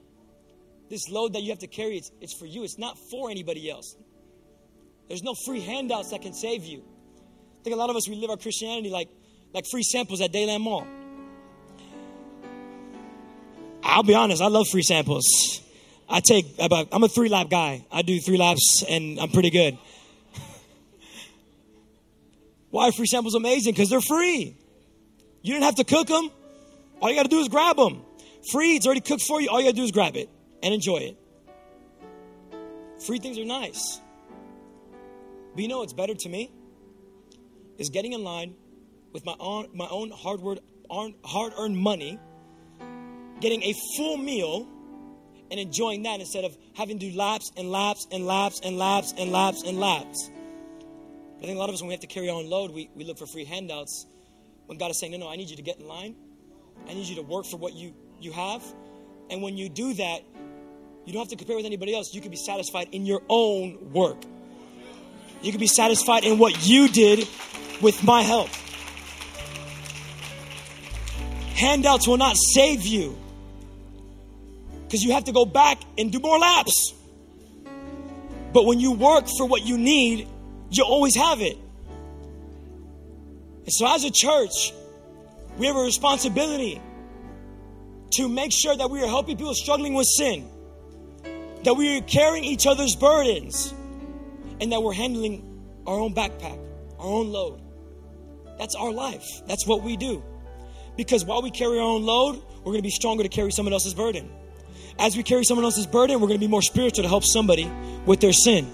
This 0.91 1.09
load 1.09 1.35
that 1.35 1.43
you 1.43 1.51
have 1.51 1.59
to 1.61 1.67
carry, 1.67 1.97
it's, 1.97 2.11
it's 2.21 2.35
for 2.35 2.47
you. 2.47 2.65
It's 2.65 2.79
not 2.79 2.99
for 3.11 3.31
anybody 3.31 3.71
else. 3.71 3.97
There's 5.09 5.23
no 5.23 5.35
free 5.47 5.61
handouts 5.61 6.11
that 6.11 6.23
can 6.23 6.35
save 6.35 6.65
you. 6.65 6.83
I 7.61 7.65
think 7.65 7.75
a 7.75 7.79
lot 7.79 7.91
of 7.91 7.97
us, 7.97 8.09
we 8.09 8.17
live 8.17 8.31
our 8.31 8.37
Christianity 8.37 8.91
like, 8.91 9.09
like 9.53 9.65
free 9.71 9.83
samples 9.83 10.21
at 10.21 10.33
Dadeland 10.33 10.61
Mall. 10.61 10.87
I'll 13.83 14.03
be 14.03 14.15
honest, 14.15 14.43
I 14.43 14.49
love 14.49 14.67
free 14.71 14.83
samples. 14.83 15.25
I 16.09 16.21
take 16.21 16.47
about, 16.59 16.89
I'm 16.93 17.03
a 17.03 17.09
three 17.09 17.29
lap 17.29 17.49
guy. 17.51 17.85
I 17.91 18.03
do 18.03 18.21
three 18.21 18.37
laps 18.37 18.85
and 18.89 19.19
I'm 19.19 19.31
pretty 19.31 19.51
good. 19.51 19.79
Why 22.71 22.91
free 22.91 23.07
samples 23.07 23.35
amazing? 23.35 23.73
Because 23.73 23.89
they're 23.89 24.01
free. 24.01 24.57
You 25.43 25.55
didn't 25.55 25.65
have 25.65 25.77
to 25.77 25.85
cook 25.85 26.09
them. 26.09 26.31
All 27.01 27.09
you 27.09 27.17
got 27.17 27.25
to 27.25 27.29
do 27.29 27.41
is 27.41 27.49
grab 27.49 27.77
them. 27.77 28.03
Free, 28.53 28.77
it's 28.77 28.87
already 28.87 29.01
cooked 29.01 29.23
for 29.23 29.41
you. 29.41 29.49
All 29.49 29.61
you 29.61 29.67
got 29.67 29.75
to 29.75 29.77
do 29.77 29.85
is 29.85 29.93
grab 29.93 30.17
it 30.17 30.29
and 30.63 30.75
enjoy 30.75 30.99
it. 30.99 31.17
Free 33.07 33.19
things 33.19 33.39
are 33.39 33.45
nice. 33.45 34.01
But 35.59 35.63
you 35.63 35.69
know 35.71 35.79
what's 35.79 35.93
better 35.93 36.15
to 36.15 36.29
me? 36.29 36.53
Is 37.79 37.91
getting 37.91 38.13
in 38.13 38.23
line 38.23 38.55
with 39.13 39.27
my 39.27 39.35
own, 39.41 39.67
my 39.75 39.89
own 39.91 40.13
hard, 40.13 40.41
hard 41.25 41.53
earned 41.59 41.77
money, 41.77 42.17
getting 43.41 43.65
a 43.65 43.75
full 43.97 44.19
meal, 44.19 44.69
and 45.51 45.59
enjoying 45.59 46.05
that 46.05 46.21
instead 46.21 46.45
of 46.45 46.57
having 46.77 47.01
to 47.01 47.11
do 47.11 47.19
laps 47.19 47.51
and 47.57 47.73
laps 47.73 48.07
and 48.13 48.25
laps 48.25 48.61
and 48.63 48.79
laps 48.79 49.13
and 49.19 49.33
laps 49.33 49.65
and 49.65 49.81
laps. 49.81 50.31
I 51.39 51.41
think 51.41 51.57
a 51.57 51.59
lot 51.59 51.71
of 51.71 51.75
us, 51.75 51.83
when 51.83 51.89
we 51.89 51.95
have 51.95 52.03
to 52.03 52.07
carry 52.07 52.31
our 52.31 52.37
own 52.37 52.49
load, 52.49 52.71
we, 52.71 52.89
we 52.95 53.03
look 53.03 53.19
for 53.19 53.27
free 53.27 53.45
handouts 53.45 54.07
when 54.67 54.79
God 54.79 54.93
is 54.93 55.01
saying, 55.01 55.11
no, 55.11 55.19
no, 55.19 55.29
I 55.29 55.35
need 55.35 55.51
you 55.51 55.57
to 55.57 55.63
get 55.63 55.81
in 55.81 55.89
line. 55.89 56.15
I 56.89 56.95
need 56.95 57.09
you 57.09 57.17
to 57.17 57.23
work 57.23 57.47
for 57.47 57.57
what 57.57 57.73
you, 57.75 57.97
you 58.21 58.31
have. 58.31 58.63
And 59.29 59.43
when 59.43 59.57
you 59.57 59.69
do 59.69 59.93
that, 59.95 60.21
you 61.05 61.13
don't 61.13 61.23
have 61.23 61.31
to 61.31 61.37
compare 61.37 61.57
with 61.57 61.67
anybody 61.67 61.97
else. 61.97 62.15
You 62.15 62.21
can 62.21 62.31
be 62.31 62.37
satisfied 62.37 62.91
in 62.93 63.07
your 63.07 63.23
own 63.29 63.91
work. 63.93 64.19
You 65.43 65.53
can 65.53 65.61
be 65.61 65.67
satisfied 65.67 66.25
in 66.25 66.39
what 66.39 66.67
you 66.67 66.89
did 66.89 67.29
with 67.81 68.03
my 68.03 68.23
help. 68.23 68.51
Handouts 71.55 72.07
will 72.07 72.17
not 72.17 72.37
save 72.37 72.87
you 72.87 73.17
because 74.85 75.03
you 75.03 75.13
have 75.13 75.25
to 75.25 75.33
go 75.33 75.45
back 75.45 75.81
and 75.97 76.11
do 76.11 76.19
more 76.19 76.39
laps. 76.39 76.95
But 78.53 78.65
when 78.65 78.81
you 78.81 78.93
work 78.93 79.27
for 79.37 79.47
what 79.47 79.67
you 79.67 79.77
need, 79.77 80.29
you 80.71 80.85
always 80.85 81.15
have 81.15 81.41
it. 81.41 81.59
And 83.65 83.73
so, 83.73 83.87
as 83.95 84.05
a 84.05 84.11
church, 84.11 84.73
we 85.59 85.67
have 85.67 85.77
a 85.77 85.81
responsibility 85.81 86.81
to 88.13 88.29
make 88.29 88.53
sure 88.53 88.75
that 88.75 88.91
we 88.91 89.03
are 89.03 89.07
helping 89.07 89.37
people 89.37 89.55
struggling 89.55 89.95
with 89.95 90.07
sin, 90.07 90.49
that 91.65 91.75
we 91.75 91.99
are 91.99 92.01
carrying 92.03 92.45
each 92.45 92.67
other's 92.67 92.97
burdens, 92.97 93.75
and 94.61 94.73
that 94.73 94.83
we're 94.83 94.93
handling 94.93 95.45
our 95.87 95.99
own 95.99 96.15
backpack, 96.15 96.59
our 96.99 97.07
own 97.07 97.31
load. 97.31 97.61
That's 98.59 98.75
our 98.75 98.93
life. 98.93 99.25
That's 99.47 99.67
what 99.67 99.83
we 99.83 99.97
do. 99.97 100.23
Because 100.97 101.25
while 101.25 101.43
we 101.43 101.51
carry 101.51 101.79
our 101.79 101.85
own 101.85 102.03
load, 102.03 102.43
we're 102.59 102.73
going 102.73 102.79
to 102.79 102.83
be 102.83 102.91
stronger 102.91 103.23
to 103.23 103.29
carry 103.29 103.53
someone 103.53 103.73
else's 103.73 103.95
burden. 103.95 104.31
As 104.99 105.17
we 105.17 105.23
carry 105.23 105.45
someone 105.45 105.65
else's 105.65 105.87
burden, 105.87 106.21
we're 106.21 106.27
going 106.27 106.41
to 106.41 106.45
be 106.45 106.51
more 106.51 106.63
spiritual 106.63 107.05
to 107.05 107.09
help 107.09 107.23
somebody 107.23 107.71
with 108.05 108.21
their 108.21 108.33
sin. 108.33 108.69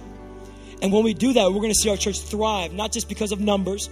And 0.81 0.91
when 0.91 1.05
we 1.05 1.13
do 1.13 1.35
that, 1.35 1.53
we're 1.53 1.61
going 1.61 1.73
to 1.73 1.79
see 1.79 1.91
our 1.91 1.97
church 1.97 2.21
thrive, 2.21 2.73
not 2.73 2.93
just 2.93 3.09
because 3.09 3.31
of 3.31 3.41
numbers, 3.41 3.91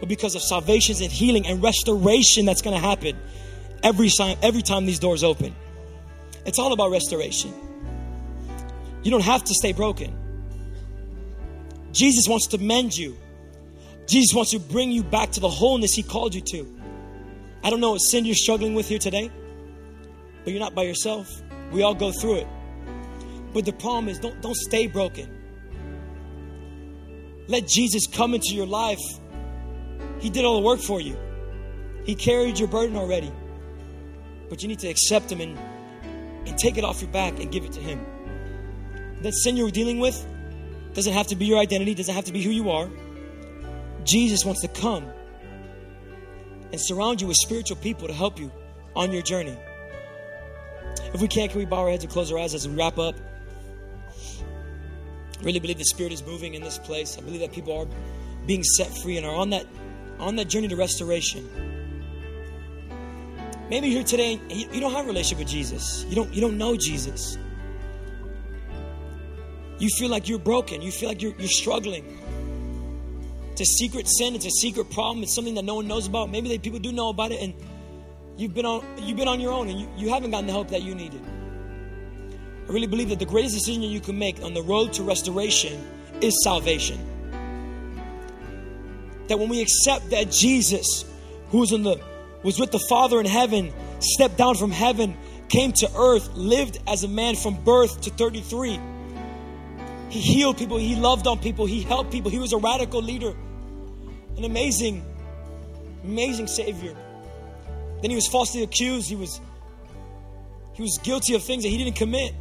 but 0.00 0.08
because 0.08 0.34
of 0.34 0.42
salvations 0.42 1.00
and 1.00 1.12
healing 1.12 1.46
and 1.46 1.62
restoration 1.62 2.46
that's 2.46 2.62
going 2.62 2.74
to 2.74 2.80
happen 2.80 3.18
every 3.82 4.08
time, 4.08 4.38
every 4.42 4.62
time 4.62 4.86
these 4.86 4.98
doors 4.98 5.22
open. 5.22 5.54
It's 6.46 6.58
all 6.58 6.72
about 6.72 6.90
restoration. 6.90 7.52
You 9.02 9.10
don't 9.10 9.22
have 9.24 9.44
to 9.44 9.54
stay 9.54 9.72
broken. 9.72 10.16
Jesus 11.92 12.26
wants 12.28 12.48
to 12.48 12.58
mend 12.58 12.96
you. 12.96 13.16
Jesus 14.06 14.34
wants 14.34 14.50
to 14.50 14.58
bring 14.58 14.90
you 14.90 15.02
back 15.02 15.30
to 15.32 15.40
the 15.40 15.48
wholeness 15.48 15.94
He 15.94 16.02
called 16.02 16.34
you 16.34 16.40
to. 16.52 16.80
I 17.62 17.70
don't 17.70 17.80
know 17.80 17.92
what 17.92 17.98
sin 17.98 18.24
you're 18.24 18.34
struggling 18.34 18.74
with 18.74 18.88
here 18.88 18.98
today, 18.98 19.30
but 20.44 20.52
you're 20.52 20.60
not 20.60 20.74
by 20.74 20.82
yourself. 20.82 21.28
We 21.70 21.82
all 21.82 21.94
go 21.94 22.10
through 22.10 22.38
it. 22.38 22.46
But 23.52 23.64
the 23.64 23.72
problem 23.72 24.08
is 24.08 24.18
don't, 24.18 24.40
don't 24.42 24.56
stay 24.56 24.86
broken. 24.86 25.28
Let 27.48 27.68
Jesus 27.68 28.06
come 28.06 28.34
into 28.34 28.54
your 28.54 28.66
life. 28.66 29.00
He 30.20 30.30
did 30.30 30.44
all 30.44 30.60
the 30.60 30.66
work 30.66 30.80
for 30.80 31.00
you. 31.00 31.16
He 32.04 32.14
carried 32.14 32.58
your 32.58 32.68
burden 32.68 32.96
already. 32.96 33.30
But 34.48 34.62
you 34.62 34.68
need 34.68 34.78
to 34.80 34.88
accept 34.88 35.30
him 35.30 35.40
and, 35.40 35.58
and 36.46 36.58
take 36.58 36.78
it 36.78 36.84
off 36.84 37.00
your 37.00 37.10
back 37.10 37.38
and 37.40 37.50
give 37.50 37.64
it 37.64 37.72
to 37.72 37.80
him. 37.80 38.04
That 39.22 39.34
sin 39.34 39.56
you're 39.56 39.70
dealing 39.70 40.00
with 40.00 40.26
doesn't 40.94 41.12
have 41.12 41.28
to 41.28 41.36
be 41.36 41.46
your 41.46 41.58
identity, 41.58 41.94
doesn't 41.94 42.14
have 42.14 42.26
to 42.26 42.32
be 42.32 42.42
who 42.42 42.50
you 42.50 42.70
are. 42.70 42.88
Jesus 44.04 44.44
wants 44.44 44.60
to 44.62 44.68
come 44.68 45.04
and 46.70 46.80
surround 46.80 47.20
you 47.20 47.26
with 47.26 47.36
spiritual 47.36 47.76
people 47.76 48.08
to 48.08 48.14
help 48.14 48.38
you 48.38 48.50
on 48.94 49.12
your 49.12 49.22
journey. 49.22 49.56
If 51.14 51.20
we 51.20 51.28
can, 51.28 51.48
can 51.48 51.58
we 51.58 51.64
bow 51.64 51.80
our 51.80 51.90
heads 51.90 52.04
and 52.04 52.12
close 52.12 52.32
our 52.32 52.38
eyes 52.38 52.54
as 52.54 52.66
we 52.66 52.74
wrap 52.74 52.98
up? 52.98 53.14
I 55.40 55.44
really 55.44 55.60
believe 55.60 55.78
the 55.78 55.84
Spirit 55.84 56.12
is 56.12 56.22
moving 56.24 56.54
in 56.54 56.62
this 56.62 56.78
place. 56.78 57.18
I 57.18 57.20
believe 57.22 57.40
that 57.40 57.52
people 57.52 57.76
are 57.76 57.86
being 58.46 58.62
set 58.62 58.88
free 58.98 59.16
and 59.16 59.26
are 59.26 59.34
on 59.34 59.50
that 59.50 59.66
on 60.18 60.36
that 60.36 60.48
journey 60.48 60.68
to 60.68 60.76
restoration. 60.76 61.48
Maybe 63.68 63.88
you're 63.88 63.98
here 63.98 64.04
today 64.04 64.40
you 64.50 64.80
don't 64.80 64.92
have 64.92 65.04
a 65.04 65.08
relationship 65.08 65.38
with 65.38 65.48
Jesus. 65.48 66.04
You 66.08 66.14
don't 66.14 66.32
you 66.32 66.40
don't 66.40 66.58
know 66.58 66.76
Jesus. 66.76 67.38
You 69.82 69.88
feel 69.88 70.10
like 70.10 70.28
you're 70.28 70.38
broken. 70.38 70.80
You 70.80 70.92
feel 70.92 71.08
like 71.08 71.20
you're, 71.20 71.34
you're 71.40 71.48
struggling. 71.48 72.04
It's 73.50 73.62
a 73.62 73.64
secret 73.64 74.06
sin. 74.06 74.36
It's 74.36 74.46
a 74.46 74.50
secret 74.50 74.88
problem. 74.92 75.24
It's 75.24 75.34
something 75.34 75.56
that 75.56 75.64
no 75.64 75.74
one 75.74 75.88
knows 75.88 76.06
about. 76.06 76.30
Maybe 76.30 76.56
people 76.58 76.78
do 76.78 76.92
know 76.92 77.08
about 77.08 77.32
it, 77.32 77.42
and 77.42 77.52
you've 78.36 78.54
been 78.54 78.64
on 78.64 78.86
you've 78.98 79.16
been 79.16 79.26
on 79.26 79.40
your 79.40 79.50
own, 79.50 79.68
and 79.68 79.80
you, 79.80 79.88
you 79.96 80.08
haven't 80.08 80.30
gotten 80.30 80.46
the 80.46 80.52
help 80.52 80.68
that 80.68 80.82
you 80.82 80.94
needed. 80.94 81.20
I 82.68 82.72
really 82.72 82.86
believe 82.86 83.08
that 83.08 83.18
the 83.18 83.26
greatest 83.26 83.56
decision 83.56 83.82
you 83.82 83.98
can 83.98 84.16
make 84.16 84.40
on 84.44 84.54
the 84.54 84.62
road 84.62 84.92
to 84.92 85.02
restoration 85.02 85.84
is 86.20 86.44
salvation. 86.44 87.00
That 89.26 89.40
when 89.40 89.48
we 89.48 89.62
accept 89.62 90.10
that 90.10 90.30
Jesus, 90.30 91.04
who 91.48 91.58
was 91.58 91.72
in 91.72 91.82
the 91.82 92.00
was 92.44 92.60
with 92.60 92.70
the 92.70 92.84
Father 92.88 93.18
in 93.18 93.26
heaven, 93.26 93.72
stepped 93.98 94.36
down 94.38 94.54
from 94.54 94.70
heaven, 94.70 95.16
came 95.48 95.72
to 95.72 95.90
earth, 95.96 96.30
lived 96.34 96.78
as 96.86 97.02
a 97.02 97.08
man 97.08 97.34
from 97.34 97.56
birth 97.64 98.02
to 98.02 98.10
33 98.10 98.78
he 100.12 100.20
healed 100.20 100.58
people, 100.58 100.76
he 100.76 100.94
loved 100.94 101.26
on 101.26 101.38
people, 101.38 101.64
he 101.64 101.80
helped 101.80 102.12
people. 102.12 102.30
He 102.30 102.38
was 102.38 102.52
a 102.52 102.58
radical 102.58 103.00
leader, 103.00 103.34
an 104.36 104.44
amazing, 104.44 105.02
amazing 106.04 106.48
savior. 106.48 106.94
Then 108.02 108.10
he 108.10 108.14
was 108.14 108.26
falsely 108.26 108.62
accused. 108.62 109.08
He 109.08 109.16
was 109.16 109.40
he 110.74 110.82
was 110.82 110.98
guilty 111.02 111.34
of 111.34 111.42
things 111.42 111.62
that 111.62 111.70
he 111.70 111.78
didn't 111.78 111.96
commit. 111.96 112.34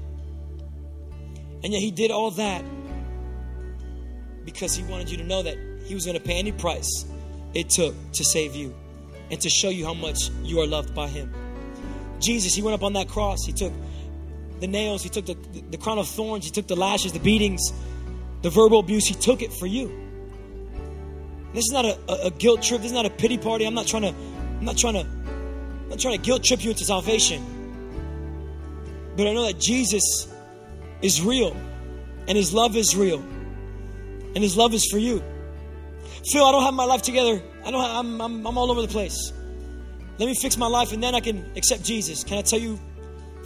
And 1.63 1.71
yet 1.71 1.81
he 1.81 1.91
did 1.91 2.11
all 2.11 2.31
that 2.31 2.65
because 4.43 4.75
he 4.75 4.83
wanted 4.83 5.09
you 5.09 5.17
to 5.17 5.23
know 5.23 5.41
that 5.41 5.57
he 5.85 5.93
was 5.93 6.05
going 6.05 6.17
to 6.17 6.23
pay 6.23 6.39
any 6.39 6.51
price 6.51 7.05
it 7.53 7.69
took 7.69 7.95
to 8.13 8.25
save 8.25 8.53
you 8.53 8.75
and 9.29 9.39
to 9.39 9.49
show 9.49 9.69
you 9.69 9.85
how 9.85 9.93
much 9.93 10.29
you 10.43 10.59
are 10.59 10.67
loved 10.67 10.93
by 10.93 11.07
him. 11.07 11.33
Jesus, 12.19 12.53
he 12.53 12.61
went 12.61 12.75
up 12.75 12.83
on 12.83 12.91
that 12.93 13.07
cross. 13.07 13.45
He 13.45 13.53
took 13.53 13.71
the 14.61 14.67
nails, 14.67 15.03
he 15.03 15.09
took 15.09 15.25
the, 15.25 15.33
the 15.71 15.77
crown 15.77 15.97
of 15.97 16.07
thorns, 16.07 16.45
he 16.45 16.51
took 16.51 16.67
the 16.67 16.75
lashes, 16.75 17.11
the 17.11 17.19
beatings, 17.19 17.73
the 18.43 18.49
verbal 18.49 18.79
abuse, 18.79 19.05
he 19.05 19.15
took 19.15 19.41
it 19.41 19.51
for 19.51 19.65
you. 19.65 19.87
This 21.53 21.65
is 21.65 21.71
not 21.71 21.83
a, 21.83 21.97
a, 22.07 22.27
a 22.27 22.31
guilt 22.31 22.61
trip, 22.61 22.81
this 22.81 22.91
is 22.91 22.95
not 22.95 23.05
a 23.05 23.09
pity 23.09 23.37
party. 23.37 23.65
I'm 23.65 23.73
not 23.73 23.87
trying 23.87 24.03
to, 24.03 24.09
I'm 24.09 24.63
not 24.63 24.77
trying 24.77 24.93
to, 24.93 25.01
I'm 25.01 25.89
not 25.89 25.99
trying 25.99 26.17
to 26.17 26.23
guilt 26.23 26.43
trip 26.43 26.63
you 26.63 26.69
into 26.69 26.85
salvation. 26.85 27.43
But 29.17 29.27
I 29.27 29.33
know 29.33 29.47
that 29.47 29.59
Jesus 29.59 30.27
is 31.01 31.21
real 31.21 31.57
and 32.27 32.37
his 32.37 32.53
love 32.53 32.77
is 32.77 32.95
real. 32.95 33.19
And 34.33 34.37
his 34.37 34.55
love 34.55 34.73
is 34.73 34.87
for 34.89 34.97
you. 34.97 35.21
Phil, 36.31 36.45
I 36.45 36.51
don't 36.51 36.63
have 36.63 36.73
my 36.73 36.85
life 36.85 37.01
together. 37.01 37.41
I 37.65 37.71
don't 37.71 37.81
have, 37.81 37.95
I'm, 37.97 38.21
I'm, 38.21 38.47
I'm 38.47 38.57
all 38.57 38.71
over 38.71 38.81
the 38.81 38.87
place. 38.87 39.33
Let 40.19 40.27
me 40.27 40.35
fix 40.35 40.55
my 40.55 40.67
life 40.67 40.93
and 40.93 41.01
then 41.01 41.15
I 41.15 41.19
can 41.19 41.51
accept 41.57 41.83
Jesus. 41.83 42.23
Can 42.23 42.37
I 42.37 42.43
tell 42.43 42.59
you 42.59 42.79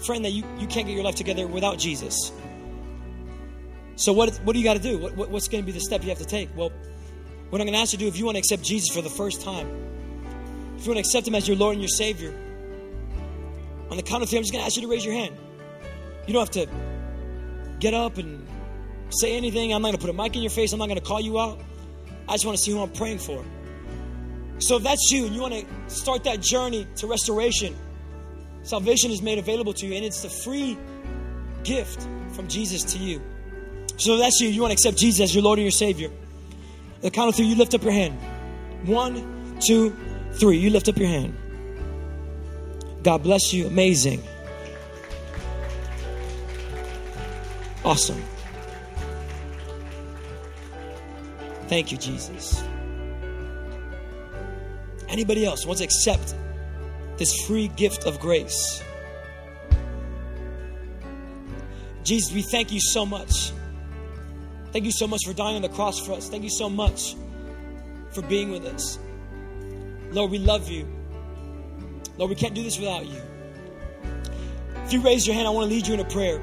friend, 0.03 0.25
that 0.25 0.31
you, 0.31 0.43
you 0.57 0.67
can't 0.67 0.87
get 0.87 0.95
your 0.95 1.03
life 1.03 1.15
together 1.15 1.47
without 1.47 1.77
Jesus. 1.77 2.31
So, 3.95 4.11
what, 4.13 4.35
what 4.43 4.53
do 4.53 4.59
you 4.59 4.65
got 4.65 4.75
to 4.75 4.83
do? 4.83 4.97
What, 4.97 5.15
what, 5.15 5.29
what's 5.29 5.47
going 5.47 5.63
to 5.63 5.65
be 5.65 5.71
the 5.71 5.79
step 5.79 6.03
you 6.03 6.09
have 6.09 6.17
to 6.19 6.25
take? 6.25 6.49
Well, 6.55 6.71
what 7.49 7.61
I'm 7.61 7.67
going 7.67 7.73
to 7.73 7.79
ask 7.79 7.93
you 7.93 7.99
to 7.99 8.05
do, 8.05 8.07
if 8.07 8.17
you 8.17 8.25
want 8.25 8.35
to 8.35 8.39
accept 8.39 8.63
Jesus 8.63 8.93
for 8.93 9.01
the 9.01 9.09
first 9.09 9.41
time, 9.41 9.67
if 10.77 10.85
you 10.85 10.91
want 10.91 10.97
to 10.97 10.99
accept 10.99 11.27
Him 11.27 11.35
as 11.35 11.47
your 11.47 11.57
Lord 11.57 11.73
and 11.73 11.81
your 11.81 11.89
Savior, 11.89 12.33
on 13.89 13.97
the 13.97 14.03
count 14.03 14.23
of 14.23 14.29
three, 14.29 14.37
I'm 14.37 14.43
just 14.43 14.51
going 14.51 14.61
to 14.61 14.65
ask 14.65 14.75
you 14.75 14.81
to 14.81 14.87
raise 14.87 15.05
your 15.05 15.13
hand. 15.13 15.35
You 16.27 16.33
don't 16.33 16.41
have 16.41 16.67
to 16.67 16.69
get 17.79 17.93
up 17.93 18.17
and 18.17 18.45
say 19.09 19.37
anything. 19.37 19.73
I'm 19.73 19.81
not 19.81 19.89
going 19.89 19.97
to 19.97 20.01
put 20.01 20.09
a 20.09 20.13
mic 20.13 20.35
in 20.35 20.41
your 20.41 20.51
face. 20.51 20.73
I'm 20.73 20.79
not 20.79 20.87
going 20.87 20.99
to 20.99 21.05
call 21.05 21.21
you 21.21 21.39
out. 21.39 21.61
I 22.27 22.33
just 22.33 22.45
want 22.45 22.57
to 22.57 22.63
see 22.63 22.71
who 22.71 22.81
I'm 22.81 22.91
praying 22.91 23.19
for. 23.19 23.45
So 24.57 24.77
if 24.77 24.83
that's 24.83 25.11
you 25.11 25.25
and 25.25 25.35
you 25.35 25.41
want 25.41 25.53
to 25.53 25.65
start 25.87 26.23
that 26.23 26.41
journey 26.41 26.87
to 26.97 27.07
restoration, 27.07 27.75
Salvation 28.65 29.11
is 29.11 29.21
made 29.21 29.37
available 29.37 29.73
to 29.73 29.85
you, 29.85 29.93
and 29.93 30.03
it's 30.03 30.25
a 30.25 30.29
free 30.29 30.75
gift 31.63 32.07
from 32.33 32.47
Jesus 32.47 32.83
to 32.93 32.97
you. 32.97 33.21
So 33.97 34.17
that's 34.17 34.41
you. 34.41 34.49
You 34.49 34.61
want 34.61 34.71
to 34.71 34.73
accept 34.73 34.97
Jesus 34.97 35.21
as 35.21 35.35
your 35.35 35.43
Lord 35.43 35.59
and 35.59 35.63
your 35.65 35.71
Savior. 35.71 36.09
the 37.01 37.11
count 37.11 37.29
of 37.29 37.35
three, 37.35 37.45
you 37.45 37.55
lift 37.55 37.75
up 37.75 37.83
your 37.83 37.93
hand. 37.93 38.19
One, 38.87 39.59
two, 39.59 39.95
three. 40.33 40.57
You 40.57 40.71
lift 40.71 40.89
up 40.89 40.97
your 40.97 41.07
hand. 41.07 41.37
God 43.03 43.21
bless 43.21 43.53
you. 43.53 43.67
Amazing. 43.67 44.23
Awesome. 47.83 48.21
Thank 51.67 51.91
you, 51.91 51.99
Jesus. 51.99 52.63
Anybody 55.07 55.45
else 55.45 55.67
wants 55.67 55.81
to 55.81 55.85
accept 55.85 56.33
this 57.17 57.45
free 57.45 57.67
gift 57.69 58.05
of 58.05 58.19
grace. 58.19 58.83
Jesus, 62.03 62.33
we 62.33 62.41
thank 62.41 62.71
you 62.71 62.79
so 62.79 63.05
much. 63.05 63.51
Thank 64.71 64.85
you 64.85 64.91
so 64.91 65.07
much 65.07 65.21
for 65.25 65.33
dying 65.33 65.55
on 65.55 65.61
the 65.61 65.69
cross 65.69 65.99
for 65.99 66.13
us. 66.13 66.29
Thank 66.29 66.43
you 66.43 66.49
so 66.49 66.69
much 66.69 67.15
for 68.11 68.21
being 68.21 68.51
with 68.51 68.65
us. 68.65 68.99
Lord, 70.11 70.31
we 70.31 70.37
love 70.37 70.69
you. 70.69 70.87
Lord, 72.17 72.29
we 72.29 72.35
can't 72.35 72.53
do 72.53 72.63
this 72.63 72.77
without 72.77 73.05
you. 73.05 73.21
If 74.85 74.93
you 74.93 75.01
raise 75.01 75.25
your 75.25 75.35
hand, 75.35 75.47
I 75.47 75.51
want 75.51 75.67
to 75.67 75.75
lead 75.75 75.87
you 75.87 75.95
in 75.95 75.99
a 75.99 76.05
prayer. 76.05 76.39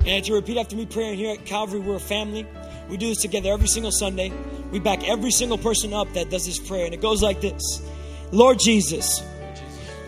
And 0.00 0.08
if 0.08 0.28
you 0.28 0.36
repeat 0.36 0.56
after 0.56 0.76
me, 0.76 0.86
praying 0.86 1.16
here 1.16 1.32
at 1.32 1.44
Calvary, 1.44 1.80
we're 1.80 1.96
a 1.96 2.00
family. 2.00 2.46
We 2.88 2.96
do 2.96 3.08
this 3.08 3.20
together 3.20 3.50
every 3.50 3.66
single 3.66 3.90
Sunday. 3.90 4.32
We 4.70 4.78
back 4.78 5.06
every 5.08 5.32
single 5.32 5.58
person 5.58 5.92
up 5.92 6.12
that 6.12 6.30
does 6.30 6.46
this 6.46 6.58
prayer. 6.60 6.84
And 6.84 6.94
it 6.94 7.00
goes 7.00 7.22
like 7.22 7.40
this 7.40 7.82
Lord 8.30 8.60
Jesus, 8.60 9.20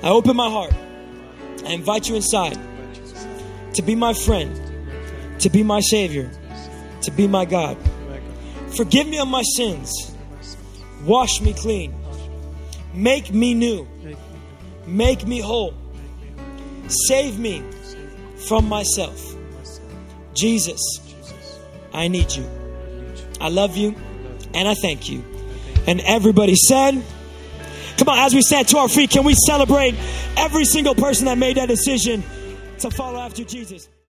I 0.02 0.10
open 0.10 0.36
my 0.36 0.48
heart. 0.48 0.72
I 1.66 1.72
invite 1.72 2.08
you 2.08 2.16
inside 2.16 2.58
to 3.74 3.82
be 3.82 3.94
my 3.94 4.14
friend, 4.14 5.40
to 5.40 5.50
be 5.50 5.62
my 5.62 5.80
Savior, 5.80 6.30
to 7.02 7.10
be 7.10 7.26
my 7.26 7.44
God. 7.44 7.76
Forgive 8.76 9.08
me 9.08 9.18
of 9.18 9.28
my 9.28 9.42
sins. 9.42 10.14
Wash 11.04 11.40
me 11.40 11.52
clean. 11.52 11.94
Make 12.94 13.32
me 13.32 13.54
new. 13.54 13.86
Make 14.86 15.26
me 15.26 15.40
whole. 15.40 15.74
Save 16.88 17.38
me 17.38 17.62
from 18.48 18.68
myself. 18.68 19.34
Jesus, 20.34 20.80
I 21.92 22.08
need 22.08 22.32
you. 22.32 22.48
I 23.40 23.48
love 23.48 23.76
you 23.76 23.94
and 24.54 24.68
I 24.68 24.74
thank 24.74 25.08
you. 25.08 25.24
And 25.86 26.00
everybody 26.00 26.54
said, 26.54 27.02
Come 27.98 28.08
on, 28.08 28.18
as 28.20 28.32
we 28.32 28.42
stand 28.42 28.68
to 28.68 28.78
our 28.78 28.88
feet, 28.88 29.10
can 29.10 29.24
we 29.24 29.34
celebrate 29.34 29.94
every 30.36 30.64
single 30.64 30.94
person 30.94 31.26
that 31.26 31.36
made 31.36 31.56
that 31.56 31.66
decision 31.66 32.22
to 32.78 32.90
follow 32.90 33.18
after 33.18 33.42
Jesus? 33.44 33.88